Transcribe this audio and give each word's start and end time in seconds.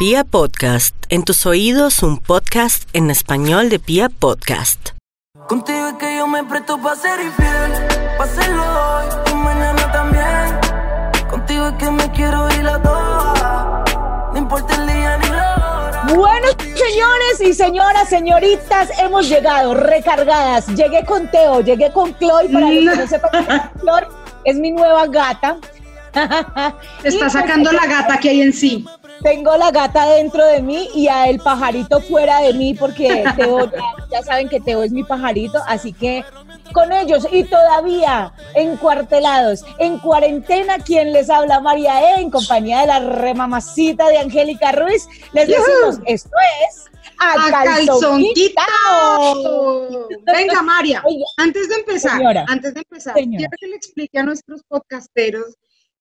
Pia 0.00 0.24
Podcast, 0.24 0.96
en 1.10 1.24
tus 1.24 1.44
oídos 1.44 2.02
un 2.02 2.16
podcast 2.16 2.88
en 2.94 3.10
español 3.10 3.68
de 3.68 3.78
Pia 3.78 4.08
Podcast. 4.08 4.92
Contigo 5.46 5.88
es 5.88 5.94
que 5.96 6.16
yo 6.16 6.26
me 6.26 6.42
presto 6.42 6.80
para 6.80 6.96
ser 6.96 7.20
infiel, 7.20 7.70
para 8.16 8.24
hacerlo 8.24 8.62
hoy 8.62 9.30
y 9.30 9.34
mañana 9.34 9.92
también. 9.92 11.28
Contigo 11.28 11.66
es 11.66 11.74
que 11.74 11.90
me 11.90 12.10
quiero 12.12 12.48
ir 12.58 12.66
a 12.66 12.80
toa, 12.80 13.84
no 14.32 14.38
importa 14.38 14.74
el 14.76 14.86
día 14.86 15.18
ni 15.18 15.28
la 15.28 15.54
hora. 15.56 16.04
Bueno, 16.14 16.48
señores 16.58 17.40
y 17.42 17.52
señoras, 17.52 18.08
señoritas, 18.08 18.88
hemos 19.00 19.28
llegado 19.28 19.74
recargadas. 19.74 20.66
Llegué 20.68 21.04
con 21.04 21.30
Teo, 21.30 21.60
llegué 21.60 21.92
con 21.92 22.16
Chloe, 22.16 22.48
para 22.48 22.70
los 22.70 22.94
que 22.94 23.00
no 23.02 23.06
sepan, 23.06 23.72
Chloe 23.78 24.08
es 24.46 24.56
mi 24.56 24.72
nueva 24.72 25.06
gata. 25.08 25.58
Está 26.14 26.74
pues, 27.02 27.32
sacando 27.34 27.70
la 27.70 27.86
gata 27.86 28.18
que 28.18 28.30
hay 28.30 28.40
en 28.40 28.54
sí. 28.54 28.86
Tengo 29.22 29.56
la 29.56 29.70
gata 29.70 30.06
dentro 30.06 30.44
de 30.46 30.62
mí 30.62 30.88
y 30.94 31.08
a 31.08 31.28
el 31.28 31.40
pajarito 31.40 32.00
fuera 32.00 32.40
de 32.40 32.54
mí 32.54 32.74
porque 32.74 33.24
Teo, 33.36 33.70
ya, 33.70 33.80
ya 34.10 34.22
saben 34.22 34.48
que 34.48 34.60
Teo 34.60 34.82
es 34.82 34.92
mi 34.92 35.04
pajarito, 35.04 35.58
así 35.66 35.92
que 35.92 36.24
con 36.72 36.92
ellos 36.92 37.26
y 37.30 37.44
todavía 37.44 38.32
encuartelados, 38.54 39.64
en 39.78 39.98
cuarentena, 39.98 40.78
quien 40.78 41.12
les 41.12 41.28
habla 41.28 41.60
María 41.60 42.16
E, 42.16 42.20
en 42.20 42.30
compañía 42.30 42.80
de 42.80 42.86
la 42.86 43.00
remamacita 43.00 44.08
de 44.08 44.18
Angélica 44.18 44.72
Ruiz, 44.72 45.06
les 45.32 45.48
decimos, 45.48 45.98
esto 46.06 46.36
es 46.66 46.86
a, 47.18 47.34
¡A! 47.34 47.76
Venga, 50.32 50.62
María, 50.62 51.02
antes 51.36 51.68
de 51.68 51.74
empezar, 51.74 52.12
Señora. 52.12 52.44
antes 52.48 52.74
de 52.74 52.80
empezar, 52.80 53.14
Señora. 53.14 53.38
quiero 53.38 53.52
que 53.60 53.66
le 53.66 53.76
explique 53.76 54.18
a 54.18 54.22
nuestros 54.22 54.62
podcasteros 54.64 55.56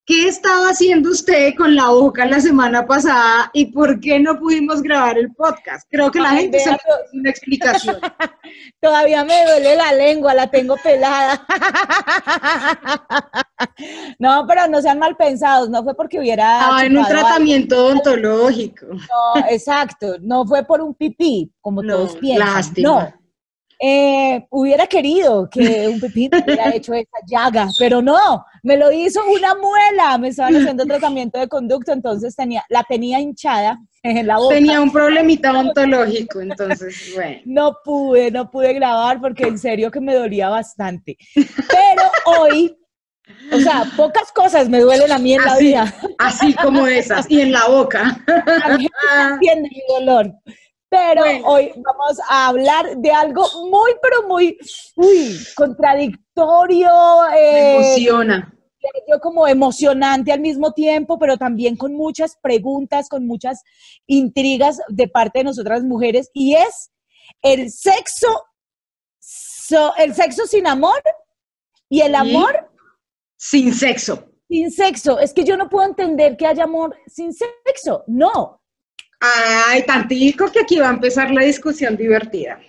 qué 0.09 0.27
estaba 0.27 0.69
haciendo 0.69 1.11
usted 1.11 1.53
con 1.55 1.75
la 1.75 1.89
boca 1.89 2.25
la 2.25 2.39
semana 2.39 2.87
pasada 2.87 3.51
y 3.53 3.67
por 3.67 3.99
qué 3.99 4.19
no 4.19 4.39
pudimos 4.39 4.81
grabar 4.81 5.19
el 5.19 5.31
podcast. 5.35 5.87
Creo 5.91 6.09
que 6.09 6.19
la 6.19 6.31
Ay, 6.31 6.37
gente 6.41 6.59
se 6.59 6.69
vea, 6.71 6.79
merece 6.83 7.17
una 7.19 7.29
explicación. 7.29 7.97
Todavía 8.81 9.23
me 9.23 9.45
duele 9.45 9.75
la 9.75 9.93
lengua, 9.93 10.33
la 10.33 10.49
tengo 10.49 10.75
pelada. 10.83 11.45
No, 14.17 14.45
pero 14.47 14.67
no 14.67 14.81
sean 14.81 14.99
mal 14.99 15.15
pensados, 15.15 15.69
no 15.69 15.83
fue 15.83 15.93
porque 15.95 16.19
hubiera. 16.19 16.75
Ah, 16.75 16.85
en 16.85 16.97
un 16.97 17.05
tratamiento 17.05 17.85
odontológico. 17.85 18.87
No, 18.87 19.47
exacto, 19.49 20.15
no 20.21 20.45
fue 20.45 20.63
por 20.65 20.81
un 20.81 20.93
pipí, 20.93 21.51
como 21.61 21.83
No, 21.83 21.95
todos 21.95 22.15
piensan. 22.17 22.47
lástima. 22.55 22.89
No. 22.89 23.13
Eh, 23.81 24.45
hubiera 24.49 24.87
querido 24.87 25.49
que 25.49 25.87
un 25.87 26.01
me 26.01 26.43
hubiera 26.43 26.69
hecho 26.75 26.93
esa 26.93 27.17
llaga, 27.25 27.69
pero 27.79 28.01
no, 28.01 28.45
me 28.61 28.75
lo 28.75 28.91
hizo 28.91 29.21
una 29.25 29.55
muela. 29.55 30.17
Me 30.17 30.29
estaban 30.29 30.55
haciendo 30.57 30.85
tratamiento 30.85 31.39
de 31.39 31.47
conducto, 31.47 31.93
entonces 31.93 32.35
tenía, 32.35 32.63
la 32.69 32.83
tenía 32.83 33.19
hinchada 33.21 33.79
en 34.03 34.27
la 34.27 34.37
boca. 34.37 34.55
Tenía 34.55 34.81
un 34.81 34.91
problemita 34.91 35.51
odontológico, 35.53 36.41
entonces, 36.41 37.11
bueno. 37.15 37.39
No 37.45 37.77
pude, 37.83 38.31
no 38.31 38.51
pude 38.51 38.73
grabar 38.73 39.21
porque 39.21 39.43
en 39.43 39.57
serio 39.57 39.89
que 39.91 40.01
me 40.01 40.13
dolía 40.13 40.49
bastante. 40.49 41.17
Pero 41.33 42.11
hoy, 42.25 42.77
o 43.53 43.59
sea, 43.59 43.85
pocas 43.95 44.31
cosas 44.33 44.67
me 44.67 44.81
duelen 44.81 45.11
a 45.11 45.19
mí 45.19 45.35
en 45.35 45.41
la 45.45 45.53
Así, 45.53 45.65
vida. 45.65 45.95
así 46.17 46.53
como 46.55 46.85
esas, 46.85 47.29
y 47.31 47.39
en 47.41 47.53
la 47.53 47.65
boca. 47.67 48.21
Angélica 48.65 49.29
entiende 49.33 49.69
mi 49.69 49.81
dolor. 49.87 50.33
Pero 50.89 51.21
Bueno. 51.21 51.47
hoy 51.47 51.71
vamos 51.75 52.19
a 52.27 52.47
hablar 52.47 52.97
de 52.97 53.11
algo 53.11 53.43
muy, 53.69 53.91
pero 54.01 54.27
muy, 54.27 54.57
uy, 54.95 55.37
contradictorio, 55.55 56.89
Me 57.29 57.37
eh, 57.39 57.75
emociona. 57.75 58.53
yo 59.07 59.19
como 59.19 59.47
emocionante 59.47 60.31
al 60.31 60.39
mismo 60.39 60.73
tiempo, 60.73 61.19
pero 61.19 61.37
también 61.37 61.75
con 61.75 61.93
muchas 61.93 62.37
preguntas, 62.41 63.07
con 63.07 63.27
muchas 63.27 63.61
intrigas 64.07 64.79
de 64.87 65.07
parte 65.07 65.39
de 65.39 65.45
nosotras 65.45 65.83
mujeres, 65.83 66.29
y 66.33 66.55
es 66.55 66.91
el 67.43 67.69
sexo, 67.71 68.27
so- 69.19 69.93
el 69.97 70.15
sexo 70.15 70.47
sin 70.47 70.65
amor 70.65 71.01
y 71.87 72.01
el 72.01 72.13
Sí. 72.13 72.15
amor 72.17 72.67
Sin 73.37 73.73
sexo. 73.75 74.25
sin 74.49 74.71
sexo. 74.71 75.19
Es 75.19 75.33
que 75.33 75.43
yo 75.43 75.55
no 75.55 75.69
puedo 75.69 75.87
entender 75.87 76.35
que 76.35 76.47
haya 76.47 76.63
amor 76.63 76.97
sin 77.05 77.31
sexo. 77.31 78.03
No. 78.07 78.58
Ay, 79.19 79.83
tantico 79.85 80.51
que 80.51 80.61
aquí 80.61 80.77
va 80.79 80.89
a 80.89 80.93
empezar 80.93 81.31
la 81.31 81.43
discusión 81.43 81.97
divertida. 81.97 82.59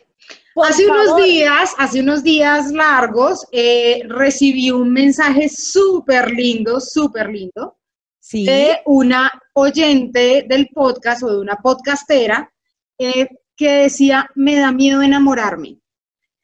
por 0.53 0.67
hace 0.67 0.85
unos 0.87 1.17
días, 1.17 1.75
hace 1.79 2.01
unos 2.01 2.23
días 2.25 2.73
largos, 2.73 3.47
eh, 3.53 4.03
recibí 4.09 4.71
un 4.73 4.93
mensaje 4.93 5.49
súper 5.49 6.31
lindo, 6.33 6.81
súper 6.81 7.29
lindo, 7.31 7.79
Sí. 8.19 8.45
de 8.45 8.81
una 8.85 9.31
oyente 9.55 10.45
del 10.49 10.69
podcast 10.75 11.23
o 11.23 11.33
de 11.33 11.41
una 11.41 11.57
podcastera 11.57 12.53
eh, 12.99 13.29
que 13.57 13.71
decía, 13.83 14.29
me 14.35 14.57
da 14.57 14.73
miedo 14.73 15.03
enamorarme. 15.03 15.79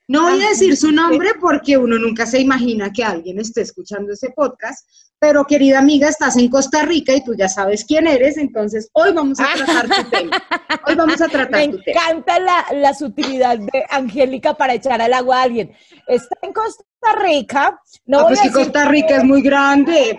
No 0.08 0.22
voy 0.22 0.40
a 0.40 0.46
Ah, 0.46 0.48
decir 0.50 0.76
su 0.76 0.92
nombre 0.92 1.30
porque 1.40 1.76
uno 1.76 1.98
nunca 1.98 2.26
se 2.26 2.38
imagina 2.40 2.92
que 2.92 3.02
alguien 3.02 3.40
esté 3.40 3.62
escuchando 3.62 4.12
ese 4.12 4.30
podcast, 4.30 4.88
pero 5.18 5.44
querida 5.46 5.80
amiga, 5.80 6.08
estás 6.08 6.36
en 6.36 6.48
Costa 6.48 6.82
Rica 6.82 7.12
y 7.14 7.24
tú 7.24 7.34
ya 7.34 7.48
sabes 7.48 7.84
quién 7.84 8.06
eres, 8.06 8.36
entonces 8.36 8.88
hoy 8.92 9.12
vamos 9.12 9.40
a 9.40 9.48
tratar 9.54 9.88
tu 9.88 10.10
tema. 10.10 10.42
Hoy 10.86 10.94
vamos 10.94 11.20
a 11.20 11.26
tratar 11.28 11.50
Me 11.66 11.68
tu 11.72 11.82
tema. 11.82 12.00
encanta 12.02 12.38
la, 12.38 12.66
la 12.74 12.94
sutilidad 12.94 13.58
de 13.58 13.84
Angélica 13.90 14.54
para 14.54 14.74
echar 14.74 15.00
al 15.02 15.12
agua 15.12 15.40
a 15.40 15.42
alguien. 15.42 15.72
Está 16.06 16.36
en 16.42 16.52
Costa 16.52 16.84
Rica. 17.24 17.80
No 18.04 18.20
Ah, 18.20 18.22
voy 18.24 18.28
pues 18.30 18.38
a 18.38 18.42
que 18.44 18.48
decir- 18.50 18.62
Costa 18.64 18.84
Rica 18.84 19.16
es 19.16 19.24
muy 19.24 19.42
grande 19.42 20.16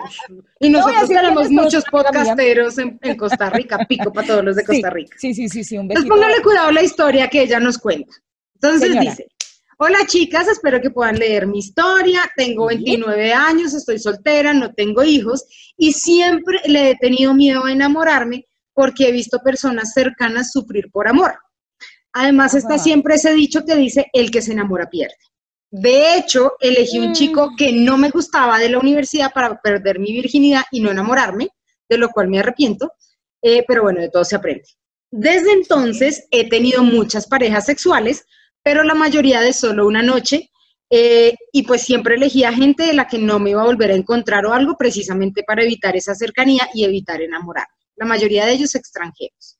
y 0.60 0.68
nosotros 0.68 1.08
tenemos 1.08 1.48
muchos 1.50 1.84
podcasteros 1.90 2.76
en, 2.76 2.98
en 3.00 3.16
Costa 3.16 3.48
Rica, 3.48 3.78
pico 3.88 4.12
para 4.12 4.26
todos 4.26 4.44
los 4.44 4.56
de 4.56 4.64
Costa 4.66 4.90
Rica. 4.90 5.16
Sí, 5.18 5.32
sí, 5.32 5.48
sí, 5.48 5.64
sí, 5.64 5.76
un 5.78 5.84
Entonces 5.84 6.04
besito. 6.04 6.14
póngale 6.14 6.42
cuidado 6.42 6.68
a 6.68 6.72
la 6.72 6.82
historia 6.82 7.28
que 7.30 7.40
ella 7.42 7.58
nos 7.58 7.78
cuenta. 7.78 8.12
Entonces 8.56 8.80
Señora. 8.88 9.00
dice, 9.02 9.28
hola 9.80 9.98
chicas, 10.06 10.48
espero 10.48 10.80
que 10.80 10.90
puedan 10.90 11.18
leer 11.18 11.46
mi 11.46 11.58
historia, 11.60 12.22
tengo 12.36 12.68
Sí. 12.68 12.76
29 12.76 13.32
años, 13.32 13.74
estoy 13.74 13.98
soltera, 13.98 14.52
no 14.52 14.74
tengo 14.74 15.02
hijos 15.04 15.44
y 15.76 15.92
siempre 15.92 16.60
le 16.66 16.90
he 16.90 16.96
tenido 16.96 17.32
miedo 17.34 17.64
a 17.64 17.72
enamorarme 17.72 18.46
porque 18.74 19.08
he 19.08 19.12
visto 19.12 19.38
personas 19.40 19.92
cercanas 19.92 20.52
sufrir 20.52 20.90
por 20.90 21.08
amor. 21.08 21.38
Además 22.12 22.54
está 22.54 22.78
siempre 22.78 23.14
ese 23.14 23.32
dicho 23.32 23.64
que 23.64 23.76
dice, 23.76 24.06
el 24.12 24.30
que 24.30 24.42
se 24.42 24.52
enamora 24.52 24.88
pierde. 24.90 25.14
De 25.70 26.16
hecho, 26.16 26.52
elegí 26.60 26.98
un 26.98 27.10
Mm. 27.10 27.14
chico 27.14 27.50
que 27.56 27.72
no 27.72 27.98
me 27.98 28.10
gustaba 28.10 28.58
de 28.58 28.70
la 28.70 28.78
universidad 28.78 29.32
para 29.32 29.60
perder 29.60 29.98
mi 29.98 30.12
virginidad 30.12 30.62
y 30.72 30.80
no 30.80 30.90
enamorarme, 30.90 31.50
de 31.88 31.98
lo 31.98 32.08
cual 32.08 32.28
me 32.28 32.38
arrepiento, 32.40 32.92
eh, 33.42 33.64
pero 33.68 33.82
bueno, 33.82 34.00
de 34.00 34.08
todo 34.08 34.24
se 34.24 34.36
aprende. 34.36 34.64
Desde 35.10 35.52
entonces 35.52 36.26
he 36.30 36.48
tenido 36.48 36.82
muchas 36.82 37.26
parejas 37.26 37.66
sexuales, 37.66 38.24
pero 38.62 38.82
la 38.82 38.94
mayoría 38.94 39.40
de 39.40 39.52
solo 39.52 39.86
una 39.86 40.02
noche, 40.02 40.50
eh, 40.90 41.34
y 41.52 41.62
pues 41.64 41.82
siempre 41.82 42.14
elegía 42.14 42.52
gente 42.52 42.84
de 42.84 42.94
la 42.94 43.06
que 43.06 43.18
no 43.18 43.38
me 43.38 43.50
iba 43.50 43.62
a 43.62 43.66
volver 43.66 43.90
a 43.90 43.94
encontrar 43.94 44.46
o 44.46 44.54
algo, 44.54 44.76
precisamente 44.76 45.42
para 45.42 45.62
evitar 45.62 45.96
esa 45.96 46.14
cercanía 46.14 46.68
y 46.72 46.84
evitar 46.84 47.20
enamorarme. 47.20 47.74
La 47.96 48.06
mayoría 48.06 48.46
de 48.46 48.52
ellos 48.52 48.74
extranjeros. 48.74 49.58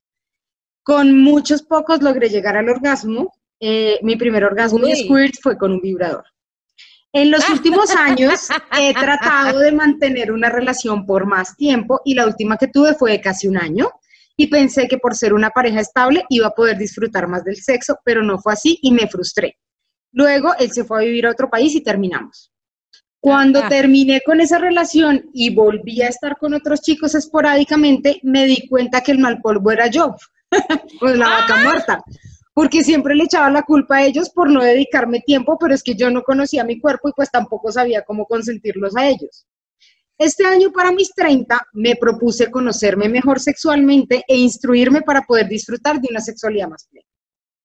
Con 0.82 1.19
muchos 1.19 1.62
pocos 1.62 2.03
logré 2.03 2.28
llegar 2.31 2.56
al 2.56 2.69
orgasmo. 2.69 3.32
eh, 3.60 3.98
mi 4.03 4.14
primer 4.16 4.44
orgasmo 4.44 4.78
Uy. 4.84 4.91
de 4.91 4.97
squirt 4.97 5.34
fue 5.42 5.58
con 5.58 5.72
un 5.72 5.81
vibrador. 5.81 6.25
En 7.12 7.31
los 7.31 7.48
últimos 7.50 7.91
años 7.97 8.48
he 8.78 8.94
tratado 8.94 9.58
de 9.58 9.72
mantener 9.72 10.31
una 10.31 10.48
relación 10.48 11.04
por 11.04 11.26
más 11.26 11.56
tiempo 11.56 12.00
y 12.04 12.14
la 12.14 12.26
última 12.26 12.56
que 12.56 12.69
tuve 12.69 12.94
fue 12.94 13.12
de 13.12 13.20
casi 13.20 13.48
un 13.48 13.56
año 13.58 13.91
y 14.41 14.47
pensé 14.47 14.87
que 14.87 14.99
por 14.99 15.16
ser 15.16 15.34
una 15.34 15.50
pareja 15.50 15.81
estable 15.81 16.25
iba 16.28 16.47
a 16.47 16.53
poder 16.54 16.78
disfrutar 16.78 17.26
más 17.26 17.43
del 17.44 17.56
sexo, 17.56 17.99
pero 18.04 18.22
no 18.22 18.38
fue 18.38 18.53
así 18.53 18.78
y 18.81 18.93
me 18.93 19.09
frustré. 19.09 19.59
Luego 20.12 20.54
él 20.59 20.71
se 20.71 20.84
fue 20.84 20.99
a 20.99 21.04
vivir 21.04 21.26
a 21.26 21.32
otro 21.32 21.50
país 21.50 21.75
y 21.75 21.82
terminamos. 21.82 22.53
Cuando 23.21 23.59
Ah. 23.65 23.69
terminé 23.69 24.21
con 24.25 24.41
esa 24.41 24.59
relación 24.59 25.28
y 25.34 25.53
volví 25.53 26.03
a 26.03 26.09
estar 26.09 26.37
con 26.38 26.54
otros 26.54 26.82
chicos 26.82 27.16
esporádicamente, 27.16 28.21
me 28.22 28.47
di 28.47 28.69
cuenta 28.69 29.00
que 29.00 29.10
el 29.10 29.19
mal 29.19 29.41
polvo 29.43 29.72
era 29.72 29.88
yo, 29.88 30.14
pues 31.00 31.19
la 31.19 31.29
vaca 31.29 31.56
muerta, 31.64 32.05
porque 32.55 32.84
siempre 32.84 33.17
le 33.17 33.25
echaba 33.25 33.50
la 33.50 33.62
culpa 33.64 33.96
a 33.96 34.05
ellos 34.05 34.31
por 34.31 34.49
no 34.49 34.62
dedicarme 34.62 35.19
tiempo, 35.19 35.58
pero 35.58 35.75
es 35.75 35.82
que 35.82 35.96
yo 35.96 36.11
no 36.11 36.23
conocía 36.23 36.62
mi 36.62 36.79
cuerpo 36.79 37.08
y 37.08 37.12
pues 37.12 37.29
tampoco 37.29 37.73
sabía 37.73 38.02
cómo 38.02 38.25
consentirlos 38.25 38.96
a 38.96 39.08
ellos. 39.08 39.47
Este 40.19 40.44
año 40.44 40.73
para 40.73 40.91
mis 40.91 41.15
30 41.15 41.69
me 41.75 41.94
propuse 41.94 42.50
conocerme 42.50 43.09
mejor 43.09 43.38
sexualmente 43.38 44.25
e 44.26 44.37
instruirme 44.37 45.03
para 45.03 45.23
poder 45.23 45.49
disfrutar 45.49 46.00
de 46.00 46.09
una 46.11 46.20
sexualidad 46.20 46.69
más 46.69 46.88
plena. 46.91 47.06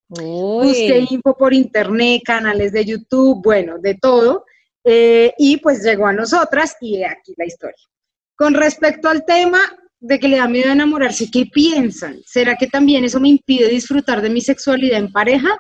Uy. 0.10 0.68
Busqué 0.68 1.06
info 1.10 1.36
por 1.36 1.54
internet, 1.54 2.22
canales 2.24 2.72
de 2.72 2.86
YouTube, 2.86 3.42
bueno, 3.44 3.80
de 3.80 3.96
todo. 3.96 4.46
eh, 4.86 5.34
y 5.38 5.58
pues 5.58 5.82
llegó 5.82 6.08
a 6.08 6.14
nosotras 6.14 6.76
y 6.82 7.04
aquí 7.04 7.34
la 7.38 7.46
historia. 7.46 7.76
Con 8.36 8.54
respecto 8.54 9.08
al 9.08 9.26
tema 9.26 9.60
de 10.00 10.20
que 10.20 10.28
le 10.28 10.38
da 10.38 10.48
miedo 10.48 10.72
enamorarse, 10.72 11.32
¿qué 11.32 11.46
piensan? 11.46 12.20
¿Será 12.26 12.58
que 12.58 12.68
también 12.68 13.06
eso 13.06 13.20
me 13.22 13.30
impide 13.30 13.70
disfrutar 13.70 14.22
de 14.22 14.30
mi 14.30 14.42
sexualidad 14.42 15.00
en 15.00 15.12
pareja? 15.12 15.58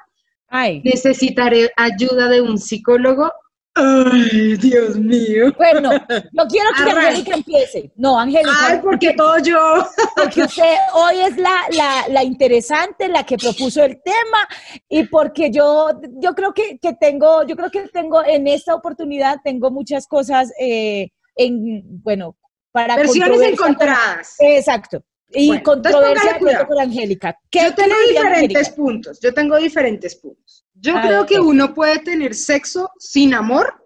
Ay. 0.49 0.81
¿Necesitaré 0.83 1.71
ayuda 1.77 2.27
de 2.27 2.41
un 2.41 2.57
psicólogo? 2.57 3.31
Ay, 3.75 4.55
Dios 4.57 4.97
mío. 4.97 5.51
Bueno, 5.57 5.91
yo 5.91 6.43
quiero 6.47 6.69
que. 6.77 6.91
Angélica 6.91 7.35
empiece. 7.35 7.91
No, 7.95 8.19
Angélica. 8.19 8.51
Ay, 8.67 8.79
porque 8.83 9.13
todo 9.13 9.39
yo. 9.39 9.87
Porque 10.15 10.43
usted 10.43 10.75
hoy 10.93 11.21
es 11.21 11.37
la, 11.37 11.55
la, 11.71 12.05
la 12.09 12.23
interesante, 12.23 13.07
la 13.07 13.25
que 13.25 13.37
propuso 13.37 13.83
el 13.83 14.01
tema, 14.03 14.47
y 14.87 15.03
porque 15.07 15.49
yo, 15.49 15.89
yo 16.21 16.33
creo 16.35 16.53
que, 16.53 16.77
que 16.77 16.93
tengo, 16.93 17.43
yo 17.45 17.55
creo 17.55 17.71
que 17.71 17.87
tengo 17.87 18.23
en 18.23 18.47
esta 18.47 18.75
oportunidad, 18.75 19.39
tengo 19.43 19.71
muchas 19.71 20.07
cosas 20.07 20.51
en, 20.57 21.81
bueno, 22.03 22.37
para 22.71 22.95
Versiones 22.95 23.41
encontradas. 23.41 24.35
Exacto. 24.39 25.03
Y 25.29 25.47
Bueno, 25.47 25.63
controversia 25.63 26.37
con 26.67 26.79
Angélica. 26.79 27.39
¿Qué 27.49 27.63
Yo 27.63 27.73
tengo 27.73 27.95
diferentes 28.07 28.69
puntos. 28.69 29.19
Yo 29.19 29.33
tengo 29.33 29.57
diferentes 29.57 30.15
puntos. 30.15 30.62
Yo 30.83 30.97
A 30.97 31.01
creo 31.01 31.25
que 31.25 31.39
uno 31.39 31.73
puede 31.73 31.99
tener 31.99 32.35
sexo 32.35 32.91
sin 32.99 33.33
amor 33.33 33.79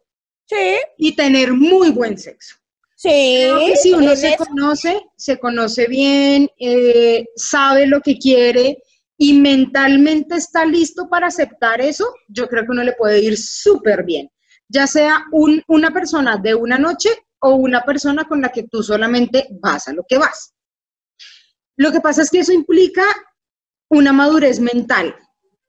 Sí, 0.49 0.77
y 0.97 1.15
tener 1.15 1.53
muy 1.53 1.91
buen 1.91 2.17
sexo. 2.17 2.55
sí. 2.95 3.09
Creo 3.09 3.59
que 3.59 3.75
si 3.75 3.93
uno 3.93 4.15
se 4.15 4.29
eso- 4.33 4.45
conoce, 4.45 5.01
se 5.15 5.37
conoce 5.39 5.87
bien, 5.87 6.49
eh, 6.59 7.25
sabe 7.35 7.85
lo 7.85 8.01
que 8.01 8.17
quiere 8.17 8.81
y 9.17 9.33
mentalmente 9.33 10.35
está 10.35 10.65
listo 10.65 11.07
para 11.09 11.27
aceptar 11.27 11.81
eso, 11.81 12.05
yo 12.27 12.47
creo 12.47 12.63
que 12.65 12.71
uno 12.71 12.83
le 12.83 12.93
puede 12.93 13.19
ir 13.21 13.37
súper 13.37 14.03
bien. 14.03 14.31
Ya 14.69 14.87
sea 14.87 15.25
un- 15.31 15.61
una 15.67 15.91
persona 15.91 16.37
de 16.37 16.55
una 16.55 16.77
noche 16.79 17.09
o 17.39 17.55
una 17.55 17.83
persona 17.83 18.25
con 18.27 18.41
la 18.41 18.49
que 18.49 18.63
tú 18.63 18.81
solamente 18.81 19.47
vas 19.61 19.87
a 19.87 19.93
lo 19.93 20.03
que 20.09 20.17
vas. 20.17 20.53
Lo 21.75 21.91
que 21.91 22.01
pasa 22.01 22.21
es 22.23 22.31
que 22.31 22.39
eso 22.39 22.53
implica 22.53 23.03
una 23.89 24.11
madurez 24.13 24.59
mental, 24.59 25.15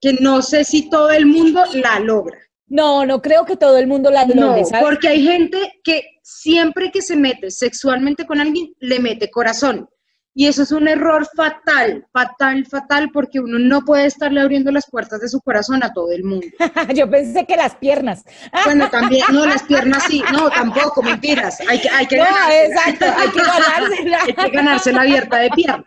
que 0.00 0.14
no 0.14 0.42
sé 0.42 0.64
si 0.64 0.88
todo 0.90 1.10
el 1.10 1.26
mundo 1.26 1.62
la 1.74 1.98
logra. 2.00 2.38
No, 2.66 3.06
no 3.06 3.22
creo 3.22 3.44
que 3.46 3.56
todo 3.56 3.78
el 3.78 3.86
mundo 3.86 4.10
la 4.10 4.24
logre, 4.26 4.60
No, 4.60 4.64
¿sabes? 4.66 4.84
porque 4.84 5.08
hay 5.08 5.22
gente 5.22 5.80
que 5.82 6.02
siempre 6.22 6.90
que 6.90 7.00
se 7.02 7.16
mete 7.16 7.50
sexualmente 7.50 8.26
con 8.26 8.40
alguien, 8.40 8.72
le 8.80 8.98
mete 9.00 9.30
corazón. 9.30 9.88
Y 10.34 10.46
eso 10.46 10.62
es 10.62 10.70
un 10.70 10.86
error 10.86 11.26
fatal, 11.34 12.06
fatal, 12.12 12.64
fatal, 12.66 13.10
porque 13.12 13.40
uno 13.40 13.58
no 13.58 13.84
puede 13.84 14.06
estarle 14.06 14.40
abriendo 14.40 14.70
las 14.70 14.88
puertas 14.88 15.20
de 15.20 15.28
su 15.28 15.40
corazón 15.40 15.82
a 15.82 15.92
todo 15.92 16.12
el 16.12 16.22
mundo. 16.22 16.46
Yo 16.94 17.10
pensé 17.10 17.44
que 17.44 17.56
las 17.56 17.74
piernas. 17.74 18.22
Bueno, 18.64 18.88
también, 18.88 19.24
no, 19.32 19.46
las 19.46 19.62
piernas 19.68 20.04
sí, 20.04 20.22
no, 20.32 20.48
tampoco, 20.50 21.02
mentiras. 21.02 21.58
Hay 21.68 21.80
que, 21.80 21.88
hay 21.88 22.06
que 22.06 22.18
No, 22.18 22.24
ganársela. 22.24 22.64
exacto, 22.66 23.06
hay 23.16 23.30
que 23.30 23.40
ganársela. 23.42 24.18
hay 24.24 24.34
que 24.34 24.56
ganársela 24.56 25.00
abierta 25.00 25.38
de 25.38 25.50
pierna. 25.50 25.84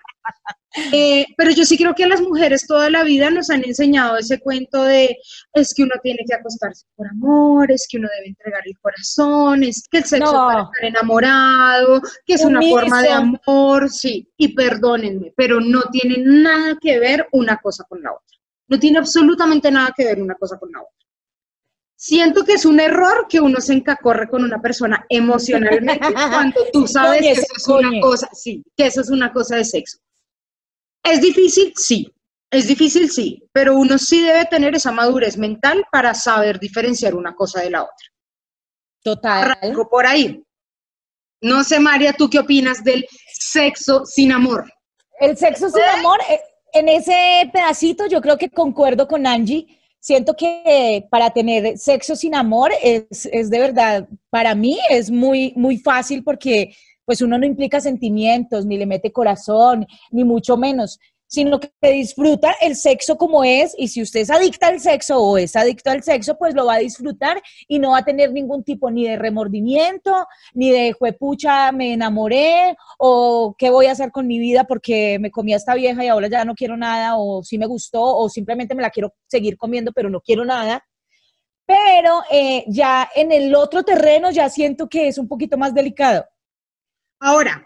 Eh, 0.93 1.25
pero 1.35 1.51
yo 1.51 1.65
sí 1.65 1.77
creo 1.77 1.93
que 1.93 2.05
a 2.05 2.07
las 2.07 2.21
mujeres 2.21 2.65
toda 2.65 2.89
la 2.89 3.03
vida 3.03 3.29
nos 3.29 3.49
han 3.49 3.63
enseñado 3.65 4.17
ese 4.17 4.39
cuento 4.39 4.83
de 4.83 5.17
es 5.53 5.73
que 5.73 5.83
uno 5.83 5.95
tiene 6.01 6.19
que 6.25 6.33
acostarse 6.33 6.85
por 6.95 7.07
amor, 7.07 7.69
es 7.71 7.87
que 7.89 7.97
uno 7.97 8.07
debe 8.15 8.29
entregar 8.29 8.61
el 8.65 8.79
corazón, 8.79 9.63
es 9.63 9.83
que 9.91 9.97
el 9.97 10.05
sexo 10.05 10.31
No. 10.31 10.49
es 10.49 10.55
para 10.55 10.63
estar 10.63 10.85
enamorado, 10.85 12.01
que 12.25 12.35
es 12.35 12.45
una 12.45 12.61
forma 12.61 13.01
de 13.01 13.09
amor, 13.09 13.89
sí, 13.89 14.29
y 14.37 14.55
perdónenme, 14.55 15.33
pero 15.35 15.59
no 15.59 15.83
tiene 15.91 16.23
nada 16.25 16.77
que 16.79 16.99
ver 16.99 17.27
una 17.33 17.57
cosa 17.57 17.83
con 17.89 18.01
la 18.01 18.11
otra. 18.13 18.37
No 18.69 18.79
tiene 18.79 18.99
absolutamente 18.99 19.69
nada 19.69 19.91
que 19.95 20.05
ver 20.05 20.21
una 20.21 20.35
cosa 20.35 20.57
con 20.57 20.71
la 20.71 20.79
otra. 20.79 21.01
Siento 21.97 22.43
que 22.45 22.53
es 22.53 22.65
un 22.65 22.79
error 22.79 23.27
que 23.29 23.41
uno 23.41 23.59
se 23.61 23.73
encacorre 23.73 24.27
con 24.29 24.43
una 24.43 24.59
persona 24.59 25.05
emocionalmente 25.09 25.99
cuando 26.13 26.61
tú 26.71 26.87
sabes 26.87 27.19
Coñe, 27.19 27.33
que 27.33 27.39
eso 27.41 27.53
es 27.57 27.67
una 27.67 28.01
cosa, 28.01 28.29
sí, 28.31 28.63
que 28.75 28.85
eso 28.87 29.01
es 29.01 29.09
una 29.09 29.33
cosa 29.33 29.57
de 29.57 29.65
sexo. 29.65 29.99
¿Es 31.03 31.21
difícil? 31.21 31.73
Sí. 31.75 32.11
Es 32.51 32.67
difícil, 32.67 33.09
sí, 33.09 33.41
pero 33.53 33.77
uno 33.77 33.97
sí 33.97 34.21
debe 34.21 34.43
tener 34.43 34.75
esa 34.75 34.91
madurez 34.91 35.37
mental 35.37 35.85
para 35.89 36.13
saber 36.13 36.59
diferenciar 36.59 37.15
una 37.15 37.33
cosa 37.33 37.61
de 37.61 37.69
la 37.69 37.83
otra. 37.83 38.07
Total. 39.01 39.51
Arranco 39.51 39.89
por 39.89 40.05
ahí. 40.05 40.43
No 41.39 41.63
sé, 41.63 41.79
María, 41.79 42.11
¿tú 42.11 42.29
qué 42.29 42.39
opinas 42.39 42.83
del 42.83 43.07
sexo 43.33 44.05
sin 44.05 44.33
amor? 44.33 44.69
El 45.21 45.37
sexo 45.37 45.69
sin 45.69 45.81
amor, 45.81 46.19
eh, 46.29 46.41
en 46.73 46.89
ese 46.89 47.49
pedacito 47.53 48.05
yo 48.07 48.21
creo 48.21 48.37
que 48.37 48.49
concuerdo 48.49 49.07
con 49.07 49.25
Angie. 49.25 49.79
Siento 50.01 50.35
que 50.35 50.61
eh, 50.65 51.07
para 51.09 51.29
tener 51.29 51.77
sexo 51.77 52.17
sin 52.17 52.35
amor 52.35 52.71
es, 52.83 53.29
es 53.31 53.49
de 53.49 53.59
verdad, 53.59 54.09
para 54.29 54.55
mí 54.55 54.77
es 54.89 55.09
muy, 55.09 55.53
muy 55.55 55.77
fácil 55.77 56.21
porque 56.23 56.75
pues 57.05 57.21
uno 57.21 57.37
no 57.37 57.45
implica 57.45 57.79
sentimientos, 57.79 58.65
ni 58.65 58.77
le 58.77 58.85
mete 58.85 59.11
corazón, 59.11 59.87
ni 60.11 60.23
mucho 60.23 60.57
menos, 60.57 60.99
sino 61.31 61.61
que 61.61 61.71
disfruta 61.91 62.53
el 62.59 62.75
sexo 62.75 63.17
como 63.17 63.45
es 63.45 63.73
y 63.77 63.87
si 63.87 64.01
usted 64.01 64.19
es 64.19 64.29
adicta 64.29 64.67
al 64.67 64.81
sexo 64.81 65.17
o 65.17 65.37
es 65.37 65.55
adicto 65.55 65.89
al 65.89 66.03
sexo, 66.03 66.37
pues 66.37 66.53
lo 66.53 66.65
va 66.65 66.75
a 66.75 66.79
disfrutar 66.79 67.41
y 67.69 67.79
no 67.79 67.91
va 67.91 67.99
a 67.99 68.03
tener 68.03 68.33
ningún 68.33 68.65
tipo 68.65 68.91
ni 68.91 69.07
de 69.07 69.15
remordimiento, 69.15 70.27
ni 70.53 70.71
de 70.71 70.91
juepucha, 70.91 71.71
me 71.71 71.93
enamoré 71.93 72.75
o 72.99 73.55
qué 73.57 73.69
voy 73.69 73.85
a 73.85 73.93
hacer 73.93 74.11
con 74.11 74.27
mi 74.27 74.39
vida 74.39 74.65
porque 74.65 75.19
me 75.21 75.31
comí 75.31 75.53
esta 75.53 75.73
vieja 75.73 76.03
y 76.03 76.09
ahora 76.09 76.27
ya 76.27 76.43
no 76.43 76.53
quiero 76.53 76.75
nada 76.75 77.15
o 77.17 77.43
sí 77.43 77.57
me 77.57 77.65
gustó 77.65 78.03
o 78.03 78.27
simplemente 78.27 78.75
me 78.75 78.81
la 78.81 78.89
quiero 78.89 79.13
seguir 79.27 79.55
comiendo 79.55 79.93
pero 79.93 80.09
no 80.09 80.19
quiero 80.19 80.43
nada. 80.43 80.85
Pero 81.65 82.23
eh, 82.29 82.65
ya 82.67 83.09
en 83.15 83.31
el 83.31 83.55
otro 83.55 83.83
terreno 83.83 84.31
ya 84.31 84.49
siento 84.49 84.89
que 84.89 85.07
es 85.07 85.17
un 85.17 85.29
poquito 85.29 85.57
más 85.57 85.73
delicado. 85.73 86.25
Ahora, 87.21 87.65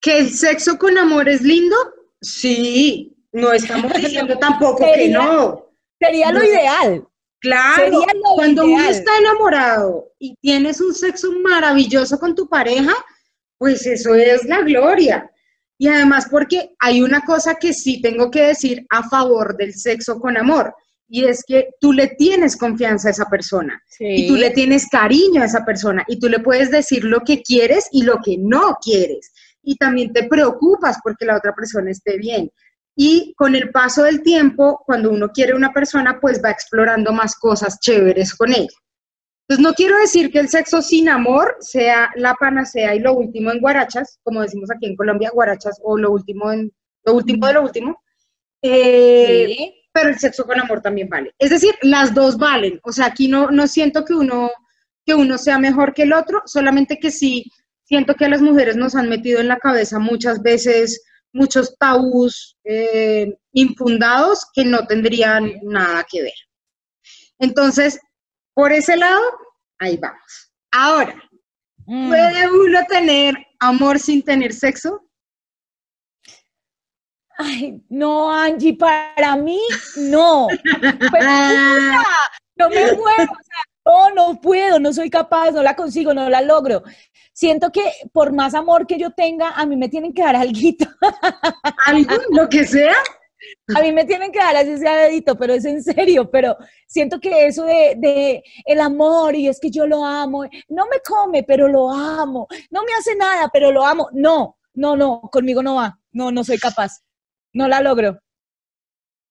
¿que 0.00 0.18
el 0.18 0.30
sexo 0.30 0.78
con 0.78 0.96
amor 0.98 1.28
es 1.28 1.40
lindo? 1.40 1.76
Sí, 2.20 3.16
no 3.32 3.52
estamos 3.52 3.92
diciendo 3.94 4.38
tampoco 4.38 4.84
que 4.94 5.08
no. 5.08 5.70
Sería 5.98 6.30
lo 6.30 6.40
No. 6.40 6.44
ideal. 6.44 7.08
Claro, 7.40 7.90
lo 7.90 8.04
cuando 8.36 8.64
uno 8.64 8.88
está 8.88 9.18
enamorado 9.18 10.12
y 10.18 10.34
tienes 10.36 10.80
un 10.80 10.94
sexo 10.94 11.30
maravilloso 11.42 12.18
con 12.18 12.34
tu 12.34 12.48
pareja, 12.48 12.94
pues 13.58 13.86
eso 13.86 14.14
es 14.14 14.44
la 14.46 14.62
gloria. 14.62 15.30
Y 15.78 15.88
además 15.88 16.26
porque 16.30 16.74
hay 16.78 17.02
una 17.02 17.20
cosa 17.22 17.56
que 17.56 17.74
sí 17.74 18.00
tengo 18.00 18.30
que 18.30 18.42
decir 18.44 18.86
a 18.90 19.06
favor 19.08 19.56
del 19.56 19.74
sexo 19.74 20.18
con 20.20 20.36
amor, 20.38 20.74
y 21.08 21.24
es 21.24 21.42
que 21.46 21.68
tú 21.80 21.92
le 21.92 22.08
tienes 22.08 22.56
confianza 22.56 23.08
a 23.08 23.10
esa 23.12 23.26
persona, 23.26 23.82
y 23.98 24.28
tú 24.28 24.36
le 24.36 24.50
tienes 24.50 24.88
cariño 24.88 25.42
a 25.42 25.46
esa 25.46 25.64
persona, 25.64 26.04
y 26.08 26.18
tú 26.18 26.28
le 26.28 26.40
puedes 26.40 26.70
decir 26.70 27.04
lo 27.04 27.20
que 27.20 27.42
quieres 27.42 27.88
y 27.92 28.02
lo 28.02 28.18
que 28.24 28.36
no 28.38 28.76
quieres, 28.82 29.32
y 29.62 29.76
también 29.76 30.12
te 30.12 30.24
preocupas 30.24 30.98
porque 31.02 31.24
la 31.24 31.36
otra 31.36 31.54
persona 31.54 31.90
esté 31.90 32.18
bien. 32.18 32.50
Y 32.96 33.34
con 33.36 33.56
el 33.56 33.70
paso 33.70 34.04
del 34.04 34.22
tiempo, 34.22 34.82
cuando 34.86 35.10
uno 35.10 35.30
quiere 35.30 35.54
una 35.54 35.72
persona, 35.72 36.20
pues 36.20 36.40
va 36.42 36.50
explorando 36.50 37.12
más 37.12 37.34
cosas 37.34 37.80
chéveres 37.80 38.34
con 38.34 38.52
ella. 38.52 38.68
Entonces, 39.46 39.62
no 39.62 39.74
quiero 39.74 39.98
decir 39.98 40.30
que 40.30 40.38
el 40.38 40.48
sexo 40.48 40.80
sin 40.80 41.08
amor 41.08 41.56
sea 41.60 42.10
la 42.14 42.34
panacea 42.34 42.94
y 42.94 43.00
lo 43.00 43.14
último 43.14 43.50
en 43.50 43.60
guarachas, 43.60 44.18
como 44.22 44.40
decimos 44.40 44.70
aquí 44.70 44.86
en 44.86 44.96
Colombia, 44.96 45.30
guarachas 45.34 45.80
o 45.82 45.98
lo 45.98 46.12
último 46.12 46.50
en 46.52 46.72
lo 47.04 47.14
último 47.14 47.46
de 47.46 47.52
lo 47.52 47.62
último. 47.62 48.02
Eh, 48.62 49.46
Sí. 49.48 49.83
Pero 49.94 50.10
el 50.10 50.18
sexo 50.18 50.44
con 50.44 50.60
amor 50.60 50.82
también 50.82 51.08
vale. 51.08 51.32
Es 51.38 51.50
decir, 51.50 51.74
las 51.82 52.12
dos 52.12 52.36
valen. 52.36 52.80
O 52.82 52.92
sea, 52.92 53.06
aquí 53.06 53.28
no, 53.28 53.50
no 53.50 53.66
siento 53.66 54.04
que 54.04 54.12
uno, 54.12 54.50
que 55.06 55.14
uno 55.14 55.38
sea 55.38 55.58
mejor 55.58 55.94
que 55.94 56.02
el 56.02 56.12
otro, 56.12 56.42
solamente 56.44 56.98
que 56.98 57.10
sí 57.10 57.44
siento 57.84 58.14
que 58.14 58.24
a 58.24 58.28
las 58.28 58.42
mujeres 58.42 58.76
nos 58.76 58.94
han 58.94 59.08
metido 59.08 59.40
en 59.40 59.48
la 59.48 59.58
cabeza 59.58 59.98
muchas 59.98 60.42
veces 60.42 61.04
muchos 61.32 61.76
tabús 61.78 62.56
eh, 62.64 63.34
infundados 63.52 64.46
que 64.54 64.64
no 64.64 64.86
tendrían 64.86 65.52
nada 65.62 66.04
que 66.10 66.22
ver. 66.22 66.34
Entonces, 67.38 68.00
por 68.54 68.72
ese 68.72 68.96
lado, 68.96 69.22
ahí 69.78 69.96
vamos. 69.96 70.52
Ahora, 70.72 71.14
Mm. 71.86 72.08
¿puede 72.08 72.50
uno 72.50 72.80
tener 72.88 73.34
amor 73.60 73.98
sin 73.98 74.22
tener 74.22 74.52
sexo? 74.52 75.03
Ay, 77.36 77.82
no, 77.88 78.32
Angie, 78.32 78.76
para 78.76 79.36
mí 79.36 79.60
no. 79.96 80.48
Pues, 81.10 81.24
no 82.56 82.68
me 82.68 82.92
muevo, 82.92 83.32
o 83.32 83.42
sea, 83.42 83.64
no, 83.84 84.10
no 84.10 84.40
puedo, 84.40 84.78
no 84.78 84.92
soy 84.92 85.10
capaz, 85.10 85.50
no 85.50 85.62
la 85.62 85.74
consigo, 85.74 86.14
no 86.14 86.28
la 86.30 86.40
logro. 86.40 86.82
Siento 87.32 87.70
que 87.72 87.82
por 88.12 88.32
más 88.32 88.54
amor 88.54 88.86
que 88.86 88.98
yo 88.98 89.10
tenga, 89.10 89.50
a 89.50 89.66
mí 89.66 89.76
me 89.76 89.88
tienen 89.88 90.12
que 90.12 90.22
dar 90.22 90.36
alguito. 90.36 90.86
¿Algo? 91.86 92.14
¿Lo 92.30 92.48
que 92.48 92.64
sea? 92.64 92.94
A 93.76 93.82
mí 93.82 93.92
me 93.92 94.04
tienen 94.04 94.30
que 94.30 94.38
dar 94.38 94.56
así 94.56 94.78
sea 94.78 94.96
dedito, 94.96 95.36
pero 95.36 95.54
es 95.54 95.64
en 95.64 95.82
serio, 95.82 96.30
pero 96.30 96.56
siento 96.86 97.20
que 97.20 97.46
eso 97.46 97.64
de, 97.64 97.94
de 97.98 98.42
el 98.64 98.80
amor 98.80 99.34
y 99.34 99.48
es 99.48 99.58
que 99.60 99.70
yo 99.70 99.86
lo 99.86 100.04
amo, 100.04 100.44
no 100.68 100.86
me 100.86 101.00
come, 101.06 101.42
pero 101.42 101.68
lo 101.68 101.90
amo, 101.90 102.46
no 102.70 102.82
me 102.82 102.92
hace 102.98 103.16
nada, 103.16 103.50
pero 103.52 103.70
lo 103.72 103.84
amo. 103.84 104.08
No, 104.12 104.58
no, 104.74 104.96
no, 104.96 105.20
conmigo 105.32 105.62
no 105.62 105.76
va, 105.76 105.98
no, 106.12 106.30
no 106.30 106.44
soy 106.44 106.58
capaz, 106.58 107.03
no 107.54 107.68
la 107.68 107.80
logro. 107.80 108.18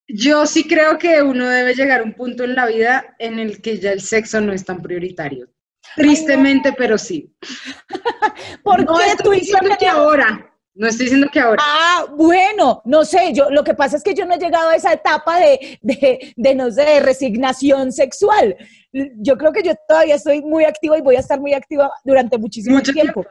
Yo 0.07 0.45
sí 0.45 0.67
creo 0.67 0.97
que 0.97 1.21
uno 1.21 1.47
debe 1.47 1.75
llegar 1.75 2.01
a 2.01 2.03
un 2.03 2.13
punto 2.13 2.43
en 2.43 2.55
la 2.55 2.65
vida 2.65 3.15
en 3.19 3.39
el 3.39 3.61
que 3.61 3.79
ya 3.79 3.91
el 3.91 4.01
sexo 4.01 4.41
no 4.41 4.51
es 4.51 4.65
tan 4.65 4.81
prioritario. 4.81 5.47
Tristemente, 5.95 6.73
pero 6.73 6.97
sí. 6.97 7.33
¿Por 8.63 8.83
No 8.85 8.97
qué 8.97 9.05
estoy 9.07 9.23
tú 9.23 9.31
diciendo 9.31 9.75
que 9.79 9.87
ahora, 9.87 10.53
No 10.75 10.87
estoy 10.87 11.05
diciendo 11.05 11.27
que 11.31 11.39
ahora. 11.39 11.61
Ah, 11.63 12.05
bueno, 12.17 12.81
no 12.85 13.05
sé, 13.05 13.31
yo 13.33 13.49
lo 13.49 13.63
que 13.63 13.73
pasa 13.75 13.97
es 13.97 14.03
que 14.03 14.13
yo 14.13 14.25
no 14.25 14.33
he 14.33 14.39
llegado 14.39 14.69
a 14.69 14.75
esa 14.75 14.91
etapa 14.93 15.39
de, 15.39 15.79
de, 15.81 16.33
de, 16.35 16.55
no 16.55 16.71
sé, 16.71 16.83
de 16.83 16.99
resignación 16.99 17.91
sexual. 17.91 18.55
Yo 18.91 19.37
creo 19.37 19.51
que 19.53 19.63
yo 19.63 19.73
todavía 19.87 20.15
estoy 20.15 20.41
muy 20.41 20.65
activa 20.65 20.97
y 20.97 21.01
voy 21.01 21.15
a 21.15 21.19
estar 21.19 21.39
muy 21.39 21.53
activa 21.53 21.91
durante 22.03 22.37
muchísimo 22.37 22.75
Mucho 22.75 22.91
tiempo. 22.93 23.21
tiempo. 23.21 23.29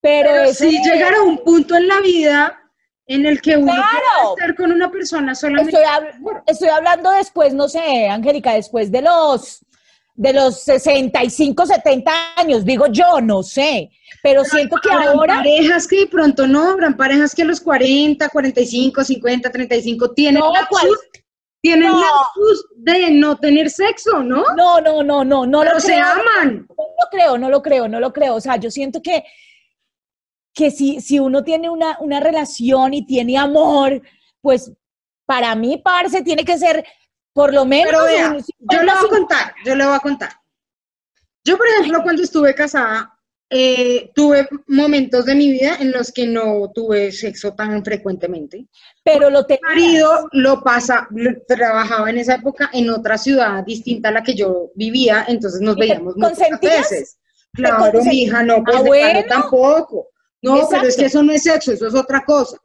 Pero, 0.00 0.28
Pero 0.30 0.42
eso 0.44 0.64
si 0.64 0.82
llegar 0.82 1.14
a 1.14 1.22
un 1.22 1.38
punto 1.38 1.76
en 1.76 1.86
la 1.88 2.00
vida 2.00 2.58
en 3.06 3.26
el 3.26 3.40
que 3.42 3.56
uno 3.56 3.72
Claro. 3.72 3.88
puede 4.22 4.34
estar 4.34 4.54
con 4.56 4.72
una 4.72 4.90
persona 4.90 5.34
solamente. 5.34 5.72
Estoy, 5.76 5.84
hab- 5.86 6.42
estoy 6.46 6.68
hablando 6.68 7.10
después, 7.10 7.52
no 7.54 7.68
sé, 7.68 8.08
Angélica, 8.08 8.54
después 8.54 8.90
de 8.90 9.02
los 9.02 9.64
de 10.14 10.34
los 10.34 10.60
65, 10.64 11.64
70 11.66 12.12
años, 12.36 12.66
digo 12.66 12.86
yo, 12.86 13.22
no 13.22 13.42
sé, 13.42 13.90
pero 14.22 14.44
siento 14.44 14.76
que 14.76 14.90
Habrán 14.92 15.08
ahora 15.08 15.36
parejas 15.36 15.88
que 15.88 16.00
de 16.00 16.06
pronto 16.06 16.46
no, 16.46 16.70
habrán 16.72 16.96
parejas 16.98 17.34
que 17.34 17.42
a 17.42 17.44
los 17.46 17.60
40, 17.62 18.28
45, 18.28 19.02
50, 19.04 19.50
35 19.50 20.12
tienen 20.12 20.40
No, 20.40 20.52
¿cuál? 20.68 20.86
tienen 21.62 21.88
No. 21.90 21.98
lapsus 21.98 22.66
de 22.76 23.10
no 23.12 23.38
tener 23.38 23.70
sexo, 23.70 24.22
¿no? 24.22 24.44
no, 24.54 24.80
no, 24.82 25.02
no, 25.02 25.24
no, 25.24 25.46
no 25.46 25.60
Pero 25.60 25.74
lo 25.74 25.80
se 25.80 25.92
creo. 25.94 26.04
aman. 26.04 26.66
No 26.68 26.74
lo 26.84 27.10
creo, 27.10 27.38
no 27.38 27.48
lo 27.48 27.62
creo, 27.62 27.88
no 27.88 27.98
lo 27.98 28.12
creo. 28.12 28.34
O 28.34 28.40
sea, 28.40 28.56
yo 28.56 28.70
siento 28.70 29.00
que, 29.00 29.24
que 30.54 30.70
si, 30.70 31.00
si 31.00 31.18
uno 31.18 31.42
tiene 31.44 31.70
una, 31.70 31.96
una 32.00 32.20
relación 32.20 32.94
y 32.94 33.06
tiene 33.06 33.38
amor, 33.38 34.02
pues 34.40 34.72
para 35.26 35.54
mí, 35.54 35.80
parce, 35.82 36.22
tiene 36.22 36.44
que 36.44 36.58
ser 36.58 36.84
por 37.32 37.54
lo 37.54 37.64
menos 37.64 37.92
Pero 37.92 38.04
vea, 38.04 38.28
un 38.30 38.38
yo 38.38 38.78
le 38.82 38.84
voy 38.84 38.90
a 38.90 39.00
50, 39.00 39.08
contar, 39.16 39.54
yo 39.64 39.74
le 39.74 39.84
voy 39.86 39.94
a 39.94 40.00
contar. 40.00 40.30
Yo, 41.44 41.56
por 41.56 41.66
ejemplo, 41.66 42.02
cuando 42.02 42.22
estuve 42.22 42.54
casada, 42.54 43.18
eh, 43.50 44.10
tuve 44.14 44.48
momentos 44.68 45.26
de 45.26 45.34
mi 45.34 45.50
vida 45.50 45.76
en 45.80 45.92
los 45.92 46.10
que 46.12 46.26
no 46.26 46.70
tuve 46.74 47.12
sexo 47.12 47.54
tan 47.54 47.84
frecuentemente. 47.84 48.66
pero 49.04 49.28
lo. 49.30 49.44
Mi 49.48 49.58
marido 49.62 50.28
lo 50.32 50.62
pasa, 50.62 51.06
lo- 51.10 51.42
trabajaba 51.46 52.08
en 52.10 52.18
esa 52.18 52.36
época 52.36 52.70
en 52.72 52.88
otra 52.90 53.18
ciudad 53.18 53.64
distinta 53.64 54.08
a 54.08 54.12
la 54.12 54.22
que 54.22 54.34
yo 54.34 54.70
vivía, 54.74 55.24
entonces 55.28 55.60
nos 55.60 55.76
¿Y 55.76 55.80
te 55.80 55.86
veíamos 55.86 56.16
muchas 56.16 56.60
veces. 56.60 57.18
Claro, 57.52 58.02
mi 58.04 58.22
hija, 58.22 58.42
no, 58.42 58.62
pues 58.64 58.76
Ah, 58.76 58.82
de 58.82 58.88
bueno. 58.88 59.20
plano 59.20 59.26
tampoco. 59.42 60.08
No, 60.42 60.68
pero 60.70 60.86
es 60.88 60.96
que 60.96 61.04
eso 61.06 61.22
no 61.22 61.32
es 61.32 61.42
sexo, 61.44 61.72
eso 61.72 61.86
es 61.86 61.94
otra 61.94 62.24
cosa. 62.24 62.56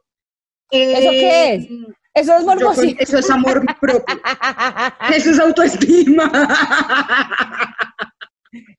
¿Eso 0.70 1.10
qué 1.10 1.54
es? 1.54 1.68
Eso 2.14 2.32
es 2.36 2.44
con- 2.44 2.58
morbosito. 2.58 3.02
eso 3.02 3.18
es 3.18 3.30
amor 3.30 3.64
propio. 3.80 4.04
Eso 5.14 5.30
es 5.30 5.38
autoestima. 5.38 6.30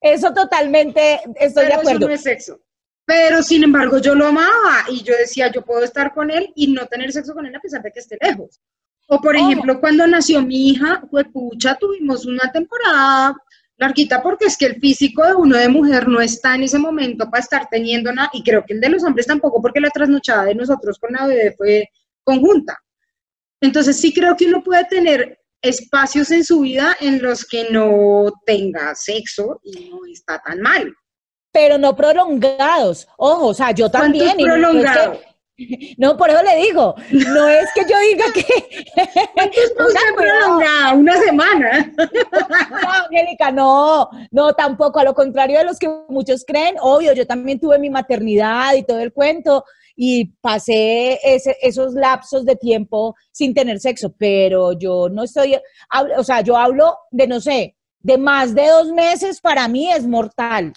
Eso 0.01 0.33
totalmente 0.33 1.21
estoy 1.35 1.65
de 1.65 1.69
Pero 1.69 1.79
acuerdo. 1.81 1.99
Eso 1.99 2.07
no 2.07 2.13
es 2.13 2.21
sexo. 2.23 2.59
Pero 3.05 3.41
sin 3.41 3.63
embargo, 3.63 3.97
yo 3.97 4.13
lo 4.13 4.27
amaba 4.27 4.83
y 4.89 5.01
yo 5.03 5.15
decía, 5.17 5.51
yo 5.51 5.63
puedo 5.63 5.83
estar 5.83 6.13
con 6.13 6.29
él 6.29 6.51
y 6.55 6.71
no 6.71 6.85
tener 6.87 7.11
sexo 7.11 7.33
con 7.33 7.45
él 7.45 7.55
a 7.55 7.59
pesar 7.59 7.81
de 7.81 7.91
que 7.91 7.99
esté 7.99 8.17
lejos. 8.21 8.59
O 9.07 9.19
por 9.19 9.35
ejemplo, 9.35 9.79
cuando 9.79 10.05
nació 10.05 10.41
mi 10.43 10.69
hija, 10.69 11.01
pues 11.09 11.25
pucha, 11.33 11.75
tuvimos 11.75 12.25
una 12.27 12.51
temporada 12.51 13.35
larguita 13.79 14.21
porque 14.21 14.45
es 14.45 14.57
que 14.57 14.65
el 14.65 14.75
físico 14.79 15.25
de 15.25 15.33
uno 15.33 15.57
de 15.57 15.69
mujer 15.69 16.07
no 16.07 16.19
está 16.21 16.53
en 16.55 16.63
ese 16.63 16.77
momento 16.77 17.29
para 17.29 17.41
estar 17.41 17.67
teniendo 17.71 18.11
nada 18.11 18.29
y 18.33 18.43
creo 18.43 18.63
que 18.65 18.73
el 18.73 18.81
de 18.81 18.89
los 18.89 19.03
hombres 19.03 19.25
tampoco 19.25 19.61
porque 19.61 19.79
la 19.79 19.89
trasnochada 19.89 20.45
de 20.45 20.55
nosotros 20.55 20.99
con 20.99 21.13
la 21.13 21.25
bebé 21.25 21.55
fue 21.57 21.89
conjunta. 22.23 22.77
Entonces 23.61 23.99
sí 23.99 24.13
creo 24.13 24.35
que 24.35 24.45
uno 24.45 24.61
puede 24.63 24.83
tener 24.85 25.39
espacios 25.61 26.29
en 26.31 26.43
su 26.43 26.61
vida 26.61 26.95
en 26.99 27.21
los 27.21 27.45
que 27.45 27.69
no 27.71 28.31
tenga 28.45 28.93
sexo 28.95 29.59
y 29.63 29.89
no 29.89 29.99
está 30.11 30.39
tan 30.39 30.61
mal. 30.61 30.93
pero 31.51 31.77
no 31.77 31.95
prolongados. 31.95 33.07
Ojo, 33.17 33.47
o 33.47 33.53
sea, 33.53 33.71
yo 33.71 33.89
¿Cuánto 33.89 34.21
es 34.23 34.27
también. 34.29 34.61
no 34.61 34.69
es 34.69 34.91
que-? 34.91 35.28
No, 35.97 36.15
por 36.17 36.29
eso 36.29 36.41
le 36.43 36.55
digo, 36.63 36.95
no 37.11 37.47
es 37.49 37.65
que 37.75 37.81
yo 37.81 37.95
diga 38.11 38.25
que... 38.33 38.45
¿Cuánto 39.33 39.57
Ponga 39.77 39.99
es 40.07 40.13
prolongada? 40.15 40.93
Una 40.93 41.17
semana. 41.17 41.93
No, 42.81 42.89
Angélica, 43.05 43.51
no, 43.51 44.09
no, 44.31 44.53
tampoco, 44.53 44.99
a 44.99 45.03
lo 45.03 45.13
contrario 45.13 45.57
de 45.59 45.65
los 45.65 45.77
que 45.79 45.89
muchos 46.07 46.43
creen, 46.45 46.75
obvio, 46.79 47.13
yo 47.13 47.25
también 47.27 47.59
tuve 47.59 47.77
mi 47.79 47.89
maternidad 47.89 48.73
y 48.75 48.83
todo 48.83 48.99
el 48.99 49.11
cuento 49.13 49.63
y 49.95 50.25
pasé 50.41 51.19
ese- 51.23 51.57
esos 51.61 51.93
lapsos 51.93 52.45
de 52.45 52.55
tiempo 52.55 53.15
sin 53.31 53.53
tener 53.53 53.79
sexo, 53.79 54.13
pero 54.17 54.73
yo 54.73 55.09
no 55.09 55.23
estoy, 55.23 55.57
o 56.17 56.23
sea, 56.23 56.41
yo 56.41 56.55
hablo 56.57 56.97
de, 57.11 57.27
no 57.27 57.41
sé, 57.41 57.75
de 57.99 58.17
más 58.17 58.55
de 58.55 58.67
dos 58.67 58.91
meses 58.93 59.41
para 59.41 59.67
mí 59.67 59.91
es 59.91 60.07
mortal. 60.07 60.73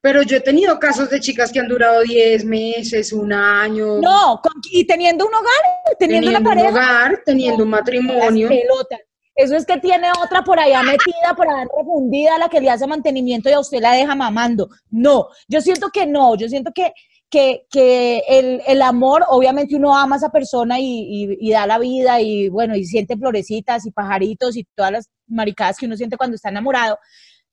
Pero 0.00 0.22
yo 0.22 0.36
he 0.36 0.40
tenido 0.40 0.78
casos 0.78 1.10
de 1.10 1.20
chicas 1.20 1.50
que 1.52 1.60
han 1.60 1.68
durado 1.68 2.02
10 2.02 2.44
meses, 2.44 3.12
un 3.12 3.32
año, 3.32 4.00
No, 4.00 4.40
con- 4.42 4.60
y 4.70 4.86
teniendo 4.86 5.26
un 5.26 5.34
hogar, 5.34 5.96
teniendo, 5.98 6.28
teniendo 6.28 6.30
una 6.30 6.38
un 6.38 6.44
pareja, 6.44 6.68
hogar, 6.70 7.22
teniendo 7.24 7.64
un 7.64 7.70
matrimonio. 7.70 8.48
Las 8.48 8.58
pelotas. 8.58 9.00
Eso 9.36 9.56
es 9.56 9.66
que 9.66 9.78
tiene 9.78 10.08
otra 10.24 10.44
por 10.44 10.60
allá 10.60 10.82
metida, 10.84 11.34
por 11.36 11.48
allá 11.48 11.66
refundida, 11.76 12.38
la 12.38 12.48
que 12.48 12.60
le 12.60 12.70
hace 12.70 12.86
mantenimiento 12.86 13.48
y 13.50 13.52
a 13.52 13.58
usted 13.58 13.80
la 13.80 13.92
deja 13.92 14.14
mamando. 14.14 14.68
No, 14.90 15.26
yo 15.48 15.60
siento 15.60 15.88
que 15.92 16.06
no, 16.06 16.36
yo 16.36 16.48
siento 16.48 16.70
que, 16.72 16.92
que, 17.28 17.66
que 17.68 18.22
el, 18.28 18.62
el 18.64 18.80
amor, 18.80 19.24
obviamente 19.28 19.74
uno 19.74 19.96
ama 19.98 20.14
a 20.14 20.18
esa 20.18 20.30
persona 20.30 20.78
y, 20.78 20.84
y- 20.84 21.48
y 21.48 21.50
da 21.50 21.66
la 21.66 21.80
vida 21.80 22.20
y 22.20 22.48
bueno, 22.48 22.76
y 22.76 22.84
siente 22.84 23.16
florecitas 23.16 23.84
y 23.86 23.90
pajaritos 23.90 24.56
y 24.56 24.68
todas 24.72 24.92
las 24.92 25.10
maricadas 25.26 25.78
que 25.78 25.86
uno 25.86 25.96
siente 25.96 26.16
cuando 26.16 26.36
está 26.36 26.50
enamorado, 26.50 26.96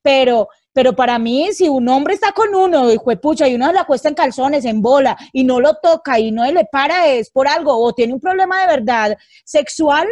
pero, 0.03 0.49
pero 0.73 0.95
para 0.95 1.19
mí, 1.19 1.49
si 1.53 1.67
un 1.69 1.87
hombre 1.89 2.13
está 2.13 2.31
con 2.31 2.53
uno, 2.55 2.91
hijo 2.91 3.09
de 3.09 3.17
pucha, 3.17 3.47
y 3.47 3.55
uno 3.55 3.67
se 3.67 3.73
la 3.73 3.85
cuesta 3.85 4.09
en 4.09 4.15
calzones, 4.15 4.65
en 4.65 4.81
bola, 4.81 5.17
y 5.33 5.43
no 5.43 5.59
lo 5.59 5.75
toca 5.81 6.19
y 6.19 6.31
no 6.31 6.49
le 6.51 6.65
para, 6.71 7.07
es 7.07 7.29
por 7.29 7.47
algo, 7.47 7.75
o 7.77 7.93
tiene 7.93 8.13
un 8.13 8.19
problema 8.19 8.61
de 8.61 8.67
verdad 8.67 9.17
sexual, 9.43 10.07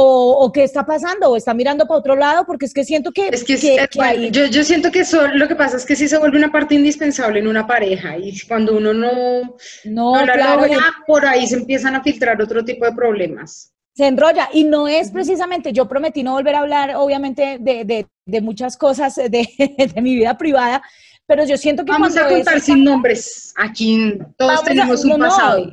o, 0.00 0.30
o 0.44 0.52
qué 0.52 0.62
está 0.62 0.86
pasando, 0.86 1.28
o 1.28 1.36
está 1.36 1.54
mirando 1.54 1.84
para 1.86 1.98
otro 1.98 2.14
lado, 2.14 2.44
porque 2.46 2.66
es 2.66 2.72
que 2.72 2.84
siento 2.84 3.10
que, 3.10 3.28
Es 3.28 3.42
que, 3.42 3.56
que- 3.56 3.74
eh, 3.74 3.88
que 3.90 4.30
yo, 4.30 4.46
yo 4.46 4.62
siento 4.62 4.92
que 4.92 5.00
eso, 5.00 5.26
lo 5.26 5.48
que 5.48 5.56
pasa 5.56 5.76
es 5.76 5.84
que 5.84 5.96
sí 5.96 6.06
se 6.06 6.18
vuelve 6.18 6.38
una 6.38 6.52
parte 6.52 6.76
indispensable 6.76 7.40
en 7.40 7.48
una 7.48 7.66
pareja 7.66 8.16
y 8.16 8.38
cuando 8.46 8.76
uno 8.76 8.94
no, 8.94 9.10
no, 9.12 9.56
no 9.84 10.24
la 10.24 10.34
claro, 10.34 10.60
logra, 10.60 10.78
por 11.06 11.26
ahí 11.26 11.46
se 11.48 11.56
empiezan 11.56 11.96
a 11.96 12.02
filtrar 12.02 12.40
otro 12.40 12.64
tipo 12.64 12.84
de 12.84 12.92
problemas. 12.92 13.72
Se 13.98 14.06
enrolla. 14.06 14.48
Y 14.52 14.62
no 14.62 14.86
es 14.86 15.10
precisamente, 15.10 15.72
yo 15.72 15.88
prometí 15.88 16.22
no 16.22 16.34
volver 16.34 16.54
a 16.54 16.60
hablar, 16.60 16.94
obviamente, 16.94 17.58
de, 17.60 17.84
de- 17.84 18.06
de 18.26 18.40
muchas 18.40 18.76
cosas 18.76 19.16
de, 19.16 19.26
de 19.92 20.00
mi 20.00 20.14
vida 20.14 20.38
privada, 20.38 20.82
pero 21.26 21.44
yo 21.44 21.56
siento 21.56 21.84
que 21.84 21.90
Vamos 21.90 22.16
a 22.16 22.28
contar 22.28 22.60
sin 22.60 22.84
nombres. 22.84 23.52
Aquí 23.56 24.16
todos 24.36 24.60
a- 24.60 24.64
tenemos 24.64 25.02
un 25.02 25.10
no, 25.10 25.18
no, 25.18 25.24
pasado. 25.24 25.64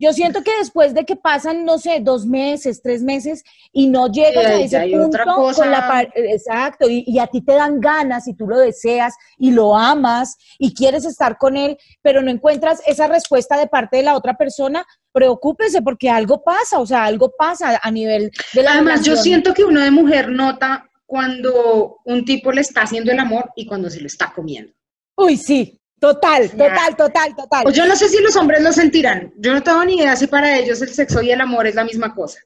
Yo 0.00 0.12
siento 0.12 0.44
que 0.44 0.52
después 0.60 0.94
de 0.94 1.04
que 1.04 1.16
pasan, 1.16 1.64
no 1.64 1.76
sé, 1.76 1.98
dos 2.00 2.24
meses, 2.24 2.80
tres 2.80 3.02
meses 3.02 3.42
y 3.72 3.88
no 3.88 4.06
llegas 4.06 4.46
a 4.46 4.60
ese 4.60 4.80
punto 4.92 5.06
otra 5.08 5.24
cosa. 5.24 5.62
con 5.62 5.70
la 5.72 5.88
par- 5.88 6.12
exacto, 6.14 6.88
y, 6.88 7.02
y 7.04 7.18
a 7.18 7.26
ti 7.26 7.40
te 7.42 7.54
dan 7.54 7.80
ganas 7.80 8.28
y 8.28 8.34
tú 8.34 8.46
lo 8.46 8.58
deseas 8.58 9.14
y 9.38 9.50
lo 9.50 9.76
amas 9.76 10.36
y 10.56 10.72
quieres 10.72 11.04
estar 11.04 11.36
con 11.36 11.56
él, 11.56 11.76
pero 12.00 12.22
no 12.22 12.30
encuentras 12.30 12.80
esa 12.86 13.08
respuesta 13.08 13.58
de 13.58 13.66
parte 13.66 13.96
de 13.96 14.04
la 14.04 14.14
otra 14.16 14.34
persona, 14.38 14.86
preocúpese 15.18 15.82
porque 15.82 16.08
algo 16.08 16.44
pasa, 16.44 16.78
o 16.78 16.86
sea, 16.86 17.04
algo 17.04 17.32
pasa 17.36 17.80
a 17.82 17.90
nivel 17.90 18.30
de 18.52 18.62
la 18.62 18.74
Además, 18.74 19.04
yo 19.04 19.16
siento 19.16 19.52
que 19.52 19.64
uno 19.64 19.80
de 19.80 19.90
mujer 19.90 20.28
nota 20.30 20.88
cuando 21.06 21.96
un 22.04 22.24
tipo 22.24 22.52
le 22.52 22.60
está 22.60 22.82
haciendo 22.82 23.10
el 23.10 23.18
amor 23.18 23.50
y 23.56 23.66
cuando 23.66 23.90
se 23.90 24.00
lo 24.00 24.06
está 24.06 24.32
comiendo. 24.32 24.72
Uy, 25.16 25.36
sí, 25.36 25.80
total, 25.98 26.50
total, 26.50 26.96
total, 26.96 27.34
total. 27.34 27.72
Yo 27.72 27.86
no 27.86 27.96
sé 27.96 28.08
si 28.08 28.22
los 28.22 28.36
hombres 28.36 28.62
lo 28.62 28.72
sentirán. 28.72 29.32
Yo 29.38 29.52
no 29.52 29.62
tengo 29.62 29.84
ni 29.84 29.96
idea 29.96 30.14
si 30.14 30.28
para 30.28 30.56
ellos 30.56 30.80
el 30.82 30.90
sexo 30.90 31.20
y 31.20 31.32
el 31.32 31.40
amor 31.40 31.66
es 31.66 31.74
la 31.74 31.84
misma 31.84 32.14
cosa. 32.14 32.38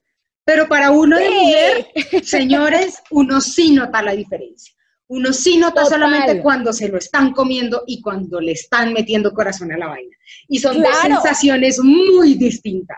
Pero 0.44 0.66
para 0.66 0.90
uno 0.90 1.18
de 1.18 1.28
mujer, 1.28 1.86
señores, 2.24 3.02
uno 3.10 3.40
sí 3.42 3.72
nota 3.72 4.00
la 4.00 4.12
diferencia. 4.12 4.72
Uno 5.14 5.30
sí 5.30 5.58
nota 5.58 5.82
Total. 5.82 6.00
solamente 6.00 6.40
cuando 6.40 6.72
se 6.72 6.88
lo 6.88 6.96
están 6.96 7.32
comiendo 7.34 7.82
y 7.86 8.00
cuando 8.00 8.40
le 8.40 8.52
están 8.52 8.94
metiendo 8.94 9.34
corazón 9.34 9.70
a 9.70 9.76
la 9.76 9.88
vaina. 9.88 10.16
Y 10.48 10.58
son 10.58 10.80
dos 10.82 10.96
sensaciones 11.02 11.78
muy 11.82 12.34
distintas. 12.34 12.96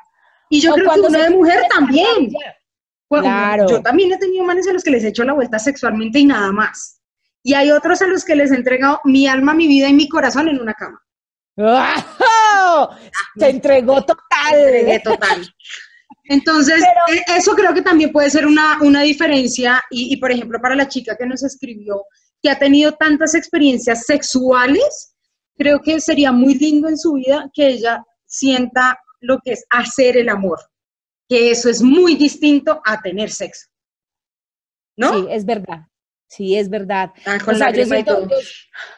Y 0.48 0.60
yo 0.60 0.70
O 0.70 0.74
creo 0.74 0.84
que 0.84 1.00
cuando 1.00 1.08
uno 1.08 1.18
de 1.18 1.30
mujer 1.30 1.64
también. 1.74 2.32
Bueno, 3.10 3.24
Claro. 3.24 3.66
Yo 3.68 3.82
también 3.82 4.12
he 4.12 4.18
tenido 4.18 4.44
manes 4.44 4.68
a 4.68 4.72
los 4.72 4.84
que 4.84 4.92
les 4.92 5.02
he 5.02 5.08
hecho 5.08 5.24
la 5.24 5.32
vuelta 5.32 5.58
sexualmente 5.58 6.20
y 6.20 6.26
nada 6.26 6.52
más. 6.52 7.00
Y 7.42 7.54
hay 7.54 7.72
otros 7.72 8.00
a 8.00 8.06
los 8.06 8.24
que 8.24 8.36
les 8.36 8.52
he 8.52 8.54
entregado 8.54 9.00
mi 9.02 9.26
alma, 9.26 9.52
mi 9.52 9.66
vida 9.66 9.88
y 9.88 9.92
mi 9.92 10.08
corazón 10.08 10.48
en 10.48 10.60
una 10.60 10.74
cama. 10.74 11.02
¡Wow! 11.56 12.90
Se 13.36 13.48
entregó 13.48 14.02
total. 14.02 14.54
Entregué 14.54 15.00
total. 15.00 15.52
Entonces, 16.24 16.76
Pero- 17.06 17.18
eh, 17.18 17.24
eso 17.36 17.54
creo 17.54 17.74
que 17.74 17.82
también 17.82 18.10
puede 18.12 18.30
ser 18.30 18.46
una, 18.46 18.78
una 18.82 19.02
diferencia. 19.02 19.82
Y, 19.90 20.12
y, 20.12 20.16
por 20.16 20.30
ejemplo, 20.32 20.58
para 20.60 20.74
la 20.74 20.88
chica 20.88 21.16
que 21.16 21.26
nos 21.26 21.42
escribió, 21.42 22.04
que 22.42 22.50
ha 22.50 22.58
tenido 22.58 22.92
tantas 22.92 23.34
experiencias 23.34 24.04
sexuales, 24.06 25.14
creo 25.56 25.80
que 25.80 26.00
sería 26.00 26.32
muy 26.32 26.54
lindo 26.54 26.88
en 26.88 26.98
su 26.98 27.12
vida 27.14 27.50
que 27.52 27.68
ella 27.68 28.02
sienta 28.26 28.98
lo 29.20 29.38
que 29.44 29.52
es 29.52 29.64
hacer 29.70 30.16
el 30.16 30.28
amor. 30.28 30.58
Que 31.28 31.50
eso 31.50 31.68
es 31.70 31.80
muy 31.82 32.16
distinto 32.16 32.80
a 32.84 33.00
tener 33.00 33.30
sexo. 33.30 33.66
¿no? 34.96 35.12
Sí, 35.12 35.26
es 35.30 35.44
verdad. 35.44 35.80
Sí, 36.28 36.56
es 36.56 36.68
verdad. 36.70 37.10
Ah, 37.26 37.38
con 37.44 37.54
o 37.54 37.58
sea, 37.58 37.70
yo 37.70 37.84
siento, 37.84 38.28
yo 38.28 38.36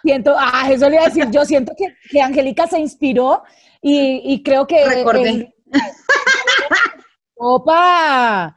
siento, 0.03 0.35
ah, 0.39 0.69
eso 0.71 0.89
le 0.89 0.97
iba 0.97 1.05
a 1.05 1.09
decir, 1.09 1.27
yo 1.31 1.45
siento 1.45 1.73
que, 1.77 1.95
que 2.11 2.21
Angélica 2.21 2.67
se 2.67 2.79
inspiró 2.79 3.43
y, 3.83 4.23
y 4.25 4.43
creo 4.43 4.67
que... 4.67 4.85
Recordé. 4.87 5.29
el- 5.31 5.55
¡Opa! 7.37 8.57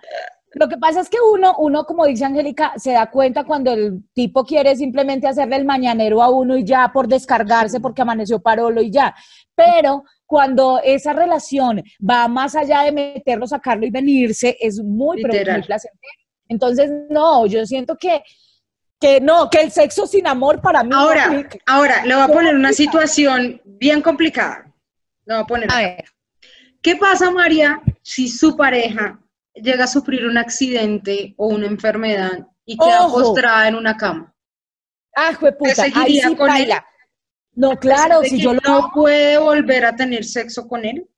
Lo 0.53 0.67
que 0.67 0.77
pasa 0.77 1.01
es 1.01 1.09
que 1.09 1.17
uno, 1.21 1.55
uno, 1.59 1.85
como 1.85 2.05
dice 2.05 2.25
Angélica, 2.25 2.73
se 2.77 2.93
da 2.93 3.11
cuenta 3.11 3.43
cuando 3.43 3.71
el 3.71 4.03
tipo 4.13 4.43
quiere 4.43 4.75
simplemente 4.75 5.27
hacerle 5.27 5.57
el 5.57 5.65
mañanero 5.65 6.23
a 6.23 6.29
uno 6.29 6.57
y 6.57 6.63
ya 6.63 6.91
por 6.91 7.07
descargarse 7.07 7.79
porque 7.79 8.01
amaneció 8.01 8.41
parolo 8.41 8.81
y 8.81 8.89
ya. 8.89 9.13
Pero 9.53 10.03
cuando 10.25 10.79
esa 10.83 11.13
relación 11.13 11.83
va 12.07 12.27
más 12.27 12.55
allá 12.55 12.81
de 12.81 12.91
meterlo, 12.91 13.45
sacarlo 13.45 13.85
y 13.85 13.91
venirse, 13.91 14.57
es 14.59 14.81
muy, 14.81 15.21
pero 15.21 15.33
muy 15.33 15.63
placentero. 15.63 16.13
Entonces, 16.47 16.89
no, 17.09 17.45
yo 17.45 17.65
siento 17.67 17.95
que, 17.95 18.23
que 18.99 19.21
no, 19.21 19.49
que 19.51 19.61
el 19.61 19.71
sexo 19.71 20.07
sin 20.07 20.25
amor 20.25 20.61
para 20.61 20.83
mí 20.83 20.89
no 20.89 20.97
Ahora, 20.97 21.47
ahora, 21.67 22.05
le 22.05 22.15
voy 22.15 22.23
a 22.23 22.27
poner 22.27 22.55
una 22.55 22.73
situación 22.73 23.61
bien 23.65 24.01
complicada. 24.01 24.73
Le 25.25 25.35
voy 25.35 25.43
a 25.43 25.45
poner. 25.45 25.71
A 25.71 25.77
ver, 25.77 26.05
¿Qué 26.81 26.95
pasa, 26.95 27.29
María, 27.31 27.81
si 28.01 28.29
su 28.29 28.55
pareja 28.55 29.19
llega 29.53 29.83
a 29.83 29.87
sufrir 29.87 30.25
un 30.25 30.37
accidente 30.37 31.33
o 31.37 31.47
una 31.47 31.67
enfermedad 31.67 32.47
y 32.65 32.77
queda 32.77 33.05
Ojo. 33.05 33.21
postrada 33.21 33.67
en 33.67 33.75
una 33.75 33.97
cama? 33.97 34.33
ah, 35.15 35.33
jueputa, 35.33 35.73
¿Te 35.83 35.91
ahí 35.95 36.21
sí 36.21 36.35
con 36.35 36.49
él? 36.49 36.53
baila. 36.55 36.85
No, 37.53 37.77
claro, 37.77 38.21
¿De 38.21 38.29
si 38.29 38.39
yo 38.39 38.53
lo 38.53 38.61
no 38.65 38.91
puede 38.93 39.37
volver 39.37 39.85
a 39.85 39.95
tener 39.95 40.23
sexo 40.23 40.67
con 40.67 40.85
él? 40.85 41.09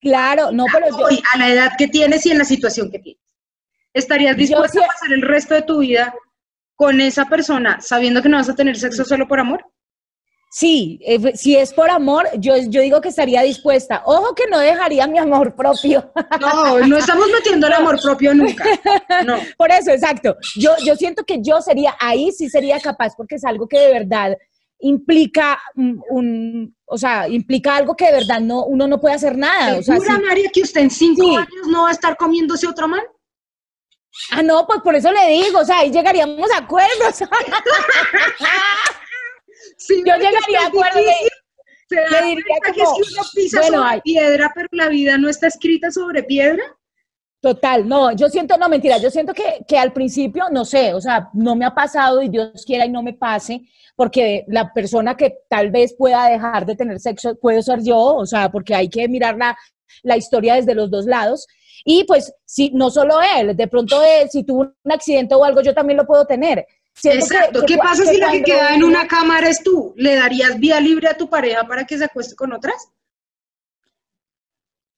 Claro, 0.00 0.50
no, 0.52 0.66
pero 0.70 0.88
yo, 0.90 1.06
Hoy, 1.06 1.22
a 1.32 1.38
la 1.38 1.48
edad 1.48 1.72
que 1.78 1.88
tienes 1.88 2.26
y 2.26 2.32
en 2.32 2.38
la 2.38 2.44
situación 2.44 2.90
que 2.90 2.98
tienes. 2.98 3.22
¿Estarías 3.94 4.36
dispuesta 4.36 4.84
a 4.84 4.86
pasar 4.86 5.12
el 5.12 5.22
resto 5.22 5.54
de 5.54 5.62
tu 5.62 5.78
vida 5.78 6.14
con 6.74 7.00
esa 7.00 7.26
persona 7.26 7.80
sabiendo 7.80 8.20
que 8.22 8.28
no 8.28 8.36
vas 8.36 8.48
a 8.50 8.54
tener 8.54 8.76
sexo 8.78 9.04
solo 9.04 9.26
por 9.26 9.40
amor? 9.40 9.64
Sí, 10.52 10.98
eh, 11.06 11.34
si 11.36 11.56
es 11.56 11.72
por 11.72 11.88
amor, 11.90 12.28
yo, 12.38 12.56
yo 12.68 12.82
digo 12.82 13.00
que 13.00 13.08
estaría 13.08 13.40
dispuesta. 13.42 14.02
Ojo 14.04 14.34
que 14.34 14.48
no 14.50 14.58
dejaría 14.58 15.06
mi 15.06 15.18
amor 15.18 15.54
propio. 15.56 16.12
No, 16.40 16.80
no 16.80 16.96
estamos 16.98 17.28
metiendo 17.32 17.66
el 17.68 17.72
amor 17.72 17.98
propio 18.02 18.34
nunca. 18.34 18.64
No. 19.24 19.36
Por 19.56 19.70
eso, 19.70 19.90
exacto. 19.92 20.36
Yo, 20.56 20.72
yo 20.84 20.96
siento 20.96 21.24
que 21.24 21.38
yo 21.40 21.62
sería, 21.62 21.94
ahí 22.00 22.32
sí 22.32 22.50
sería 22.50 22.78
capaz, 22.80 23.14
porque 23.16 23.36
es 23.36 23.44
algo 23.44 23.66
que 23.68 23.78
de 23.78 23.92
verdad 23.92 24.36
implica 24.80 25.60
un, 25.76 26.02
un- 26.10 26.76
o 26.86 26.96
sea, 26.98 27.28
implica 27.28 27.76
algo 27.76 27.94
que 27.94 28.06
de 28.06 28.12
verdad 28.12 28.40
no, 28.40 28.64
uno 28.64 28.86
no 28.88 28.98
puede 29.00 29.14
hacer 29.14 29.36
nada. 29.38 29.78
O 29.78 29.82
sea, 29.82 29.94
¿Segura, 29.96 30.16
sí- 30.16 30.22
María, 30.26 30.50
que 30.52 30.62
usted 30.62 30.80
en 30.80 30.90
cinco 30.90 31.22
Sí. 31.22 31.36
años 31.36 31.66
no 31.68 31.82
va 31.84 31.90
a 31.90 31.92
estar 31.92 32.16
comiéndose 32.16 32.66
otro 32.66 32.88
man? 32.88 33.02
ah, 34.32 34.42
no, 34.42 34.66
pues 34.66 34.80
por 34.80 34.96
eso 34.96 35.12
le 35.12 35.28
digo, 35.28 35.60
o 35.60 35.64
sea, 35.64 35.78
ahí 35.78 35.90
llegaríamos 35.92 36.50
a 36.52 36.58
acuerdos. 36.58 37.20
Sí, 39.80 40.02
Yo 40.06 40.14
llegaría 40.14 40.60
a 40.64 40.66
acuerdo. 40.66 41.00
Se 41.88 41.96
da 41.96 42.20
cuenta 42.20 42.72
que 42.72 42.72
que 42.72 42.82
uno 42.82 43.22
pisa 43.34 43.60
bueno, 43.62 43.82
sobre 43.82 44.00
piedra, 44.02 44.52
pero 44.54 44.68
la 44.70 44.88
vida 44.88 45.18
no 45.18 45.28
está 45.28 45.48
escrita 45.48 45.90
sobre 45.90 46.22
piedra. 46.22 46.62
Total, 47.40 47.88
no, 47.88 48.12
yo 48.12 48.28
siento, 48.28 48.58
no, 48.58 48.68
mentira, 48.68 48.98
yo 48.98 49.10
siento 49.10 49.32
que, 49.32 49.64
que 49.66 49.78
al 49.78 49.94
principio, 49.94 50.44
no 50.52 50.66
sé, 50.66 50.92
o 50.92 51.00
sea, 51.00 51.30
no 51.32 51.56
me 51.56 51.64
ha 51.64 51.74
pasado 51.74 52.20
y 52.20 52.28
Dios 52.28 52.64
quiera 52.66 52.84
y 52.84 52.90
no 52.90 53.02
me 53.02 53.14
pase, 53.14 53.62
porque 53.96 54.44
la 54.46 54.72
persona 54.74 55.16
que 55.16 55.38
tal 55.48 55.70
vez 55.70 55.94
pueda 55.96 56.28
dejar 56.28 56.66
de 56.66 56.76
tener 56.76 57.00
sexo 57.00 57.34
puede 57.36 57.62
ser 57.62 57.82
yo, 57.82 57.98
o 57.98 58.26
sea, 58.26 58.50
porque 58.50 58.74
hay 58.74 58.90
que 58.90 59.08
mirar 59.08 59.38
la, 59.38 59.56
la 60.02 60.18
historia 60.18 60.56
desde 60.56 60.74
los 60.74 60.90
dos 60.90 61.06
lados. 61.06 61.46
Y 61.84 62.04
pues, 62.04 62.32
si, 62.44 62.70
no 62.72 62.90
solo 62.90 63.18
él, 63.38 63.56
de 63.56 63.68
pronto 63.68 64.02
él, 64.02 64.28
si 64.28 64.44
tuvo 64.44 64.60
un 64.84 64.92
accidente 64.92 65.34
o 65.34 65.42
algo, 65.42 65.62
yo 65.62 65.74
también 65.74 65.96
lo 65.96 66.06
puedo 66.06 66.26
tener. 66.26 66.66
Siento 67.00 67.24
Exacto. 67.24 67.60
que 67.60 67.66
¿Qué 67.66 67.78
pasa 67.78 68.02
que 68.04 68.10
si 68.10 68.16
la 68.18 68.30
que 68.30 68.42
queda 68.42 68.74
en 68.74 68.84
una 68.84 69.06
cama 69.06 69.38
eres 69.38 69.62
tú? 69.62 69.94
¿Le 69.96 70.16
darías 70.16 70.58
vía 70.58 70.78
libre 70.80 71.08
a 71.08 71.16
tu 71.16 71.30
pareja 71.30 71.64
para 71.64 71.86
que 71.86 71.96
se 71.96 72.04
acueste 72.04 72.36
con 72.36 72.52
otras? 72.52 72.90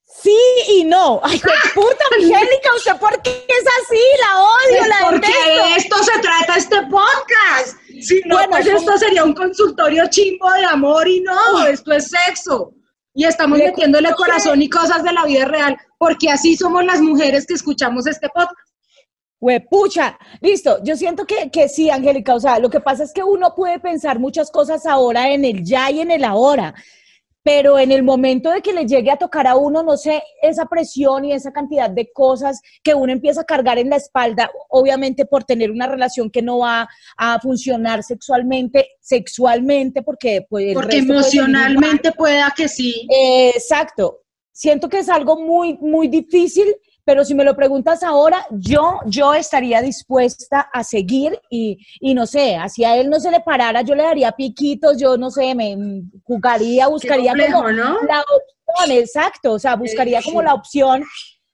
Sí 0.04 0.36
y 0.68 0.84
no. 0.84 1.20
Ay, 1.22 1.38
qué 1.38 1.50
puta, 1.74 2.04
Angélica, 2.16 2.70
¿usted 2.76 2.96
por 2.96 3.22
qué 3.22 3.46
es 3.48 3.64
así? 3.82 4.00
La 4.20 4.40
odio, 4.42 4.88
la 4.88 5.10
Porque 5.10 5.28
de 5.28 5.76
esto 5.76 5.96
se 6.02 6.18
trata 6.20 6.56
este 6.56 6.82
podcast. 6.82 7.76
Si 8.00 8.20
no, 8.26 8.36
Bueno, 8.36 8.50
pues 8.50 8.66
esto 8.66 8.98
sería 8.98 9.22
un 9.22 9.34
consultorio 9.34 10.04
chimbo 10.10 10.50
de 10.52 10.64
amor 10.64 11.06
y 11.06 11.20
no, 11.20 11.66
esto 11.68 11.92
es 11.92 12.08
sexo. 12.08 12.72
Y 13.14 13.26
estamos 13.26 13.58
Le 13.58 13.66
metiéndole 13.66 14.12
corazón 14.14 14.60
y 14.60 14.68
cosas 14.68 15.04
de 15.04 15.12
la 15.12 15.24
vida 15.24 15.44
real, 15.44 15.76
porque 15.98 16.30
así 16.30 16.56
somos 16.56 16.84
las 16.84 17.00
mujeres 17.00 17.46
que 17.46 17.54
escuchamos 17.54 18.06
este 18.08 18.28
podcast. 18.28 18.71
Huepucha, 19.42 20.16
listo. 20.40 20.78
Yo 20.84 20.96
siento 20.96 21.26
que, 21.26 21.50
que 21.50 21.68
sí, 21.68 21.90
Angélica. 21.90 22.32
O 22.32 22.40
sea, 22.40 22.60
lo 22.60 22.70
que 22.70 22.78
pasa 22.78 23.02
es 23.02 23.12
que 23.12 23.24
uno 23.24 23.56
puede 23.56 23.80
pensar 23.80 24.20
muchas 24.20 24.52
cosas 24.52 24.86
ahora 24.86 25.32
en 25.32 25.44
el 25.44 25.64
ya 25.64 25.90
y 25.90 26.00
en 26.00 26.12
el 26.12 26.22
ahora, 26.22 26.72
pero 27.42 27.76
en 27.80 27.90
el 27.90 28.04
momento 28.04 28.52
de 28.52 28.62
que 28.62 28.72
le 28.72 28.86
llegue 28.86 29.10
a 29.10 29.16
tocar 29.16 29.48
a 29.48 29.56
uno, 29.56 29.82
no 29.82 29.96
sé, 29.96 30.22
esa 30.42 30.66
presión 30.66 31.24
y 31.24 31.32
esa 31.32 31.52
cantidad 31.52 31.90
de 31.90 32.12
cosas 32.12 32.60
que 32.84 32.94
uno 32.94 33.12
empieza 33.12 33.40
a 33.40 33.44
cargar 33.44 33.78
en 33.78 33.90
la 33.90 33.96
espalda, 33.96 34.48
obviamente 34.68 35.26
por 35.26 35.42
tener 35.42 35.72
una 35.72 35.88
relación 35.88 36.30
que 36.30 36.40
no 36.40 36.58
va 36.58 36.88
a 37.16 37.40
funcionar 37.40 38.04
sexualmente, 38.04 38.90
sexualmente, 39.00 40.02
porque 40.02 40.46
pues 40.48 40.68
el 40.68 40.74
Porque 40.74 40.98
resto 40.98 41.06
puede 41.08 41.18
emocionalmente 41.18 42.12
pueda 42.12 42.54
que 42.56 42.68
sí. 42.68 43.08
Eh, 43.10 43.50
exacto. 43.56 44.20
Siento 44.52 44.88
que 44.88 44.98
es 44.98 45.08
algo 45.08 45.40
muy, 45.40 45.78
muy 45.78 46.06
difícil, 46.06 46.76
pero 47.04 47.24
si 47.24 47.34
me 47.34 47.44
lo 47.44 47.56
preguntas 47.56 48.02
ahora, 48.02 48.46
yo, 48.50 49.00
yo 49.06 49.34
estaría 49.34 49.82
dispuesta 49.82 50.60
a 50.60 50.84
seguir 50.84 51.38
y, 51.50 51.78
y 52.00 52.14
no 52.14 52.26
sé, 52.26 52.56
si 52.68 52.84
a 52.84 52.96
él 52.96 53.10
no 53.10 53.18
se 53.18 53.30
le 53.30 53.40
parara, 53.40 53.82
yo 53.82 53.94
le 53.94 54.04
daría 54.04 54.32
piquitos, 54.32 54.98
yo 54.98 55.16
no 55.16 55.30
sé, 55.30 55.54
me 55.54 55.76
mm, 55.76 56.10
jugaría, 56.24 56.88
buscaría 56.88 57.32
complejo, 57.32 57.58
como 57.58 57.72
¿no? 57.72 58.02
la 58.02 58.20
opción, 58.20 58.96
exacto, 58.96 59.52
o 59.52 59.58
sea, 59.58 59.76
buscaría 59.76 60.22
como 60.22 60.42
la 60.42 60.54
opción, 60.54 61.02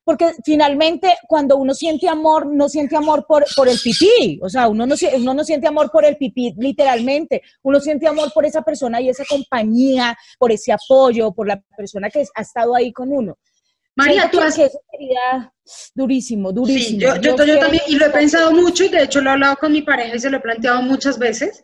porque 0.04 0.32
finalmente 0.44 1.14
cuando 1.26 1.56
uno 1.56 1.74
siente 1.74 2.08
amor, 2.08 2.46
no 2.46 2.68
siente 2.68 2.96
amor 2.96 3.26
por, 3.26 3.44
por 3.56 3.68
el 3.68 3.78
pipí, 3.78 4.40
o 4.42 4.48
sea, 4.48 4.68
uno 4.68 4.86
no, 4.86 4.94
uno 5.16 5.34
no 5.34 5.44
siente 5.44 5.66
amor 5.66 5.90
por 5.90 6.04
el 6.04 6.16
pipí 6.16 6.54
literalmente, 6.56 7.42
uno 7.62 7.80
siente 7.80 8.06
amor 8.06 8.32
por 8.32 8.44
esa 8.46 8.62
persona 8.62 9.00
y 9.00 9.08
esa 9.08 9.24
compañía, 9.28 10.16
por 10.38 10.52
ese 10.52 10.72
apoyo, 10.72 11.32
por 11.32 11.46
la 11.46 11.60
persona 11.76 12.10
que 12.10 12.24
ha 12.34 12.42
estado 12.42 12.74
ahí 12.74 12.92
con 12.92 13.12
uno. 13.12 13.36
María, 13.98 14.30
tú 14.30 14.40
has... 14.40 14.54
que 14.56 14.64
eso 14.64 14.80
sería 14.90 15.52
durísimo, 15.94 16.52
durísimo. 16.52 16.98
Sí, 16.98 16.98
yo, 16.98 17.16
yo, 17.20 17.58
también, 17.58 17.82
y 17.88 17.96
lo 17.96 18.06
he 18.06 18.10
pensado 18.10 18.52
mucho, 18.52 18.84
y 18.84 18.88
de 18.88 19.02
hecho 19.02 19.20
lo 19.20 19.30
he 19.30 19.32
hablado 19.34 19.56
con 19.56 19.72
mi 19.72 19.82
pareja 19.82 20.16
y 20.16 20.20
se 20.20 20.30
lo 20.30 20.38
he 20.38 20.40
planteado 20.40 20.80
muchas 20.82 21.18
veces. 21.18 21.62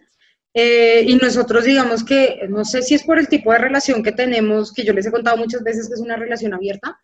eh, 0.56 1.02
y 1.06 1.16
nosotros 1.16 1.64
digamos 1.64 2.04
que, 2.04 2.40
no 2.48 2.64
sé 2.64 2.82
si 2.82 2.94
es 2.94 3.02
por 3.02 3.18
el 3.18 3.26
tipo 3.28 3.50
de 3.52 3.58
relación 3.58 4.02
que 4.04 4.12
tenemos, 4.12 4.72
que 4.72 4.84
yo 4.84 4.92
les 4.92 5.04
he 5.06 5.10
contado 5.10 5.36
muchas 5.36 5.62
veces 5.64 5.88
que 5.88 5.94
es 5.94 6.00
una 6.00 6.16
relación 6.16 6.54
abierta. 6.54 6.96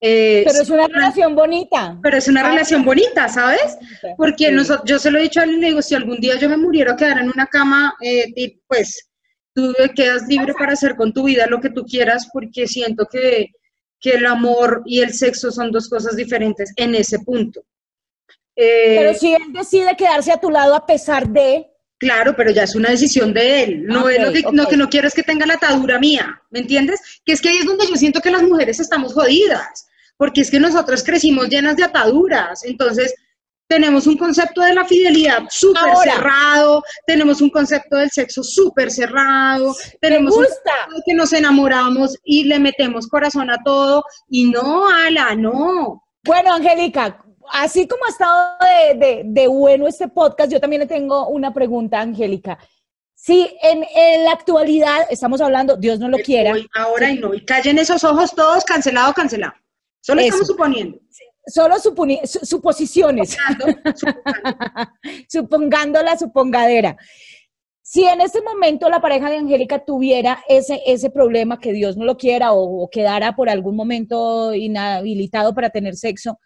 eh, 0.00 0.42
Pero 0.46 0.60
es 0.62 0.68
una 0.70 0.86
relación 0.88 1.34
bonita. 1.34 1.98
pero 2.02 2.16
es 2.18 2.28
una 2.28 2.40
Ah. 2.44 2.50
relación 2.50 2.84
bonita, 2.84 3.28
¿sabes? 3.28 3.78
Porque 4.18 4.48
Sí. 4.48 4.52
noso- 4.54 4.82
yo 4.84 4.98
se 4.98 5.10
lo 5.10 5.18
he 5.18 5.22
dicho 5.22 5.40
a 5.40 5.46
y 5.46 5.52
le 5.56 5.68
digo, 5.68 5.80
si 5.82 5.94
algún 5.94 6.18
día 6.18 6.36
yo 6.36 6.48
me 6.50 6.56
muriera 6.58 6.92
o 6.92 6.96
quedara 6.96 7.20
en 7.22 7.30
una 7.30 7.46
cama, 7.46 7.94
eh, 8.02 8.26
y, 8.36 8.60
pues 8.68 9.08
tú 9.54 9.72
quedas 9.94 10.26
libre 10.28 10.52
para 10.52 10.72
hacer 10.74 10.96
con 10.96 11.12
tu 11.14 11.22
vida 11.24 11.46
lo 11.46 11.60
que 11.62 11.70
tú 11.70 11.84
quieras, 11.84 12.28
porque 12.32 12.66
siento 12.66 13.06
que, 13.10 13.46
que 14.06 14.12
el 14.12 14.26
amor 14.26 14.82
y 14.86 15.00
el 15.00 15.12
sexo 15.12 15.50
son 15.50 15.72
dos 15.72 15.88
cosas 15.88 16.14
diferentes 16.14 16.72
en 16.76 16.94
ese 16.94 17.18
punto. 17.18 17.64
Eh, 18.54 18.98
Pero 19.00 19.14
si 19.14 19.34
él 19.34 19.52
decide 19.52 19.96
quedarse 19.96 20.30
a 20.30 20.38
tu 20.38 20.48
lado 20.48 20.76
a 20.76 20.86
pesar 20.86 21.28
de, 21.28 21.66
Claro, 21.98 22.36
pero 22.36 22.52
ya 22.52 22.62
es 22.62 22.76
una 22.76 22.90
decisión 22.90 23.32
de 23.34 23.64
él. 23.64 23.86
No 23.86 24.08
es 24.08 24.22
lo 24.22 24.32
que, 24.32 24.42
lo 24.42 24.76
no 24.76 24.88
quiero 24.88 25.08
es 25.08 25.14
que 25.14 25.24
tenga 25.24 25.44
la 25.44 25.54
atadura 25.54 25.98
mía, 25.98 26.40
¿me 26.50 26.60
entiendes? 26.60 27.00
Que 27.24 27.32
es 27.32 27.40
que 27.40 27.48
ahí 27.48 27.56
es 27.56 27.64
donde 27.64 27.86
yo 27.86 27.96
siento 27.96 28.20
que 28.20 28.30
las 28.30 28.42
mujeres 28.44 28.78
estamos 28.78 29.12
jodidas, 29.12 29.88
porque 30.16 30.42
es 30.42 30.50
que 30.50 30.60
nosotras 30.60 31.02
crecimos 31.02 31.48
llenas 31.48 31.76
de 31.76 31.82
ataduras. 31.82 32.64
Entonces, 32.64 33.12
tenemos 33.68 34.06
un 34.06 34.16
concepto 34.16 34.60
de 34.60 34.74
la 34.74 34.84
fidelidad 34.84 35.42
súper 35.50 35.96
cerrado, 36.02 36.82
tenemos 37.06 37.40
un 37.40 37.50
concepto 37.50 37.96
del 37.96 38.10
sexo 38.10 38.42
súper 38.42 38.90
cerrado, 38.90 39.68
me 39.92 39.98
tenemos 40.00 40.34
un 40.36 40.44
gusta. 40.44 40.54
concepto 40.70 40.94
de 40.96 41.02
que 41.06 41.14
nos 41.14 41.32
enamoramos 41.32 42.16
y 42.24 42.44
le 42.44 42.58
metemos 42.58 43.06
corazón 43.08 43.50
a 43.50 43.62
todo. 43.64 44.04
Y 44.28 44.50
no, 44.50 44.88
Ala, 44.88 45.34
no. 45.34 46.02
Bueno, 46.24 46.52
Angélica, 46.54 47.24
así 47.52 47.86
como 47.88 48.04
ha 48.04 48.08
estado 48.08 48.50
de, 48.60 48.98
de- 48.98 49.22
de 49.24 49.46
bueno 49.48 49.86
este 49.86 50.08
podcast, 50.08 50.50
yo 50.52 50.60
también 50.60 50.80
le 50.80 50.86
tengo 50.86 51.28
una 51.28 51.52
pregunta, 51.52 52.00
Angélica. 52.00 52.58
Si 53.14 53.50
en, 53.62 53.84
en 53.96 54.24
la 54.24 54.32
actualidad 54.32 55.06
estamos 55.10 55.40
hablando, 55.40 55.76
Dios 55.76 55.98
no 55.98 56.08
lo 56.08 56.18
quiera, 56.18 56.52
Hoy, 56.52 56.66
ahora 56.74 57.10
y 57.10 57.18
no. 57.18 57.34
Y 57.34 57.44
callen 57.44 57.78
esos 57.78 58.04
ojos 58.04 58.32
todos, 58.34 58.62
cancelado, 58.64 59.12
cancelado. 59.14 59.54
Solo 60.00 60.20
Eso. 60.20 60.28
estamos 60.28 60.46
suponiendo. 60.46 60.98
Solo 61.46 61.78
su- 61.78 61.94
suposiciones, 62.42 63.36
supongando 65.28 66.02
la 66.02 66.18
supongadera. 66.18 66.96
Si 67.82 68.04
en 68.04 68.20
este 68.20 68.42
momento 68.42 68.88
la 68.88 69.00
pareja 69.00 69.30
de 69.30 69.36
Angélica 69.36 69.84
tuviera 69.84 70.42
ese, 70.48 70.82
ese 70.86 71.08
problema, 71.08 71.60
que 71.60 71.72
Dios 71.72 71.96
no 71.96 72.04
lo 72.04 72.16
quiera, 72.16 72.52
o, 72.52 72.82
o 72.82 72.90
quedara 72.90 73.36
por 73.36 73.48
algún 73.48 73.76
momento 73.76 74.52
inhabilitado 74.54 75.54
para 75.54 75.70
tener 75.70 75.94
sexo, 75.94 76.38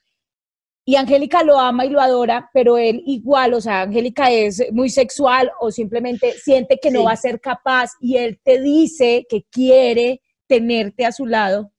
y 0.85 0.97
Angélica 0.97 1.45
lo 1.45 1.59
ama 1.59 1.85
y 1.87 1.91
lo 1.91 2.01
adora, 2.01 2.51
pero 2.53 2.77
él 2.77 3.03
igual, 3.07 3.55
o 3.55 3.61
sea, 3.61 3.83
Angélica 3.83 4.31
es 4.31 4.65
muy 4.73 4.89
sexual 4.91 5.51
o 5.61 5.71
simplemente 5.71 6.33
siente 6.33 6.79
que 6.83 6.91
no 6.91 7.05
va 7.05 7.13
a 7.13 7.17
ser 7.17 7.41
capaz 7.41 7.91
y 8.01 8.17
él 8.17 8.41
te 8.43 8.61
dice 8.61 9.27
que 9.29 9.45
quiere 9.51 10.21
tenerte 10.49 11.07
a 11.07 11.13
su 11.13 11.27
lado. 11.27 11.71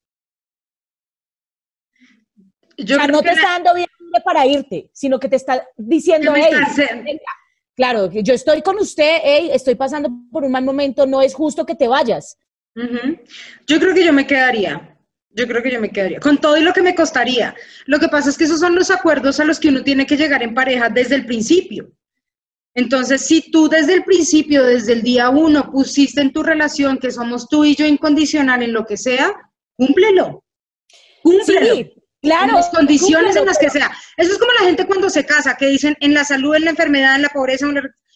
Yo 2.78 2.96
o 2.96 3.00
sea, 3.00 3.08
no 3.08 3.22
te 3.22 3.30
está 3.30 3.52
dando 3.52 3.74
bien 3.74 3.88
para 4.24 4.46
irte, 4.46 4.90
sino 4.94 5.20
que 5.20 5.30
te 5.30 5.36
está 5.36 5.68
diciendo, 5.78 6.34
hey, 6.36 7.20
claro, 7.76 8.12
yo 8.12 8.34
estoy 8.34 8.62
con 8.62 8.78
usted, 8.78 9.20
hey, 9.24 9.50
estoy 9.54 9.76
pasando 9.76 10.10
por 10.32 10.44
un 10.44 10.52
mal 10.52 10.64
momento, 10.64 11.06
no 11.06 11.22
es 11.22 11.34
justo 11.34 11.66
que 11.66 11.76
te 11.76 11.88
vayas. 11.88 12.38
Yo 13.68 13.80
creo 13.80 13.94
que 13.94 14.06
yo 14.06 14.14
me 14.14 14.28
quedaría. 14.28 14.98
Yo 15.34 15.48
creo 15.48 15.64
que 15.64 15.72
yo 15.72 15.80
me 15.80 15.90
quedaría. 15.90 16.20
Con 16.20 16.40
todo 16.40 16.58
y 16.58 16.62
lo 16.62 16.74
que 16.74 16.82
me 16.82 16.94
costaría. 16.94 17.56
Lo 17.86 18.00
que 18.00 18.10
pasa 18.10 18.30
es 18.30 18.38
que 18.38 18.44
esos 18.44 18.60
son 18.60 18.76
los 18.76 18.92
acuerdos 18.92 19.40
a 19.40 19.46
los 19.46 19.60
que 19.60 19.70
uno 19.70 19.82
tiene 19.84 20.06
que 20.06 20.18
llegar 20.18 20.44
en 20.44 20.54
pareja 20.54 20.90
desde 20.90 21.16
el 21.16 21.26
principio. 21.26 21.92
Entonces, 22.74 23.22
si 23.22 23.52
tú 23.52 23.68
desde 23.70 23.94
el 23.94 24.04
principio, 24.04 24.66
desde 24.66 24.94
el 24.94 25.02
día 25.02 25.30
uno, 25.30 25.72
pusiste 25.72 26.22
en 26.22 26.32
tu 26.32 26.44
relación 26.44 26.98
que 26.98 27.12
somos 27.12 27.48
tú 27.48 27.64
y 27.64 27.76
yo 27.76 27.86
incondicional 27.86 28.64
en 28.64 28.74
lo 28.74 28.86
que 28.86 28.98
sea, 28.98 29.34
cúmplelo. 29.76 30.44
Cúmplelo. 31.22 31.76
Sí, 31.76 31.94
claro. 32.22 32.50
En 32.50 32.56
las 32.56 32.70
condiciones 32.70 33.36
en 33.36 33.46
las 33.46 33.58
que 33.58 33.70
sea. 33.70 33.92
Eso 34.18 34.32
es 34.32 34.38
como 34.38 34.52
la 34.54 34.66
gente 34.66 34.86
cuando 34.86 35.10
se 35.10 35.26
casa, 35.26 35.56
que 35.58 35.68
dicen 35.68 35.96
en 36.00 36.14
la 36.14 36.24
salud, 36.24 36.56
en 36.56 36.66
la 36.66 36.72
enfermedad, 36.72 37.16
en 37.16 37.24
la 37.24 37.30
pobreza, 37.30 37.68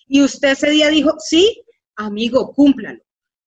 y 0.07 0.21
usted 0.21 0.49
ese 0.49 0.69
día 0.69 0.89
dijo, 0.89 1.15
sí, 1.19 1.63
amigo, 1.95 2.53
cúmplalo. 2.53 2.99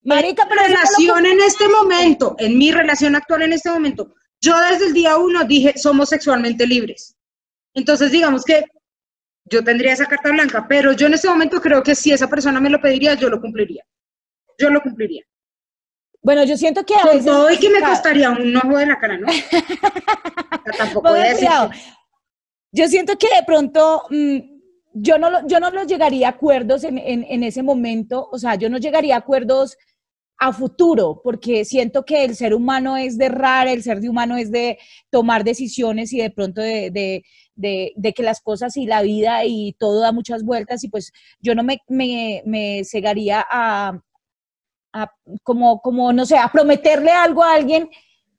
Marica, 0.03 0.47
pero 0.49 0.63
relación 0.63 1.27
en 1.27 1.41
este 1.41 1.69
momento, 1.69 2.35
en 2.39 2.57
mi 2.57 2.73
relación 2.73 3.15
actual 3.17 3.43
en 3.43 3.53
este 3.53 3.71
momento, 3.71 4.15
yo 4.41 4.55
desde 4.71 4.87
el 4.87 4.95
día 4.95 5.17
uno 5.17 5.45
dije, 5.45 5.75
somos 5.77 6.09
sexualmente 6.09 6.67
libres. 6.67 7.17
Entonces, 7.75 8.11
digamos 8.11 8.45
que 8.45 8.65
yo 9.45 9.63
tendría 9.65 9.93
esa 9.93 10.07
carta 10.07 10.31
blanca, 10.31 10.67
pero 10.69 10.93
yo 10.93 11.07
en 11.07 11.15
este 11.15 11.29
momento 11.29 11.61
creo 11.61 11.83
que 11.83 11.95
si 11.95 12.13
esa 12.13 12.29
persona 12.29 12.61
me 12.61 12.71
lo 12.71 12.81
pediría, 12.81 13.15
yo 13.15 13.29
lo 13.29 13.41
cumpliría. 13.41 13.85
Yo 14.59 14.71
lo 14.71 14.81
cumpliría. 14.81 15.25
Bueno, 16.29 16.45
yo 16.45 16.59
siento 16.59 16.85
que 16.85 16.95
a 16.95 17.05
Con 17.05 17.25
todo 17.25 17.51
y 17.51 17.57
que 17.57 17.71
me 17.71 17.81
costaría 17.81 18.29
un 18.29 18.55
ojo 18.55 18.77
de 18.77 18.85
la 18.85 18.99
cara, 18.99 19.17
¿no? 19.17 19.29
tampoco 20.77 21.09
voy 21.09 21.21
a 21.21 21.31
decir 21.31 21.49
Yo 22.71 22.87
siento 22.87 23.17
que 23.17 23.29
de 23.29 23.45
pronto... 23.47 24.03
Mm, 24.11 24.37
yo 24.93 25.17
no, 25.17 25.47
yo 25.47 25.59
no 25.59 25.71
los 25.71 25.87
llegaría 25.87 26.27
a 26.27 26.31
acuerdos 26.33 26.85
en, 26.85 26.99
en, 26.99 27.43
ese 27.45 27.63
momento, 27.63 28.29
o 28.31 28.39
sea, 28.39 28.57
yo 28.57 28.69
no 28.69 28.77
llegaría 28.77 29.15
a 29.15 29.19
acuerdos 29.21 29.79
a 30.37 30.53
futuro, 30.53 31.23
porque 31.25 31.65
siento 31.65 32.05
que 32.05 32.25
el 32.25 32.37
ser 32.37 32.53
humano 32.53 32.99
es 32.99 33.17
de 33.17 33.27
errar, 33.27 33.67
el 33.67 33.83
ser 33.83 33.99
humano 34.01 34.37
es 34.37 34.51
de 34.51 34.79
tomar 35.09 35.45
decisiones 35.45 36.13
y 36.13 36.19
de 36.19 36.31
pronto 36.31 36.61
de, 36.61 36.91
de, 36.91 37.93
de, 37.97 38.13
que 38.13 38.23
las 38.23 38.43
cosas 38.43 38.77
y 38.77 38.85
la 38.85 39.01
vida 39.01 39.47
y 39.47 39.75
todo 39.79 40.01
da 40.01 40.13
muchas 40.13 40.43
vueltas 40.43 40.85
y 40.85 40.89
pues 40.89 41.13
yo 41.41 41.55
no 41.55 41.63
me, 41.63 41.79
me, 41.89 42.43
me 42.45 42.83
cegaría 42.85 43.47
a, 43.49 44.03
a, 45.03 45.13
como, 45.43 45.81
como, 45.81 46.13
no 46.13 46.27
sé, 46.27 46.37
a 46.37 46.51
prometerle 46.51 47.11
algo 47.11 47.43
a 47.43 47.55
alguien 47.55 47.89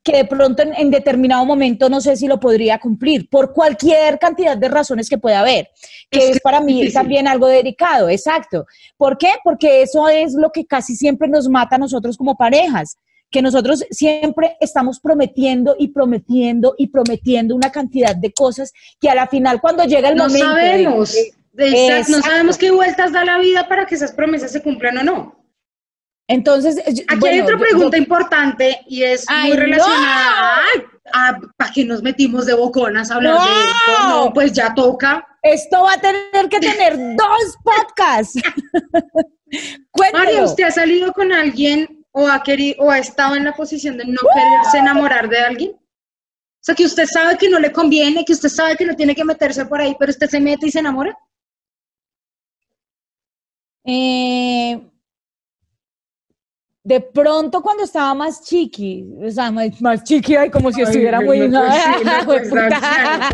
que 0.02 0.16
de 0.16 0.24
pronto 0.24 0.62
en, 0.62 0.90
determinado 0.90 1.44
momento 1.44 1.88
no 1.90 2.00
sé 2.00 2.16
si 2.16 2.26
lo 2.26 2.40
podría 2.40 2.78
cumplir, 2.78 3.28
por 3.28 3.52
cualquier 3.52 4.18
cantidad 4.18 4.56
de 4.56 4.68
razones 4.68 5.08
que 5.10 5.18
pueda 5.18 5.40
haber, 5.40 5.68
que 6.10 6.30
es, 6.30 6.40
para 6.40 6.60
mí 6.60 6.90
también 6.92 7.28
algo 7.28 7.46
delicado, 7.46 8.08
exacto. 8.08 8.66
¿Por 8.96 9.18
qué? 9.18 9.32
Porque 9.44 9.82
eso 9.82 10.08
es 10.08 10.34
lo 10.34 10.50
que 10.50 10.64
casi 10.64 10.96
siempre 10.96 11.28
nos 11.28 11.48
mata 11.48 11.76
a 11.76 11.78
nosotros 11.78 12.16
como 12.16 12.36
parejas, 12.36 12.96
que 13.30 13.42
nosotros 13.42 13.84
siempre 13.90 14.56
estamos 14.60 15.00
prometiendo 15.00 15.76
y 15.78 15.88
prometiendo 15.88 16.74
y 16.78 16.88
prometiendo 16.88 17.54
una 17.54 17.70
cantidad 17.70 18.16
de 18.16 18.32
cosas 18.32 18.72
que 19.00 19.08
a 19.08 19.14
la 19.14 19.26
final 19.26 19.60
cuando 19.60 19.84
llega 19.84 20.08
el 20.08 20.16
no 20.16 20.24
momento... 20.24 20.46
Sabemos. 20.46 21.14
no 22.08 22.22
sabemos 22.22 22.58
qué 22.58 22.70
vueltas 22.70 23.12
da 23.12 23.24
la 23.24 23.38
vida 23.38 23.68
para 23.68 23.86
que 23.86 23.94
esas 23.94 24.12
promesas 24.12 24.50
se 24.50 24.62
cumplan 24.62 24.98
o 24.98 25.02
no. 25.04 25.39
Entonces, 26.30 26.78
aquí 27.08 27.26
hay 27.26 27.40
otra 27.40 27.58
pregunta 27.58 27.98
importante 27.98 28.82
y 28.86 29.02
es 29.02 29.26
muy 29.42 29.56
relacionada 29.56 30.62
a, 31.12 31.40
para 31.56 31.72
que 31.72 31.84
nos 31.84 32.04
metimos 32.04 32.46
de 32.46 32.54
boconas 32.54 33.10
a 33.10 33.16
hablar 33.16 33.34
de 33.34 33.60
esto. 33.62 34.08
No, 34.08 34.32
pues 34.32 34.52
ya 34.52 34.72
toca. 34.72 35.26
Esto 35.42 35.82
va 35.82 35.94
a 35.94 36.00
tener 36.00 36.48
que 36.48 36.60
tener 36.60 36.96
dos 37.16 37.56
podcasts. 37.64 38.40
María, 40.12 40.44
¿usted 40.44 40.64
ha 40.64 40.70
salido 40.70 41.12
con 41.12 41.32
alguien 41.32 42.06
o 42.12 42.28
ha 42.28 42.40
querido 42.44 42.84
o 42.84 42.92
ha 42.92 43.00
estado 43.00 43.34
en 43.34 43.44
la 43.44 43.56
posición 43.56 43.96
de 43.96 44.04
no 44.04 44.20
quererse 44.32 44.78
enamorar 44.78 45.28
de 45.28 45.40
alguien? 45.40 45.72
O 45.72 46.62
sea, 46.62 46.76
que 46.76 46.84
usted 46.84 47.06
sabe 47.12 47.38
que 47.38 47.48
no 47.48 47.58
le 47.58 47.72
conviene, 47.72 48.24
que 48.24 48.34
usted 48.34 48.50
sabe 48.50 48.76
que 48.76 48.86
no 48.86 48.94
tiene 48.94 49.16
que 49.16 49.24
meterse 49.24 49.66
por 49.66 49.80
ahí, 49.80 49.96
pero 49.98 50.10
usted 50.10 50.28
se 50.28 50.38
mete 50.38 50.68
y 50.68 50.70
se 50.70 50.78
enamora. 50.78 51.18
Eh, 53.84 54.49
de 56.82 57.00
pronto 57.00 57.60
cuando 57.60 57.82
estaba 57.82 58.14
más 58.14 58.42
chiqui, 58.42 59.06
o 59.22 59.30
sea, 59.30 59.50
más, 59.50 60.02
chiqui, 60.04 60.34
ay, 60.36 60.50
como 60.50 60.72
si 60.72 60.80
estuviera 60.80 61.20
muy... 61.20 61.46
No, 61.48 61.62
pues, 62.24 62.50
ah, 62.82 63.30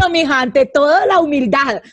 no, 0.00 0.10
mija, 0.10 0.40
ante 0.40 0.66
todo 0.66 1.06
la 1.06 1.20
humildad. 1.20 1.82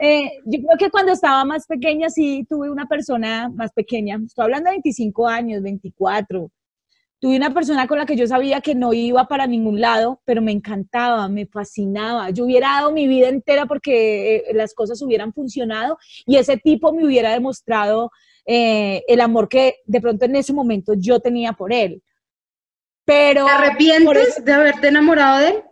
Eh, 0.00 0.40
yo 0.46 0.58
creo 0.58 0.78
que 0.78 0.90
cuando 0.90 1.12
estaba 1.12 1.44
más 1.44 1.64
pequeña 1.66 2.10
sí 2.10 2.44
tuve 2.48 2.68
una 2.70 2.86
persona 2.86 3.48
más 3.54 3.70
pequeña, 3.70 4.18
estoy 4.24 4.44
hablando 4.44 4.68
de 4.68 4.74
25 4.74 5.28
años, 5.28 5.62
24, 5.62 6.50
tuve 7.20 7.36
una 7.36 7.54
persona 7.54 7.86
con 7.86 7.98
la 7.98 8.06
que 8.06 8.16
yo 8.16 8.26
sabía 8.26 8.60
que 8.60 8.74
no 8.74 8.92
iba 8.92 9.28
para 9.28 9.46
ningún 9.46 9.80
lado, 9.80 10.20
pero 10.24 10.42
me 10.42 10.50
encantaba, 10.50 11.28
me 11.28 11.46
fascinaba. 11.46 12.30
Yo 12.30 12.46
hubiera 12.46 12.70
dado 12.70 12.90
mi 12.90 13.06
vida 13.06 13.28
entera 13.28 13.66
porque 13.66 14.38
eh, 14.38 14.44
las 14.54 14.74
cosas 14.74 15.00
hubieran 15.02 15.32
funcionado 15.32 15.98
y 16.26 16.36
ese 16.36 16.56
tipo 16.56 16.92
me 16.92 17.04
hubiera 17.06 17.30
demostrado 17.30 18.10
eh, 18.46 19.02
el 19.08 19.20
amor 19.20 19.48
que 19.48 19.76
de 19.84 20.00
pronto 20.00 20.24
en 20.24 20.36
ese 20.36 20.52
momento 20.52 20.94
yo 20.94 21.20
tenía 21.20 21.52
por 21.52 21.72
él. 21.72 22.02
Pero, 23.04 23.46
¿Te 23.46 23.52
arrepientes 23.52 24.44
de 24.44 24.52
haberte 24.52 24.88
enamorado 24.88 25.38
de 25.38 25.48
él? 25.48 25.62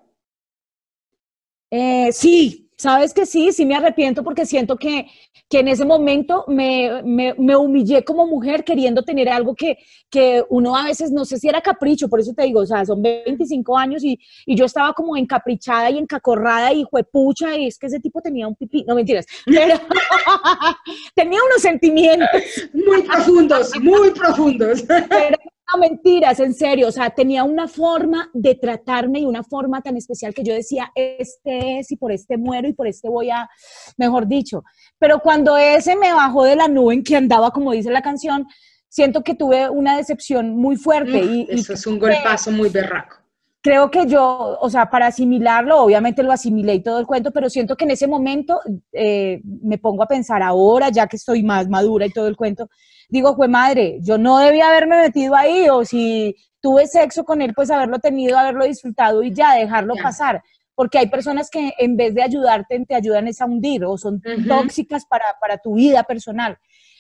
Eh, 1.71 2.13
sí, 2.13 2.60
Sabes 2.81 3.13
que 3.13 3.27
sí, 3.27 3.53
sí 3.53 3.67
me 3.67 3.77
arrepiento 3.77 4.25
porque 4.25 4.47
siento 4.47 4.79
que, 4.79 5.07
en 5.51 5.69
ese 5.69 5.85
momento 5.85 6.47
me, 6.49 7.35
humillé 7.59 8.03
como 8.05 8.27
mujer 8.27 8.65
queriendo 8.65 9.03
tener 9.03 9.29
algo 9.29 9.55
que, 9.55 9.77
que, 10.09 10.43
uno 10.49 10.75
a 10.75 10.85
veces, 10.85 11.13
no 11.13 11.27
sé 11.27 11.37
si 11.37 11.47
era 11.47 11.61
capricho, 11.61 12.09
por 12.09 12.21
eso 12.21 12.33
te 12.33 12.45
digo, 12.45 12.61
o 12.61 12.67
sea, 12.67 12.87
son 12.87 13.03
25 13.03 13.77
años 13.77 14.03
y, 14.03 14.19
yo 14.47 14.65
estaba 14.65 14.95
como 14.95 15.15
encaprichada 15.15 15.91
y 15.91 15.99
encacorrada 15.99 16.73
y 16.73 16.83
juepucha 16.85 17.55
y 17.55 17.67
es 17.67 17.79
que 17.79 17.89
ese 17.89 18.01
tipo 18.01 18.23
tenía 18.23 18.49
un 18.49 18.55
pipí, 18.55 18.83
no 18.89 18.95
mentiras, 18.95 19.27
pero 19.45 19.75
tenía 21.15 21.39
unos 21.45 21.61
sentimientos. 21.61 22.31
Muy 22.73 23.03
profundos, 23.03 23.73
muy 23.79 24.11
profundos. 24.13 24.85
Pero 25.11 25.37
mentiras, 25.79 26.41
en 26.41 26.55
serio. 26.55 26.89
O 26.89 26.93
sea, 26.93 27.11
tenía 27.11 27.45
una 27.45 27.69
forma 27.69 28.31
de 28.33 28.55
tratarme 28.55 29.21
y 29.21 29.25
una 29.25 29.43
forma 29.43 29.81
tan 29.81 29.97
especial 29.97 30.35
que 30.35 30.45
yo 30.45 30.55
decía, 30.55 30.91
este 30.95 31.79
es 31.79 31.91
y 31.93 31.97
por 31.97 32.13
este 32.13 32.37
muero 32.37 32.69
y 32.69 32.73
por 32.73 32.87
este 32.87 33.09
voy 33.09 33.31
a, 33.31 33.49
mejor 33.97 34.27
dicho. 34.27 34.65
Pero 34.99 35.21
cuando 35.21 35.57
ese 35.57 35.97
me 35.97 36.13
bajó 36.13 36.45
de 36.45 36.57
la 36.57 36.69
nube 36.69 36.95
en 36.95 37.05
que 37.05 37.17
andaba, 37.17 37.51
como 37.51 37.73
dice 37.73 37.91
la 37.91 38.03
canción, 38.03 38.47
siento 38.89 39.23
que 39.23 39.35
tuve 39.35 39.71
una 39.71 39.97
decepción 39.97 40.57
muy 40.57 40.77
fuerte. 40.77 41.19
y, 41.23 41.47
eso 41.51 41.73
es 41.73 41.87
un 41.87 41.99
golpazo 41.99 42.51
muy 42.51 42.69
berraco. 42.69 43.21
Creo 43.63 43.91
que 43.91 44.07
yo, 44.07 44.57
o 44.59 44.71
sea, 44.71 44.89
para 44.89 45.09
asimilarlo, 45.09 45.83
obviamente 45.83 46.23
lo 46.23 46.33
asimilé 46.33 46.77
y 46.77 46.83
todo 46.83 46.99
el 46.99 47.07
cuento, 47.07 47.31
pero 47.31 47.51
siento 47.51 47.77
que 47.77 47.85
en 47.85 47.91
ese 47.91 48.07
momento 48.07 48.59
eh, 48.93 49.43
me 49.45 49.77
pongo 49.77 50.03
a 50.03 50.09
pensar 50.09 50.43
ahora, 50.43 50.89
ya 50.89 51.07
que 51.07 51.17
estoy 51.17 51.43
más 51.43 51.69
madura 51.69 52.07
y 52.07 52.11
todo 52.11 52.27
el 52.27 52.37
cuento, 52.37 52.71
digo, 53.11 53.37
fue 53.37 53.49
madre, 53.49 53.99
yo 54.01 54.19
no 54.19 54.39
debía 54.39 54.69
haberme 54.69 54.97
metido 54.99 55.35
ahí, 55.35 55.69
o 55.69 55.85
si 55.85 56.35
tuve 56.61 56.87
sexo 56.87 57.25
con 57.25 57.43
él, 57.43 57.53
pues 57.55 57.71
haberlo 57.71 57.99
tenido, 57.99 58.39
haberlo 58.39 58.65
disfrutado 58.65 59.23
y 59.23 59.33
ya 59.33 59.55
dejarlo 59.55 59.95
pasar. 60.03 60.43
Porque 60.75 60.99
hay 60.99 61.09
personas 61.09 61.51
que 61.51 61.75
en 61.79 61.97
vez 61.97 62.15
de 62.15 62.23
ayudarte, 62.23 62.83
te 62.87 62.95
ayudan 62.95 63.29
a 63.29 63.45
hundir 63.45 63.85
o 63.85 63.99
son 63.99 64.23
tóxicas 64.49 65.05
para, 65.05 65.25
para 65.41 65.59
tu 65.59 65.75
vida 65.75 66.05
personal. 66.05 66.57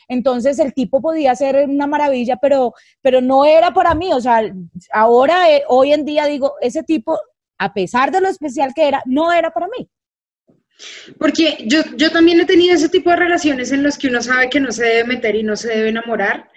Entonces 0.08 0.58
el 0.58 0.74
tipo 0.74 1.00
podía 1.00 1.34
ser 1.36 1.68
una 1.68 1.86
maravilla, 1.86 2.36
pero, 2.36 2.74
pero 3.00 3.20
no 3.20 3.44
era 3.44 3.72
para 3.72 3.94
mí. 3.94 4.12
O 4.12 4.20
sea, 4.20 4.42
ahora, 4.92 5.50
eh, 5.50 5.62
hoy 5.68 5.92
en 5.92 6.04
día 6.04 6.26
digo, 6.26 6.54
ese 6.60 6.82
tipo, 6.82 7.16
a 7.58 7.72
pesar 7.72 8.10
de 8.10 8.20
lo 8.20 8.28
especial 8.28 8.74
que 8.74 8.88
era, 8.88 9.02
no 9.06 9.32
era 9.32 9.50
para 9.52 9.68
mí. 9.68 9.88
Porque 11.18 11.58
yo, 11.66 11.82
yo 11.96 12.10
también 12.10 12.40
he 12.40 12.46
tenido 12.46 12.74
ese 12.74 12.88
tipo 12.88 13.10
de 13.10 13.16
relaciones 13.16 13.72
en 13.72 13.82
las 13.82 13.98
que 13.98 14.08
uno 14.08 14.22
sabe 14.22 14.50
que 14.50 14.60
no 14.60 14.72
se 14.72 14.84
debe 14.84 15.04
meter 15.04 15.34
y 15.34 15.42
no 15.42 15.56
se 15.56 15.68
debe 15.68 15.88
enamorar. 15.88 16.50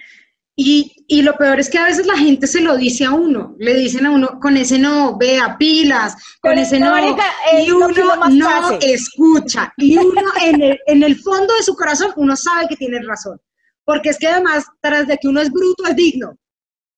Y, 0.55 1.05
y, 1.07 1.23
lo 1.23 1.35
peor 1.35 1.59
es 1.59 1.67
que 1.67 1.79
a 1.79 1.85
veces 1.85 2.05
la 2.05 2.15
gente 2.15 2.45
se 2.45 2.61
lo 2.61 2.77
dice 2.77 3.05
a 3.05 3.11
uno, 3.11 3.55
le 3.57 3.73
dicen 3.73 4.05
a 4.05 4.11
uno, 4.11 4.39
con 4.39 4.55
ese 4.55 4.77
no, 4.77 5.17
vea 5.17 5.57
pilas, 5.57 6.15
con 6.41 6.59
ese 6.59 6.79
no, 6.79 6.95
y 7.59 7.71
uno 7.71 7.87
no 8.29 8.79
escucha. 8.79 9.73
Y 9.77 9.97
uno 9.97 10.21
en 10.43 10.61
el, 10.61 10.79
en 10.85 11.01
el 11.01 11.19
fondo 11.19 11.55
de 11.55 11.63
su 11.63 11.75
corazón, 11.75 12.11
uno 12.17 12.35
sabe 12.35 12.67
que 12.67 12.75
tiene 12.75 13.01
razón. 13.01 13.41
Porque 13.83 14.09
es 14.09 14.19
que 14.19 14.27
además, 14.27 14.65
tras 14.79 15.07
de 15.07 15.17
que 15.17 15.27
uno 15.27 15.41
es 15.41 15.51
bruto, 15.51 15.85
es 15.87 15.95
digno. 15.95 16.37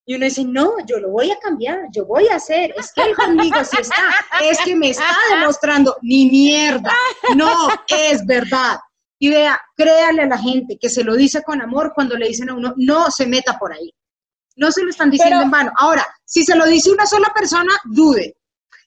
Y 0.08 0.16
uno 0.16 0.26
dice, 0.26 0.44
no, 0.44 0.74
yo 0.86 1.00
lo 1.00 1.10
voy 1.10 1.32
a 1.32 1.40
cambiar, 1.40 1.88
yo 1.92 2.06
voy 2.06 2.28
a 2.28 2.36
hacer, 2.36 2.74
es 2.78 2.94
que 2.94 3.02
él 3.02 3.16
conmigo 3.16 3.58
sí 3.64 3.78
está, 3.80 3.96
es 4.40 4.60
que 4.60 4.76
me 4.76 4.92
está 4.92 5.16
demostrando, 5.32 5.98
ni 6.04 6.30
mierda, 6.30 6.94
no 7.36 7.70
es 7.88 8.24
verdad. 8.26 8.80
Y 9.18 9.30
vea, 9.30 9.60
créale 9.76 10.22
a 10.22 10.28
la 10.28 10.38
gente 10.38 10.78
que 10.80 10.90
se 10.90 11.04
lo 11.04 11.16
dice 11.16 11.42
con 11.42 11.60
amor 11.60 11.94
cuando 11.96 12.16
le 12.16 12.28
dicen 12.28 12.50
a 12.50 12.54
uno, 12.54 12.74
no 12.78 13.10
se 13.10 13.26
meta 13.26 13.58
por 13.58 13.74
ahí. 13.74 13.92
No 14.58 14.72
se 14.72 14.84
lo 14.84 14.90
están 14.90 15.10
diciendo 15.10 15.42
en 15.42 15.52
vano. 15.52 15.72
Ahora, 15.78 16.06
si 16.24 16.44
se 16.44 16.56
lo 16.56 16.66
dice 16.66 16.92
una 16.92 17.06
sola 17.06 17.32
persona, 17.34 17.74
dude. 17.86 18.38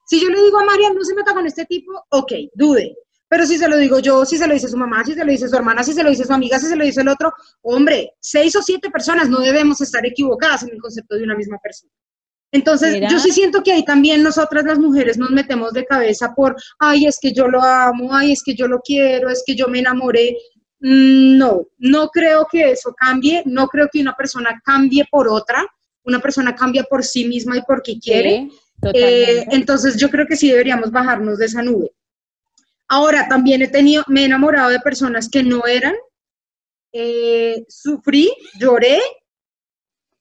Si 0.07 0.21
yo 0.21 0.29
le 0.29 0.43
digo 0.43 0.61
a 0.61 0.65
María, 0.65 0.91
no 0.91 1.03
se 1.03 1.15
meta 1.15 1.35
con 1.35 1.47
este 1.47 1.67
tipo, 1.67 1.93
ok, 2.11 2.33
dude. 2.55 2.97
Pero 3.29 3.47
si 3.47 3.59
se 3.59 3.69
lo 3.69 3.77
digo 3.77 3.99
yo, 3.99 4.25
si 4.25 4.38
se 4.38 4.47
lo 4.47 4.55
dice 4.55 4.69
su 4.69 4.77
mamá, 4.77 5.05
si 5.05 5.12
se 5.14 5.25
lo 5.25 5.31
dice 5.31 5.49
su 5.49 5.57
hermana, 5.57 5.85
si 5.85 5.93
se 5.93 6.03
lo 6.03 6.11
dice 6.11 6.25
su 6.25 6.33
amiga, 6.33 6.59
si 6.59 6.67
se 6.67 6.77
lo 6.77 6.85
dice 6.85 7.03
el 7.03 7.09
otro, 7.09 7.33
hombre, 7.62 8.14
seis 8.21 8.57
o 8.57 8.62
siete 8.62 8.91
personas 8.91 9.29
no 9.29 9.41
debemos 9.41 9.81
estar 9.81 10.05
equivocadas 10.07 10.62
en 10.62 10.71
el 10.71 10.81
concepto 10.81 11.14
de 11.14 11.25
una 11.25 11.37
misma 11.37 11.59
persona. 11.59 11.93
Entonces, 12.51 13.01
yo 13.11 13.19
sí 13.19 13.31
siento 13.31 13.62
que 13.62 13.73
ahí 13.73 13.85
también 13.85 14.23
nosotras 14.23 14.64
las 14.64 14.79
mujeres 14.79 15.19
nos 15.19 15.31
metemos 15.31 15.73
de 15.75 15.85
cabeza 15.85 16.35
por, 16.35 16.57
ay, 16.79 17.05
es 17.07 17.19
que 17.21 17.33
yo 17.33 17.47
lo 17.47 17.62
amo, 17.62 18.14
ay, 18.14 18.33
es 18.33 18.43
que 18.43 18.55
yo 18.55 18.67
lo 18.67 18.81
quiero, 18.81 19.29
es 19.29 19.43
que 19.47 19.55
yo 19.55 19.69
me 19.69 19.81
enamoré. 19.81 20.35
Mm, 20.81 21.37
no, 21.37 21.67
no 21.77 22.09
creo 22.09 22.47
que 22.51 22.71
eso 22.71 22.95
cambie, 22.95 23.43
no 23.45 23.67
creo 23.69 23.88
que 23.93 24.01
una 24.01 24.14
persona 24.17 24.62
cambie 24.64 25.05
por 25.11 25.29
otra, 25.29 25.67
una 26.05 26.21
persona 26.21 26.55
cambia 26.55 26.85
por 26.85 27.05
sí 27.05 27.27
misma 27.27 27.59
y 27.59 27.62
porque 27.67 27.99
quiere. 27.99 28.49
Eh, 28.95 29.45
entonces, 29.51 29.99
yo 29.99 30.09
creo 30.09 30.27
que 30.27 30.37
sí 30.37 30.49
deberíamos 30.49 30.91
bajarnos 30.91 31.38
de 31.38 31.47
esa 31.47 31.62
nube. 31.62 31.93
Ahora, 32.88 33.29
también 33.29 33.62
he 33.62 33.68
tenido, 33.68 34.03
me 34.09 34.22
he 34.22 34.24
enamorado 34.24 34.70
de 34.70 34.81
personas 34.81 35.29
que 35.29 35.42
no 35.42 35.66
eran, 35.66 35.94
eh, 36.92 37.64
sufrí, 37.68 38.33
lloré, 38.59 38.98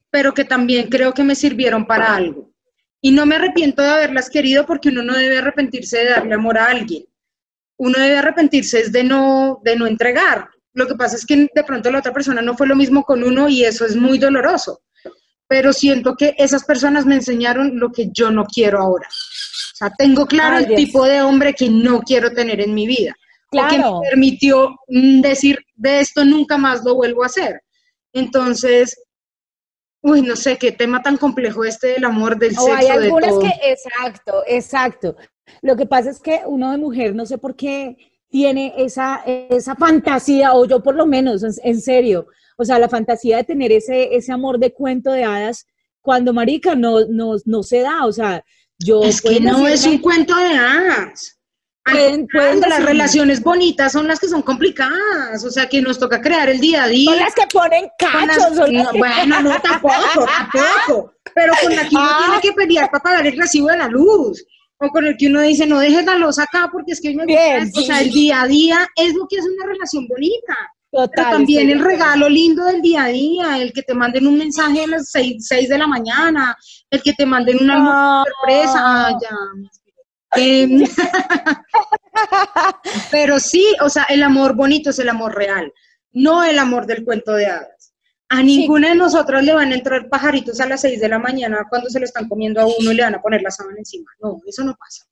pero 0.10 0.34
que 0.34 0.44
también 0.44 0.90
creo 0.90 1.14
que 1.14 1.24
me 1.24 1.36
sirvieron 1.36 1.86
para 1.86 2.14
algo. 2.14 2.52
Y 3.02 3.12
no 3.12 3.26
me 3.26 3.36
arrepiento 3.36 3.82
de 3.82 3.90
haberlas 3.90 4.30
querido 4.30 4.66
porque 4.66 4.90
uno 4.90 5.04
no 5.04 5.14
debe 5.14 5.38
arrepentirse 5.38 5.98
de 6.00 6.10
darle 6.10 6.36
amor 6.36 6.58
a 6.58 6.66
alguien. 6.66 7.06
Uno 7.78 8.00
debe 8.00 8.18
arrepentirse 8.18 8.90
de 8.90 9.04
no, 9.04 9.62
de 9.64 9.76
no 9.76 9.86
entregar. 9.86 10.50
Lo 10.74 10.88
que 10.88 10.96
pasa 10.96 11.16
es 11.16 11.26
que 11.26 11.48
de 11.54 11.64
pronto 11.64 11.90
la 11.92 12.00
otra 12.00 12.14
persona 12.14 12.42
no 12.42 12.58
fue 12.58 12.68
lo 12.68 12.76
mismo 12.76 13.04
con 13.04 13.24
uno 13.24 13.48
y 13.48 13.64
eso 13.64 13.86
es 13.86 13.96
muy 13.96 14.18
doloroso. 14.18 14.82
Pero 15.48 15.72
siento 15.72 16.16
que 16.16 16.36
esas 16.38 16.66
personas 16.66 17.06
me 17.06 17.16
enseñaron 17.16 17.80
lo 17.80 17.92
que 17.92 18.10
yo 18.12 18.32
no 18.32 18.46
quiero 18.46 18.82
ahora. 18.82 19.08
O 19.78 19.86
sea, 19.86 19.92
tengo 19.96 20.26
claro 20.26 20.58
el 20.58 20.74
tipo 20.74 21.06
de 21.06 21.22
hombre 21.22 21.54
que 21.54 21.70
no 21.70 22.00
quiero 22.00 22.32
tener 22.32 22.62
en 22.62 22.74
mi 22.74 22.88
vida. 22.88 23.16
Claro. 23.52 24.02
me 24.02 24.10
permitió 24.10 24.76
mm, 24.88 25.22
decir, 25.22 25.60
de 25.76 26.00
esto 26.00 26.26
nunca 26.26 26.58
más 26.58 26.84
lo 26.84 26.96
vuelvo 26.96 27.22
a 27.22 27.28
hacer. 27.28 27.62
Entonces, 28.12 29.00
uy, 30.02 30.24
no 30.24 30.36
sé, 30.36 30.58
qué 30.58 30.72
tema 30.72 31.04
tan 31.04 31.16
complejo 31.18 31.64
este 31.64 31.90
del 31.90 32.06
amor, 32.06 32.40
del 32.40 32.56
sexo, 32.56 32.74
hay 32.74 32.88
algunas 32.88 33.38
que, 33.38 33.52
exacto, 33.70 34.44
exacto. 34.48 35.16
Lo 35.62 35.76
que 35.76 35.86
pasa 35.86 36.10
es 36.10 36.20
que 36.20 36.42
uno 36.48 36.72
de 36.72 36.80
mujer, 36.80 37.14
no 37.14 37.28
sé 37.28 37.38
por 37.38 37.56
qué 37.56 37.98
tiene 38.30 38.74
esa, 38.78 39.22
esa 39.26 39.76
fantasía, 39.76 40.54
o 40.56 40.66
yo 40.66 40.82
por 40.82 40.96
lo 40.96 41.06
menos, 41.06 41.44
en, 41.64 41.82
serio, 41.82 42.26
o 42.58 42.66
sea, 42.66 42.80
la 42.80 42.90
fantasía 42.90 43.38
de 43.38 43.44
tener 43.44 43.72
ese, 43.72 44.16
ese 44.16 44.32
amor 44.32 44.58
de 44.58 44.74
cuento 44.74 45.12
de 45.12 45.24
hadas, 45.24 45.68
cuando 46.02 46.34
marica 46.34 46.74
no, 46.74 47.06
no, 47.06 47.36
no 47.46 47.62
se 47.62 47.82
da, 47.82 48.08
o 48.08 48.12
sea, 48.12 48.44
es 49.04 49.22
que 49.22 49.40
no 49.40 49.68
es 49.68 49.86
un 49.86 49.98
cuento 50.00 50.36
de 50.36 50.56
hadas. 50.56 51.38
Pueden, 51.90 52.28
las 52.68 52.84
relaciones 52.84 53.42
bonitas 53.42 53.94
son 53.94 54.08
las 54.08 54.20
que 54.20 54.28
son 54.28 54.42
complicadas, 54.42 55.44
o 55.46 55.50
sea 55.50 55.70
que 55.70 55.82
nos 55.82 55.98
toca 55.98 56.22
crear 56.22 56.50
el 56.50 56.60
día 56.60 56.84
a 56.84 56.88
día. 56.88 57.12
Son 57.12 57.20
las 57.20 57.34
que 57.34 57.48
ponen 57.48 57.88
cachos. 57.98 58.58
bueno, 58.98 59.42
no, 59.42 59.62
tampoco, 59.62 60.26
tampoco. 60.26 61.14
Pero 61.34 61.54
con 61.62 61.76
la 61.76 61.88
que 61.88 61.96
uno 61.96 62.18
tiene 62.18 62.36
ah. 62.36 62.40
que 62.42 62.52
pelear 62.52 62.92
para 62.92 63.04
pagar 63.04 63.26
el 63.26 63.38
recibo 63.38 63.68
de 63.68 63.78
la 63.78 63.88
luz. 63.88 64.44
O 64.80 64.90
con 64.90 65.06
el 65.06 65.18
que 65.18 65.28
uno 65.28 65.42
dice, 65.42 65.66
no 65.66 65.80
dejes 65.80 66.06
la 66.06 66.16
luz 66.16 66.38
acá 66.38 66.70
porque 66.72 66.92
es 66.92 67.02
que 67.02 67.08
hoy 67.08 67.16
me 67.16 67.26
gusta. 67.26 67.80
O 67.80 67.84
sea, 67.84 68.02
el 68.02 68.12
día 68.12 68.42
a 68.42 68.48
día 68.48 68.88
es 68.96 69.14
lo 69.16 69.28
que 69.28 69.40
hace 69.40 69.50
una 69.50 69.66
relación 69.66 70.08
bonita. 70.08 70.56
Total, 70.98 71.12
Pero 71.14 71.30
también 71.30 71.70
el 71.70 71.80
regalo 71.80 72.28
lindo 72.28 72.66
del 72.66 72.82
día 72.82 73.04
a 73.04 73.10
día, 73.10 73.62
el 73.62 73.72
que 73.72 73.84
te 73.84 73.94
manden 73.94 74.26
un 74.26 74.36
mensaje 74.36 74.84
a 74.84 74.88
las 74.88 75.12
6, 75.12 75.70
de 75.70 75.78
la 75.78 75.86
mañana, 75.86 76.58
el 76.90 77.04
que 77.04 77.14
te 77.14 77.24
manden 77.24 77.62
una 77.62 78.24
sorpresa. 78.26 78.80
Ah, 78.80 79.12
ya. 79.22 80.42
Em, 80.42 80.88
pero 83.12 83.40
sí, 83.40 83.64
o 83.84 83.90
sea, 83.90 84.08
el 84.10 84.24
amor 84.24 84.56
bonito 84.56 84.90
es 84.90 84.98
el 84.98 85.10
amor 85.10 85.36
real, 85.36 85.72
no 86.14 86.44
el 86.44 86.58
amor 86.58 86.88
del 86.88 87.06
cuento 87.06 87.34
de 87.34 87.46
hadas. 87.46 87.94
A 88.30 88.42
ninguna 88.42 88.90
de 88.90 88.96
nosotros 88.96 89.44
le 89.44 89.54
van 89.54 89.74
a 89.74 89.76
entrar 89.76 90.10
pajaritos 90.10 90.60
a 90.62 90.66
las 90.66 90.82
6 90.82 91.00
de 91.00 91.10
la 91.10 91.20
mañana 91.20 91.68
cuando 91.70 91.92
se 91.92 92.00
lo 92.00 92.06
están 92.06 92.28
comiendo 92.28 92.60
a 92.60 92.66
uno 92.66 92.92
y 92.92 92.96
le 92.96 93.04
van 93.04 93.14
a 93.14 93.22
poner 93.22 93.44
la 93.44 93.52
sábana 93.52 93.78
encima. 93.78 94.10
No, 94.20 94.42
eso 94.48 94.64
no 94.64 94.76
pasa. 94.76 95.06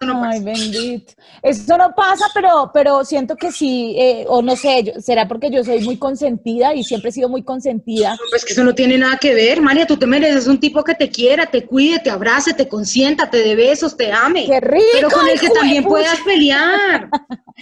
Ay, 0.00 0.42
bendito. 0.42 1.14
Eso 1.42 1.76
no 1.76 1.94
pasa, 1.94 2.26
pero, 2.34 2.70
pero 2.72 3.04
siento 3.04 3.36
que 3.36 3.52
sí, 3.52 3.94
eh, 3.98 4.24
o 4.28 4.42
no 4.42 4.56
sé, 4.56 4.94
será 5.00 5.26
porque 5.26 5.50
yo 5.50 5.64
soy 5.64 5.80
muy 5.80 5.96
consentida 5.96 6.74
y 6.74 6.84
siempre 6.84 7.10
he 7.10 7.12
sido 7.12 7.28
muy 7.28 7.42
consentida. 7.42 8.16
pues 8.30 8.44
que 8.44 8.52
eso 8.52 8.64
no 8.64 8.74
tiene 8.74 8.98
nada 8.98 9.16
que 9.16 9.34
ver, 9.34 9.60
María, 9.60 9.86
tú 9.86 9.96
te 9.96 10.06
mereces 10.06 10.46
un 10.46 10.58
tipo 10.58 10.84
que 10.84 10.94
te 10.94 11.08
quiera, 11.08 11.46
te 11.46 11.64
cuide, 11.64 11.98
te 11.98 12.10
abrace, 12.10 12.54
te 12.54 12.68
consienta, 12.68 13.30
te 13.30 13.38
dé 13.38 13.56
besos, 13.56 13.96
te 13.96 14.12
ame. 14.12 14.46
Qué 14.46 14.60
rico, 14.60 14.84
pero 14.92 15.10
con 15.10 15.28
el 15.28 15.40
que 15.40 15.50
también 15.50 15.84
puedas 15.84 16.20
pelear, 16.20 17.10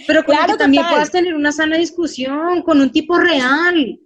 pero 0.05 0.23
con 0.23 0.35
el 0.35 0.45
que 0.45 0.57
también 0.57 0.85
puedas 0.89 1.11
tener 1.11 1.35
una 1.35 1.51
sana 1.51 1.77
discusión, 1.77 2.61
con 2.61 2.81
un 2.81 2.91
tipo 2.91 3.17
real. 3.17 3.99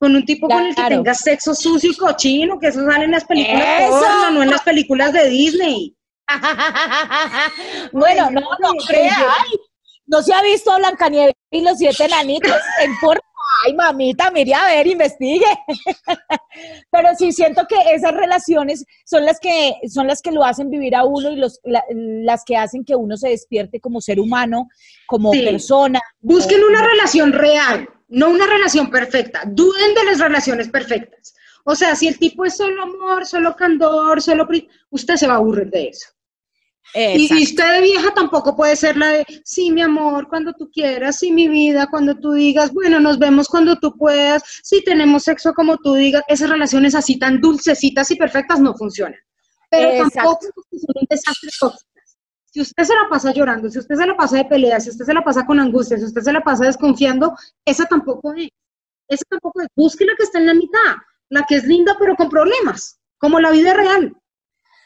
Con 0.00 0.14
un 0.14 0.24
tipo 0.24 0.46
con 0.46 0.64
el 0.64 0.76
que 0.76 0.82
tengas 0.84 1.18
sexo 1.18 1.56
sucio 1.56 1.90
y 1.90 1.96
cochino, 1.96 2.60
que 2.60 2.68
eso 2.68 2.84
sale 2.84 3.06
en 3.06 3.10
las 3.10 3.24
películas 3.24 3.90
porno, 3.90 4.30
no 4.30 4.42
en 4.44 4.50
las 4.50 4.62
películas 4.62 5.12
de 5.12 5.28
Disney. 5.28 5.97
bueno, 7.92 8.30
no, 8.30 8.40
no 8.40 8.72
crea. 8.86 9.26
no 10.06 10.22
se 10.22 10.34
ha 10.34 10.42
visto 10.42 10.74
Blancanieves 10.76 11.34
y 11.50 11.62
los 11.62 11.78
siete 11.78 12.04
enanitos 12.04 12.56
en 12.80 12.92
porno. 13.00 13.20
Ay, 13.64 13.74
mamita, 13.74 14.30
mire 14.30 14.54
a 14.54 14.66
ver, 14.66 14.86
investigue. 14.86 15.46
Pero 16.92 17.08
sí 17.16 17.32
siento 17.32 17.66
que 17.66 17.76
esas 17.92 18.12
relaciones 18.12 18.84
son 19.04 19.24
las 19.24 19.40
que 19.40 19.74
son 19.88 20.06
las 20.06 20.22
que 20.22 20.32
lo 20.32 20.44
hacen 20.44 20.70
vivir 20.70 20.94
a 20.94 21.04
uno 21.04 21.30
y 21.30 21.36
los, 21.36 21.60
las 21.64 22.44
que 22.44 22.56
hacen 22.56 22.84
que 22.84 22.94
uno 22.94 23.16
se 23.16 23.30
despierte 23.30 23.80
como 23.80 24.00
ser 24.00 24.20
humano, 24.20 24.68
como 25.06 25.30
persona. 25.32 26.00
Busquen 26.20 26.62
una 26.62 26.82
relación 26.82 27.32
real, 27.32 27.88
no 28.08 28.28
una 28.28 28.46
relación 28.46 28.90
perfecta. 28.90 29.42
Duden 29.46 29.94
de 29.94 30.04
las 30.04 30.20
relaciones 30.20 30.68
perfectas. 30.68 31.34
O 31.64 31.74
sea, 31.74 31.94
si 31.96 32.08
el 32.08 32.18
tipo 32.18 32.44
es 32.44 32.56
solo 32.56 32.82
amor, 32.82 33.26
solo 33.26 33.54
candor, 33.54 34.22
solo... 34.22 34.48
Usted 34.90 35.16
se 35.16 35.26
va 35.26 35.34
a 35.34 35.36
aburrir 35.36 35.68
de 35.68 35.88
eso. 35.88 36.08
Y, 36.94 37.42
usted 37.42 37.74
de 37.74 37.80
vieja 37.82 38.12
tampoco 38.14 38.56
puede 38.56 38.74
ser 38.74 38.96
la 38.96 39.08
de, 39.08 39.26
sí, 39.44 39.70
mi 39.70 39.82
amor, 39.82 40.28
cuando 40.28 40.52
tú 40.54 40.70
quieras, 40.70 41.18
sí, 41.18 41.30
mi 41.30 41.48
vida, 41.48 41.86
cuando 41.90 42.14
tú 42.18 42.32
digas, 42.32 42.72
bueno, 42.72 42.98
nos 42.98 43.18
vemos 43.18 43.48
cuando 43.48 43.76
tú 43.78 43.96
puedas, 43.96 44.42
sí, 44.62 44.82
tenemos 44.84 45.24
sexo 45.24 45.52
como 45.52 45.76
tú 45.76 45.94
digas, 45.94 46.22
esas 46.28 46.48
relaciones 46.48 46.94
así 46.94 47.18
tan 47.18 47.40
dulcecitas 47.40 48.10
y 48.10 48.16
perfectas 48.16 48.60
no 48.60 48.74
funcionan. 48.74 49.18
Pero 49.70 50.08
tampoco 50.08 50.40
son 50.70 50.94
un 50.94 51.06
desastre 51.10 51.50
Si 52.46 52.60
usted 52.60 52.84
se 52.84 52.94
la 52.94 53.08
pasa 53.10 53.32
llorando, 53.32 53.70
si 53.70 53.78
usted 53.78 53.94
se 53.94 54.06
la 54.06 54.16
pasa 54.16 54.38
de 54.38 54.44
pelea, 54.46 54.80
si 54.80 54.90
usted 54.90 55.04
se 55.04 55.14
la 55.14 55.22
pasa 55.22 55.44
con 55.44 55.60
angustia, 55.60 55.98
si 55.98 56.04
usted 56.04 56.22
se 56.22 56.32
la 56.32 56.40
pasa 56.40 56.64
desconfiando, 56.64 57.36
esa 57.64 57.84
tampoco 57.84 58.32
es. 58.34 58.48
Esa 59.08 59.24
tampoco 59.28 59.60
es. 59.60 59.68
Busque 59.76 60.06
la 60.06 60.14
que 60.16 60.24
está 60.24 60.38
en 60.38 60.46
la 60.46 60.54
mitad, 60.54 60.96
la 61.28 61.44
que 61.46 61.56
es 61.56 61.64
linda 61.64 61.96
pero 61.98 62.16
con 62.16 62.30
problemas, 62.30 62.98
como 63.18 63.40
la 63.40 63.50
vida 63.50 63.74
real. 63.74 64.17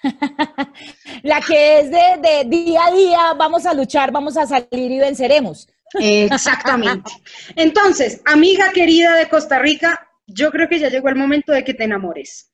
La 1.23 1.41
que 1.41 1.81
es 1.81 1.91
de, 1.91 2.45
día 2.47 2.87
a 2.87 2.93
día, 2.93 3.35
vamos 3.37 3.67
a 3.67 3.75
luchar, 3.75 4.11
vamos 4.11 4.37
a 4.37 4.47
salir 4.47 4.91
y 4.91 4.99
venceremos. 4.99 5.69
Exactamente. 5.95 7.11
Entonces, 7.57 8.21
amiga 8.25 8.73
querida 8.73 9.15
de 9.17 9.29
Costa 9.29 9.59
Rica, 9.59 10.09
yo 10.27 10.51
creo 10.51 10.69
que 10.69 10.79
ya 10.79 10.89
llegó 10.89 11.09
el 11.09 11.17
momento 11.17 11.53
de 11.53 11.65
que 11.65 11.75
te 11.75 11.85
enamores. 11.85 12.51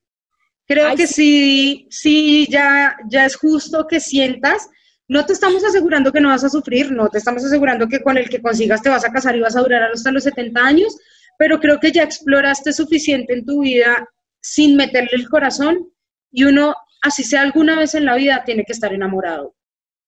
Creo 0.67 0.95
que 0.95 1.07
sí, 1.07 1.87
sí, 1.89 2.47
ya, 2.49 2.95
ya 3.09 3.25
es 3.25 3.35
justo 3.35 3.87
que 3.87 3.99
sientas. 3.99 4.69
No 5.07 5.25
te 5.25 5.33
estamos 5.33 5.63
asegurando 5.63 6.11
que 6.11 6.21
no 6.21 6.29
vas 6.29 6.43
a 6.43 6.49
sufrir, 6.49 6.91
no 6.91 7.09
te 7.09 7.17
estamos 7.17 7.43
asegurando 7.43 7.87
que 7.87 8.03
con 8.03 8.17
el 8.17 8.29
que 8.29 8.41
consigas 8.41 8.83
te 8.83 8.89
vas 8.89 9.03
a 9.03 9.11
casar 9.11 9.35
y 9.35 9.39
vas 9.39 9.55
a 9.55 9.61
durar 9.61 9.91
hasta 9.91 10.11
los 10.11 10.23
70 10.23 10.61
años, 10.63 10.95
pero 11.39 11.59
creo 11.59 11.79
que 11.79 11.91
ya 11.91 12.03
exploraste 12.03 12.71
suficiente 12.71 13.33
en 13.33 13.45
tu 13.45 13.61
vida 13.61 14.07
sin 14.41 14.75
meterle 14.75 15.09
el 15.13 15.27
corazón 15.27 15.91
y 16.31 16.43
uno 16.43 16.75
así 17.01 17.23
sea 17.23 17.41
alguna 17.41 17.75
vez 17.75 17.95
en 17.95 18.05
la 18.05 18.15
vida, 18.15 18.43
tiene 18.45 18.63
que 18.65 18.73
estar 18.73 18.93
enamorado. 18.93 19.55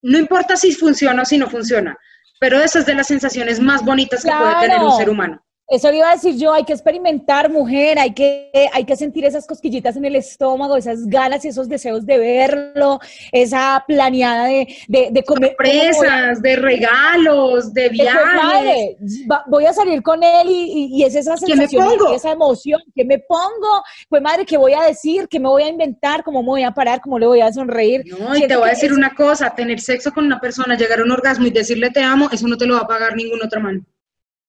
No 0.02 0.18
importa 0.18 0.56
si 0.56 0.72
funciona 0.72 1.22
o 1.22 1.24
si 1.24 1.38
no 1.38 1.48
funciona, 1.48 1.96
pero 2.40 2.60
esa 2.60 2.80
es 2.80 2.86
de 2.86 2.94
las 2.94 3.06
sensaciones 3.06 3.60
más 3.60 3.84
bonitas 3.84 4.24
que 4.24 4.30
puede 4.30 4.60
tener 4.60 4.80
un 4.80 4.96
ser 4.96 5.08
humano. 5.08 5.44
Eso 5.72 5.90
le 5.90 5.96
iba 5.96 6.10
a 6.10 6.14
decir 6.14 6.36
yo, 6.36 6.52
hay 6.52 6.64
que 6.64 6.74
experimentar, 6.74 7.50
mujer, 7.50 7.98
hay 7.98 8.12
que, 8.12 8.50
hay 8.74 8.84
que 8.84 8.94
sentir 8.94 9.24
esas 9.24 9.46
cosquillitas 9.46 9.96
en 9.96 10.04
el 10.04 10.16
estómago, 10.16 10.76
esas 10.76 11.06
ganas 11.06 11.44
y 11.46 11.48
esos 11.48 11.66
deseos 11.66 12.04
de 12.04 12.18
verlo, 12.18 13.00
esa 13.32 13.82
planeada 13.88 14.48
de, 14.48 14.68
de, 14.86 15.08
de 15.10 15.24
comer. 15.24 15.50
Sorpresas, 15.56 16.42
de 16.42 16.56
regalos, 16.56 17.72
de 17.72 17.86
Pues, 17.88 17.92
viajes. 17.92 18.42
madre, 18.42 18.96
va- 19.30 19.44
voy 19.46 19.64
a 19.64 19.72
salir 19.72 20.02
con 20.02 20.22
él 20.22 20.46
y, 20.50 20.52
y- 20.92 21.00
y 21.00 21.04
es 21.04 21.14
esa 21.14 21.36
¿Qué 21.36 21.54
me 21.56 21.66
sensación, 21.66 21.88
pongo? 21.98 22.14
esa 22.14 22.32
emoción, 22.32 22.80
que 22.94 23.04
me 23.06 23.18
pongo? 23.20 23.82
Pues 24.10 24.20
madre, 24.20 24.44
¿qué 24.44 24.58
voy 24.58 24.74
a 24.74 24.82
decir? 24.82 25.26
¿Qué 25.26 25.40
me 25.40 25.48
voy 25.48 25.62
a 25.62 25.68
inventar? 25.68 26.22
¿Cómo 26.22 26.42
me 26.42 26.48
voy 26.48 26.62
a 26.64 26.72
parar? 26.72 27.00
¿Cómo 27.00 27.18
le 27.18 27.26
voy 27.26 27.40
a 27.40 27.50
sonreír? 27.50 28.04
No, 28.20 28.36
y 28.36 28.46
te 28.46 28.56
voy 28.56 28.66
a 28.68 28.72
decir 28.72 28.90
es- 28.90 28.96
una 28.98 29.14
cosa, 29.14 29.54
tener 29.54 29.80
sexo 29.80 30.12
con 30.12 30.26
una 30.26 30.38
persona, 30.38 30.76
llegar 30.76 31.00
a 31.00 31.02
un 31.04 31.12
orgasmo 31.12 31.46
y 31.46 31.50
decirle 31.50 31.88
te 31.90 32.02
amo, 32.02 32.28
eso 32.30 32.46
no 32.46 32.58
te 32.58 32.66
lo 32.66 32.74
va 32.74 32.80
a 32.82 32.86
pagar 32.86 33.16
ninguna 33.16 33.46
otra 33.46 33.58
mano. 33.58 33.80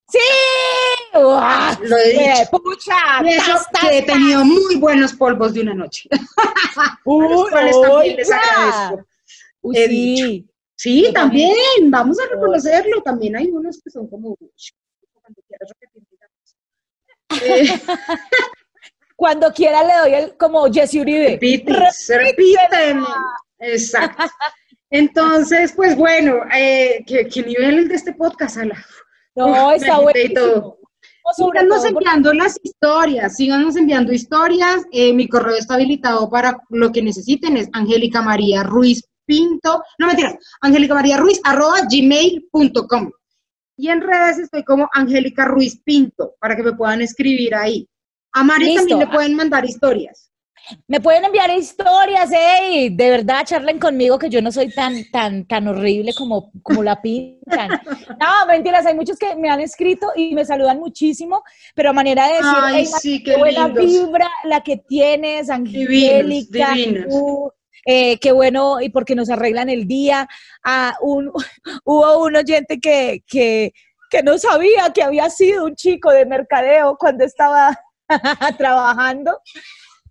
¡Sí! 0.10 0.20
¡Uah! 1.14 1.78
Lo 1.82 1.98
he 1.98 2.12
¡Qué 2.12 2.34
dicho. 2.40 2.50
¡Pucha! 2.52 2.96
Y 3.24 3.30
eso 3.30 3.52
¡Tas, 3.54 3.72
tas, 3.72 3.82
que 3.90 3.98
he 4.00 4.02
tenido 4.04 4.44
muy 4.44 4.76
buenos 4.78 5.14
polvos 5.14 5.54
de 5.54 5.62
una 5.62 5.74
noche. 5.74 6.10
A 6.76 6.98
los 6.98 7.00
Uy, 7.06 7.50
cuales 7.50 7.76
también 7.82 8.16
les 8.18 8.32
agradezco. 8.32 9.06
Uy, 9.62 9.78
he 9.78 9.88
sí. 9.88 10.50
Sí, 10.76 11.04
Yo 11.06 11.14
también, 11.14 11.52
vamos 11.90 12.18
a 12.20 12.28
reconocerlo. 12.28 13.02
También 13.04 13.36
hay 13.38 13.48
unos 13.52 13.80
que 13.82 13.90
son 13.90 14.08
como. 14.10 14.36
"Ush, 14.40 14.72
cuando 15.22 15.42
quieras 15.48 15.70
repetir, 15.70 16.04
digamos". 16.10 16.56
Eh, 17.90 17.94
Cuando 19.16 19.54
quiera 19.54 19.84
le 19.84 19.94
doy 19.98 20.14
el, 20.24 20.38
como 20.38 20.66
Jesse 20.72 20.96
Uribe. 20.96 21.30
repite, 21.40 21.74
repíteme. 22.10 23.06
Exacto. 23.60 24.24
Entonces, 24.90 25.72
pues 25.74 25.96
bueno, 25.96 26.42
eh, 26.54 27.04
¿qué, 27.08 27.28
qué 27.28 27.44
nivel 27.44 27.80
el 27.80 27.88
de 27.88 27.96
este 27.96 28.14
podcast, 28.14 28.58
Ala? 28.58 28.86
No, 29.36 29.72
está 29.72 30.00
me 30.02 30.14
Síganos 31.32 31.86
enviando 31.86 32.34
las 32.34 32.60
historias, 32.62 33.36
síganos 33.36 33.76
enviando 33.76 34.12
historias. 34.12 34.84
eh, 34.92 35.14
mi 35.14 35.28
correo 35.28 35.56
está 35.56 35.76
habilitado 35.76 36.30
para 36.30 36.60
lo 36.70 36.92
que 36.92 37.02
necesiten, 37.02 37.58
es 37.58 37.70
Angélica 37.72 38.22
María 38.22 38.64
Ruiz 38.64 39.04
Pinto, 39.26 39.82
no 40.00 40.08
mentiras, 40.08 40.36
Angélica 40.62 40.94
María 40.94 41.18
Ruiz 41.18 41.40
arroba 41.44 41.78
gmail.com. 41.90 43.12
Y 43.78 43.88
en 43.88 44.02
redes 44.02 44.38
estoy 44.40 44.64
como 44.64 44.90
Angélica 44.94 45.46
Ruiz 45.46 45.82
Pinto, 45.84 46.36
para 46.40 46.56
que 46.56 46.64
me 46.64 46.74
puedan 46.74 47.02
escribir 47.02 47.56
ahí. 47.56 47.88
A 48.34 48.44
Mari 48.44 48.66
Listo. 48.66 48.80
también 48.82 49.00
le 49.00 49.08
pueden 49.08 49.36
mandar 49.36 49.66
historias. 49.66 50.33
Me 50.88 51.00
pueden 51.02 51.26
enviar 51.26 51.50
historias, 51.52 52.32
ey, 52.32 52.90
de 52.90 53.10
verdad 53.10 53.44
charlen 53.46 53.80
conmigo 53.80 54.18
que 54.18 54.30
yo 54.30 54.42
no 54.42 54.52
soy 54.52 54.70
tan, 54.74 55.04
tan, 55.12 55.46
tan 55.46 55.68
horrible 55.68 56.14
como, 56.14 56.52
como 56.62 56.84
la 56.84 57.02
pintan. 57.02 57.70
No, 58.20 58.46
mentiras, 58.48 58.86
hay 58.86 58.96
muchos 58.96 59.18
que 59.18 59.36
me 59.36 59.50
han 59.50 59.60
escrito 59.60 60.08
y 60.16 60.34
me 60.34 60.46
saludan 60.46 60.80
muchísimo, 60.80 61.44
pero 61.76 61.90
a 61.90 61.94
manera 61.94 62.28
de 62.28 62.34
decir, 62.36 62.48
Ay, 62.62 62.76
"Ey, 62.86 62.86
Mari, 62.90 63.02
sí, 63.02 63.24
qué 63.24 63.38
buena 63.38 63.68
lindos. 63.68 63.86
vibra 63.86 64.30
la 64.46 64.62
que 64.62 64.78
tienes, 64.78 65.50
Angélica, 65.50 66.74
eh, 67.86 68.18
qué 68.20 68.32
bueno, 68.32 68.80
y 68.80 68.90
porque 68.90 69.16
nos 69.16 69.30
arreglan 69.30 69.68
el 69.68 69.86
día. 69.88 70.28
Ah, 70.64 70.96
un, 71.02 71.30
hubo 71.84 72.24
un 72.24 72.36
oyente 72.38 72.80
que, 72.80 73.22
que, 73.28 73.74
que 74.10 74.24
no 74.24 74.38
sabía 74.38 74.92
que 74.94 75.04
había 75.04 75.30
sido 75.30 75.66
un 75.66 75.76
chico 75.76 76.10
de 76.12 76.26
mercadeo 76.26 76.96
cuando 76.98 77.26
estaba 77.26 77.78
trabajando 78.58 79.38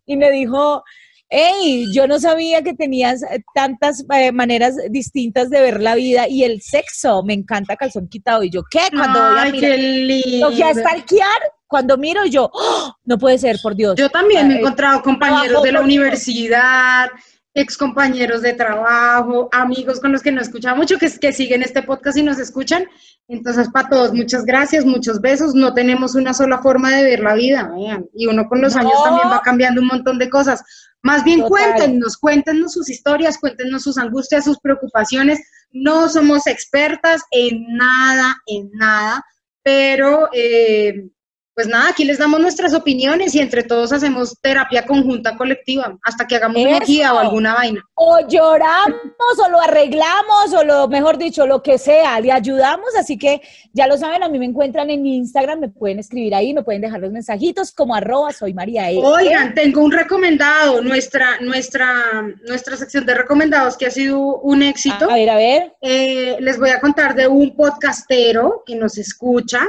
y 0.06 0.16
me 0.16 0.30
dijo, 0.30 0.82
hey, 1.28 1.86
yo 1.92 2.06
no 2.06 2.20
sabía 2.20 2.62
que 2.62 2.74
tenías 2.74 3.22
eh, 3.22 3.42
tantas 3.54 4.04
eh, 4.14 4.32
maneras 4.32 4.76
distintas 4.90 5.48
de 5.50 5.60
ver 5.62 5.80
la 5.82 5.94
vida 5.94 6.28
y 6.28 6.44
el 6.44 6.60
sexo, 6.60 7.22
me 7.22 7.32
encanta 7.34 7.76
calzón 7.76 8.08
quitado. 8.08 8.42
Y 8.42 8.50
yo, 8.50 8.62
¿qué? 8.70 8.80
Cuando 8.94 9.18
voy 9.20 9.38
a 9.38 9.42
Ay, 9.42 9.52
mirar, 9.52 9.70
qué 9.70 9.78
lindo. 9.78 10.50
lo 10.50 10.56
que 10.56 10.64
a 10.64 10.74
stalkear, 10.74 11.40
cuando 11.66 11.96
miro 11.96 12.26
yo, 12.26 12.50
¡oh! 12.52 12.94
no 13.04 13.16
puede 13.18 13.38
ser, 13.38 13.58
por 13.62 13.74
Dios. 13.74 13.94
Yo 13.96 14.10
también 14.10 14.46
me 14.48 14.54
he 14.54 14.56
Ay, 14.56 14.60
encontrado 14.62 15.02
compañeros 15.02 15.62
de 15.62 15.72
la 15.72 15.80
universidad, 15.80 17.08
ex 17.54 17.76
compañeros 17.76 18.40
de 18.42 18.54
trabajo, 18.54 19.48
amigos 19.52 20.00
con 20.00 20.12
los 20.12 20.22
que 20.22 20.32
nos 20.32 20.46
escuchan 20.48 20.76
mucho, 20.76 20.98
que, 20.98 21.10
que 21.20 21.32
siguen 21.32 21.62
este 21.62 21.82
podcast 21.82 22.16
y 22.16 22.22
nos 22.22 22.38
escuchan. 22.38 22.84
Entonces, 23.28 23.68
para 23.70 23.88
todos, 23.88 24.12
muchas 24.12 24.44
gracias, 24.44 24.84
muchos 24.84 25.20
besos. 25.20 25.54
No 25.54 25.74
tenemos 25.74 26.14
una 26.14 26.32
sola 26.34 26.58
forma 26.62 26.90
de 26.90 27.04
ver 27.04 27.20
la 27.20 27.34
vida, 27.34 27.70
vean. 27.76 28.06
Y 28.14 28.26
uno 28.26 28.48
con 28.48 28.60
los 28.60 28.74
No. 28.74 28.80
años 28.80 29.04
también 29.04 29.28
va 29.30 29.42
cambiando 29.42 29.80
un 29.80 29.88
montón 29.88 30.18
de 30.18 30.30
cosas. 30.30 30.62
Más 31.02 31.24
bien 31.24 31.40
Total. 31.40 31.50
cuéntenos, 31.50 32.16
cuéntenos 32.16 32.72
sus 32.72 32.88
historias, 32.88 33.38
cuéntenos 33.38 33.82
sus 33.82 33.98
angustias, 33.98 34.44
sus 34.44 34.58
preocupaciones. 34.60 35.40
No 35.72 36.08
somos 36.08 36.46
expertas 36.46 37.22
en 37.30 37.64
nada, 37.76 38.36
en 38.46 38.70
nada, 38.74 39.24
pero 39.62 40.28
eh, 40.32 41.08
pues 41.54 41.66
nada, 41.66 41.90
aquí 41.90 42.04
les 42.04 42.18
damos 42.18 42.40
nuestras 42.40 42.72
opiniones 42.72 43.34
y 43.34 43.40
entre 43.40 43.62
todos 43.62 43.92
hacemos 43.92 44.34
terapia 44.40 44.86
conjunta 44.86 45.36
colectiva 45.36 45.98
hasta 46.02 46.26
que 46.26 46.36
hagamos 46.36 46.62
una 46.62 46.80
guía 46.80 47.12
o 47.12 47.18
alguna 47.18 47.54
vaina. 47.54 47.84
O 47.94 48.26
lloramos 48.26 49.38
o 49.38 49.50
lo 49.50 49.60
arreglamos 49.60 50.54
o 50.56 50.64
lo, 50.64 50.88
mejor 50.88 51.18
dicho, 51.18 51.46
lo 51.46 51.62
que 51.62 51.76
sea, 51.76 52.18
le 52.20 52.32
ayudamos. 52.32 52.88
Así 52.98 53.18
que 53.18 53.42
ya 53.72 53.86
lo 53.86 53.98
saben, 53.98 54.22
a 54.22 54.30
mí 54.30 54.38
me 54.38 54.46
encuentran 54.46 54.88
en 54.88 55.04
Instagram, 55.04 55.60
me 55.60 55.68
pueden 55.68 55.98
escribir 55.98 56.34
ahí, 56.34 56.54
me 56.54 56.62
pueden 56.62 56.80
dejar 56.80 57.00
los 57.00 57.12
mensajitos 57.12 57.72
como 57.72 57.94
arroba 57.94 58.32
soy 58.32 58.54
María 58.54 58.90
E. 58.90 58.96
Oigan, 58.96 59.54
tengo 59.54 59.82
un 59.82 59.92
recomendado, 59.92 60.80
nuestra, 60.80 61.38
nuestra, 61.40 62.22
nuestra 62.46 62.76
sección 62.78 63.04
de 63.04 63.14
recomendados 63.14 63.76
que 63.76 63.86
ha 63.86 63.90
sido 63.90 64.38
un 64.38 64.62
éxito. 64.62 65.10
A 65.10 65.14
ver, 65.14 65.28
a 65.28 65.36
ver. 65.36 65.74
Eh, 65.82 66.36
les 66.40 66.58
voy 66.58 66.70
a 66.70 66.80
contar 66.80 67.14
de 67.14 67.28
un 67.28 67.54
podcastero 67.54 68.62
que 68.64 68.74
nos 68.74 68.96
escucha 68.96 69.68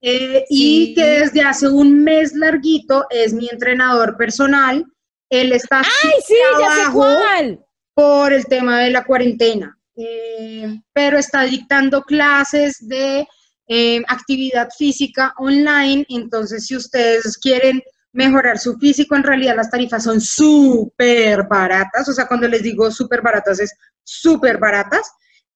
eh, 0.00 0.44
Sí. 0.48 0.90
y 0.90 0.94
que 0.94 1.04
desde 1.04 1.42
hace 1.42 1.68
un 1.68 2.02
mes 2.04 2.32
larguito 2.34 3.06
es 3.10 3.32
mi 3.32 3.48
entrenador 3.50 4.16
personal. 4.16 4.84
Él 5.30 5.52
está 5.52 5.80
¡Ay, 5.80 6.10
sí, 6.26 6.34
ya 6.60 6.84
sé 6.86 6.92
cuál! 6.92 7.60
por 7.94 8.32
el 8.32 8.44
tema 8.46 8.78
de 8.80 8.90
la 8.90 9.04
cuarentena, 9.04 9.76
eh, 9.96 10.80
pero 10.92 11.18
está 11.18 11.42
dictando 11.42 12.02
clases 12.02 12.76
de 12.80 13.26
eh, 13.66 14.02
actividad 14.06 14.68
física 14.78 15.34
online. 15.38 16.06
Entonces, 16.08 16.66
si 16.66 16.76
ustedes 16.76 17.36
quieren 17.36 17.82
mejorar 18.12 18.58
su 18.58 18.78
físico, 18.78 19.16
en 19.16 19.24
realidad 19.24 19.56
las 19.56 19.70
tarifas 19.70 20.04
son 20.04 20.20
súper 20.20 21.48
baratas. 21.48 22.08
O 22.08 22.12
sea, 22.12 22.26
cuando 22.26 22.46
les 22.48 22.62
digo 22.62 22.90
súper 22.90 23.20
baratas, 23.20 23.60
es 23.60 23.72
súper 24.04 24.58
baratas. 24.58 25.10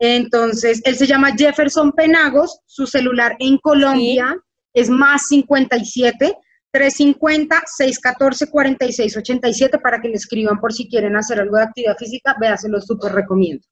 Entonces, 0.05 0.81
él 0.83 0.97
se 0.97 1.07
llama 1.07 1.33
Jefferson 1.37 1.93
Penagos, 1.93 2.59
su 2.67 2.89
celular 2.89 3.37
en 3.39 3.57
Colombia 3.59 4.37
es 4.75 4.91
más 4.91 5.29
57 5.29 6.37
350 6.73 7.63
614 7.65 8.51
4687 8.51 9.79
para 9.79 10.01
que 10.01 10.09
le 10.09 10.17
escriban 10.17 10.59
por 10.59 10.73
si 10.73 10.89
quieren 10.89 11.15
hacer 11.15 11.39
algo 11.39 11.57
de 11.57 11.63
actividad 11.63 11.97
física, 11.97 12.35
vea, 12.41 12.57
se 12.57 12.69
los 12.69 12.85
súper 12.85 13.13
recomiendo. 13.13 13.65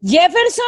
Jefferson, 0.00 0.64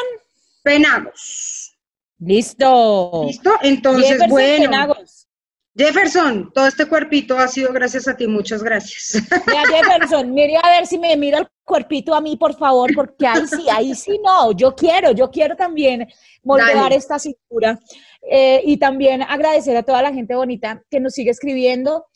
Penagos. 0.62 1.79
listo. 2.18 3.24
¿Listo? 3.26 3.55
Entonces, 3.62 4.09
Jefferson 4.09 4.29
bueno. 4.29 4.70
Penagos. 4.70 5.29
Jefferson, 5.74 6.52
todo 6.52 6.66
este 6.66 6.85
cuerpito 6.85 7.38
ha 7.38 7.48
sido 7.48 7.72
gracias 7.72 8.07
a 8.07 8.14
ti, 8.14 8.26
muchas 8.26 8.62
gracias. 8.62 9.22
Mira, 9.46 9.62
Jefferson, 9.66 10.31
mire 10.35 10.59
a 10.62 10.68
ver 10.72 10.87
si 10.87 10.98
me 10.98 11.16
mira 11.16 11.38
el 11.38 11.48
cuerpito 11.66 12.14
a 12.14 12.20
mí, 12.22 12.37
por 12.37 12.57
favor, 12.57 12.90
porque 12.94 13.26
ahí 13.26 13.46
sí, 13.46 13.66
ahí 13.70 13.94
sí 13.94 14.18
no. 14.24 14.52
Yo 14.52 14.74
quiero, 14.74 15.11
yo 15.11 15.31
quiero 15.31 15.57
también 15.57 16.09
moldear 16.42 16.74
Dale. 16.85 16.94
esta 16.94 17.18
cintura. 17.18 17.79
Eh, 18.22 18.62
y 18.64 18.79
también 18.79 19.22
agradecer 19.22 19.76
a 19.76 19.83
toda 19.83 20.00
la 20.00 20.12
gente 20.12 20.35
bonita 20.35 20.83
que 20.88 21.00
nos 21.00 21.12
sigue 21.12 21.31
escribiendo. 21.31 22.07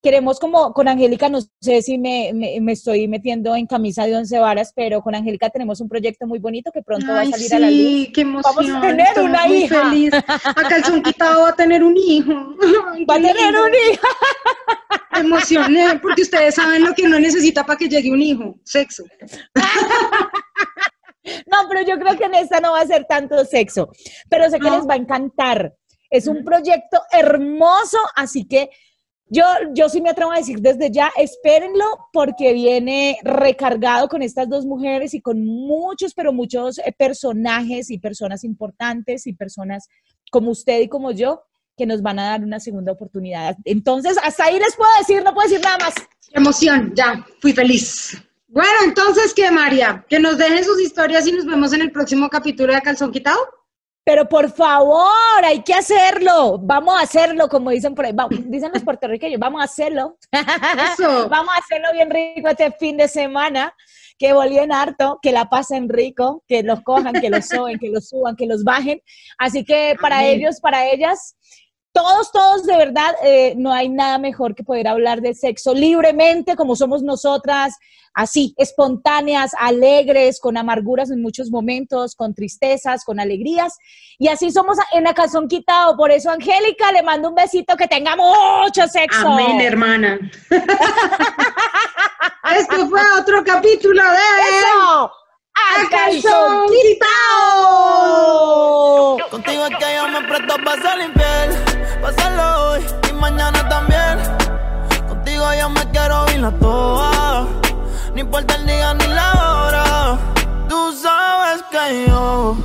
Queremos 0.00 0.38
como 0.38 0.72
con 0.72 0.86
Angélica, 0.86 1.28
no 1.28 1.40
sé 1.60 1.82
si 1.82 1.98
me, 1.98 2.30
me- 2.32 2.60
me 2.60 2.72
estoy 2.72 3.08
metiendo 3.08 3.56
en 3.56 3.66
camisa 3.66 4.06
de 4.06 4.14
once 4.16 4.38
varas, 4.38 4.72
pero 4.74 5.02
con 5.02 5.14
Angélica 5.16 5.50
tenemos 5.50 5.80
un 5.80 5.88
proyecto 5.88 6.26
muy 6.26 6.38
bonito 6.38 6.70
que 6.72 6.82
pronto 6.82 7.08
va 7.12 7.22
a 7.22 7.26
salir 7.26 7.52
a 7.54 7.58
la 7.58 7.66
luz. 7.70 7.76
sí, 7.78 8.12
qué 8.14 8.20
emoción. 8.20 8.54
Vamos 8.56 8.70
a 8.76 8.80
tener 8.80 9.20
una 9.20 9.46
muy 9.46 9.56
hija. 9.56 9.82
feliz. 9.90 10.10
A 10.14 10.54
calzón 10.68 11.02
quitado 11.02 11.42
va 11.42 11.48
a 11.48 11.56
tener 11.56 11.82
un 11.82 11.96
hijo. 11.96 12.32
Ay, 12.92 13.04
Va 13.06 13.14
a 13.14 13.20
tener 13.20 13.54
un 13.56 13.70
hijo. 13.92 14.06
Emocioné, 15.16 15.98
porque 16.00 16.22
ustedes 16.22 16.54
saben 16.54 16.84
lo 16.84 16.94
que 16.94 17.02
uno 17.02 17.18
necesita 17.18 17.66
para 17.66 17.76
que 17.76 17.88
llegue 17.88 18.12
un 18.12 18.22
hijo, 18.22 18.54
sexo. 18.64 19.02
No, 21.46 21.58
pero 21.68 21.82
yo 21.82 21.98
creo 21.98 22.16
que 22.16 22.24
en 22.24 22.34
esta 22.34 22.58
no 22.60 22.72
va 22.72 22.80
a 22.80 22.86
ser 22.86 23.04
tanto 23.06 23.44
sexo, 23.44 23.90
pero 24.30 24.48
sé 24.48 24.58
que 24.58 24.70
No. 24.70 24.76
les 24.78 24.88
va 24.88 24.94
a 24.94 24.98
encantar. 24.98 25.74
Es 26.08 26.26
un 26.26 26.42
proyecto 26.42 27.02
hermoso, 27.12 27.98
así 28.16 28.46
que 28.48 28.70
yo, 29.30 29.44
yo 29.74 29.88
sí 29.88 30.00
me 30.00 30.10
atrevo 30.10 30.32
a 30.32 30.38
decir 30.38 30.60
desde 30.60 30.90
ya, 30.90 31.10
espérenlo 31.16 31.84
porque 32.12 32.52
viene 32.52 33.18
recargado 33.22 34.08
con 34.08 34.22
estas 34.22 34.48
dos 34.48 34.64
mujeres 34.64 35.14
y 35.14 35.20
con 35.20 35.44
muchos, 35.44 36.14
pero 36.14 36.32
muchos 36.32 36.78
eh, 36.78 36.94
personajes 36.96 37.90
y 37.90 37.98
personas 37.98 38.44
importantes 38.44 39.26
y 39.26 39.34
personas 39.34 39.88
como 40.30 40.50
usted 40.50 40.80
y 40.80 40.88
como 40.88 41.10
yo 41.12 41.42
que 41.76 41.86
nos 41.86 42.02
van 42.02 42.18
a 42.18 42.30
dar 42.30 42.42
una 42.42 42.58
segunda 42.58 42.92
oportunidad. 42.92 43.56
Entonces, 43.64 44.18
hasta 44.22 44.44
ahí 44.44 44.58
les 44.58 44.74
puedo 44.76 44.90
decir, 44.98 45.22
no 45.22 45.32
puedo 45.32 45.48
decir 45.48 45.64
nada 45.64 45.78
más. 45.78 45.94
Qué 45.94 46.34
emoción, 46.34 46.92
ya, 46.94 47.24
fui 47.40 47.52
feliz. 47.52 48.18
Bueno, 48.48 48.72
entonces, 48.84 49.32
¿qué, 49.34 49.50
María? 49.50 50.04
Que 50.08 50.18
nos 50.18 50.38
dejen 50.38 50.64
sus 50.64 50.80
historias 50.80 51.26
y 51.26 51.32
nos 51.32 51.46
vemos 51.46 51.72
en 51.72 51.82
el 51.82 51.92
próximo 51.92 52.28
capítulo 52.28 52.74
de 52.74 52.82
Calzón 52.82 53.12
Quitado. 53.12 53.38
Pero 54.08 54.26
por 54.26 54.50
favor, 54.50 55.44
hay 55.44 55.62
que 55.62 55.74
hacerlo. 55.74 56.58
Vamos 56.62 56.98
a 56.98 57.02
hacerlo, 57.02 57.46
como 57.46 57.68
dicen 57.68 57.94
por 57.94 58.06
ahí. 58.06 58.14
dicen 58.46 58.70
los 58.72 58.82
puertorriqueños, 58.82 59.38
vamos 59.38 59.60
a 59.60 59.64
hacerlo. 59.64 60.16
vamos 61.28 61.54
a 61.54 61.58
hacerlo 61.58 61.88
bien 61.92 62.08
rico 62.08 62.48
este 62.48 62.72
fin 62.72 62.96
de 62.96 63.06
semana. 63.06 63.74
Que 64.18 64.32
volvían 64.32 64.72
harto, 64.72 65.18
que 65.20 65.30
la 65.30 65.50
pasen 65.50 65.90
rico, 65.90 66.42
que 66.48 66.62
los 66.62 66.80
cojan, 66.80 67.20
que 67.20 67.28
los 67.28 67.48
suben, 67.48 67.78
que 67.78 67.90
los 67.90 68.08
suban, 68.08 68.34
que 68.34 68.46
los 68.46 68.64
bajen. 68.64 69.02
Así 69.36 69.62
que 69.62 69.94
para 70.00 70.24
ellos, 70.24 70.58
para 70.58 70.90
ellas, 70.90 71.36
todos, 71.92 72.32
todos 72.32 72.64
de 72.64 72.76
verdad, 72.76 73.14
eh, 73.24 73.54
no 73.56 73.72
hay 73.72 73.88
nada 73.88 74.18
mejor 74.18 74.54
que 74.54 74.64
poder 74.64 74.88
hablar 74.88 75.20
de 75.20 75.34
sexo 75.34 75.74
libremente, 75.74 76.56
como 76.56 76.76
somos 76.76 77.02
nosotras, 77.02 77.76
así, 78.14 78.54
espontáneas, 78.56 79.52
alegres, 79.58 80.40
con 80.40 80.56
amarguras 80.56 81.10
en 81.10 81.22
muchos 81.22 81.50
momentos, 81.50 82.14
con 82.14 82.34
tristezas, 82.34 83.04
con 83.04 83.20
alegrías. 83.20 83.76
Y 84.18 84.28
así 84.28 84.50
somos 84.50 84.78
en 84.92 85.04
la 85.04 85.14
calzón 85.14 85.48
quitado. 85.48 85.96
Por 85.96 86.10
eso, 86.10 86.30
Angélica, 86.30 86.92
le 86.92 87.02
mando 87.02 87.28
un 87.28 87.34
besito, 87.34 87.76
que 87.76 87.86
tenga 87.86 88.16
mucho 88.16 88.86
sexo. 88.88 89.28
Amén, 89.28 89.60
hermana. 89.60 90.18
Esto 92.56 92.88
fue 92.88 93.00
otro 93.20 93.44
capítulo 93.44 94.02
de... 94.02 94.16
¡Eso! 94.16 95.12
¡A 95.58 95.88
calzón 95.90 96.66
quitado! 96.68 98.08
Contigo 99.30 99.62
es 99.66 99.76
que 99.76 99.88
yo 99.96 100.08
me 100.08 100.20
presto 100.28 100.54
para 100.64 100.82
ser 100.82 101.00
infiel 101.00 101.50
pasarlo 102.00 102.70
hoy 102.70 102.80
y 103.08 103.12
mañana 103.14 103.68
también. 103.68 104.18
Contigo 105.08 105.44
yo 105.58 105.68
me 105.70 105.84
quiero 105.90 106.24
ir 106.30 106.40
la 106.40 106.50
toa, 106.52 107.46
no 108.14 108.20
importa 108.20 108.54
el 108.54 108.66
día 108.66 108.94
ni 108.94 109.06
la 109.08 109.32
hora. 109.32 110.18
Tú 110.68 110.92
sabes 110.92 111.62
que 111.70 112.06
yo 112.06 112.56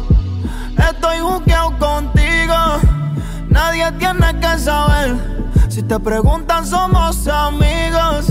estoy 0.77 1.19
juqueado 1.19 1.77
contigo, 1.79 2.55
nadie 3.49 3.91
tiene 3.93 4.39
que 4.39 4.57
saber. 4.59 5.15
Si 5.69 5.81
te 5.81 5.99
preguntan, 5.99 6.65
somos 6.65 7.27
amigos. 7.27 8.27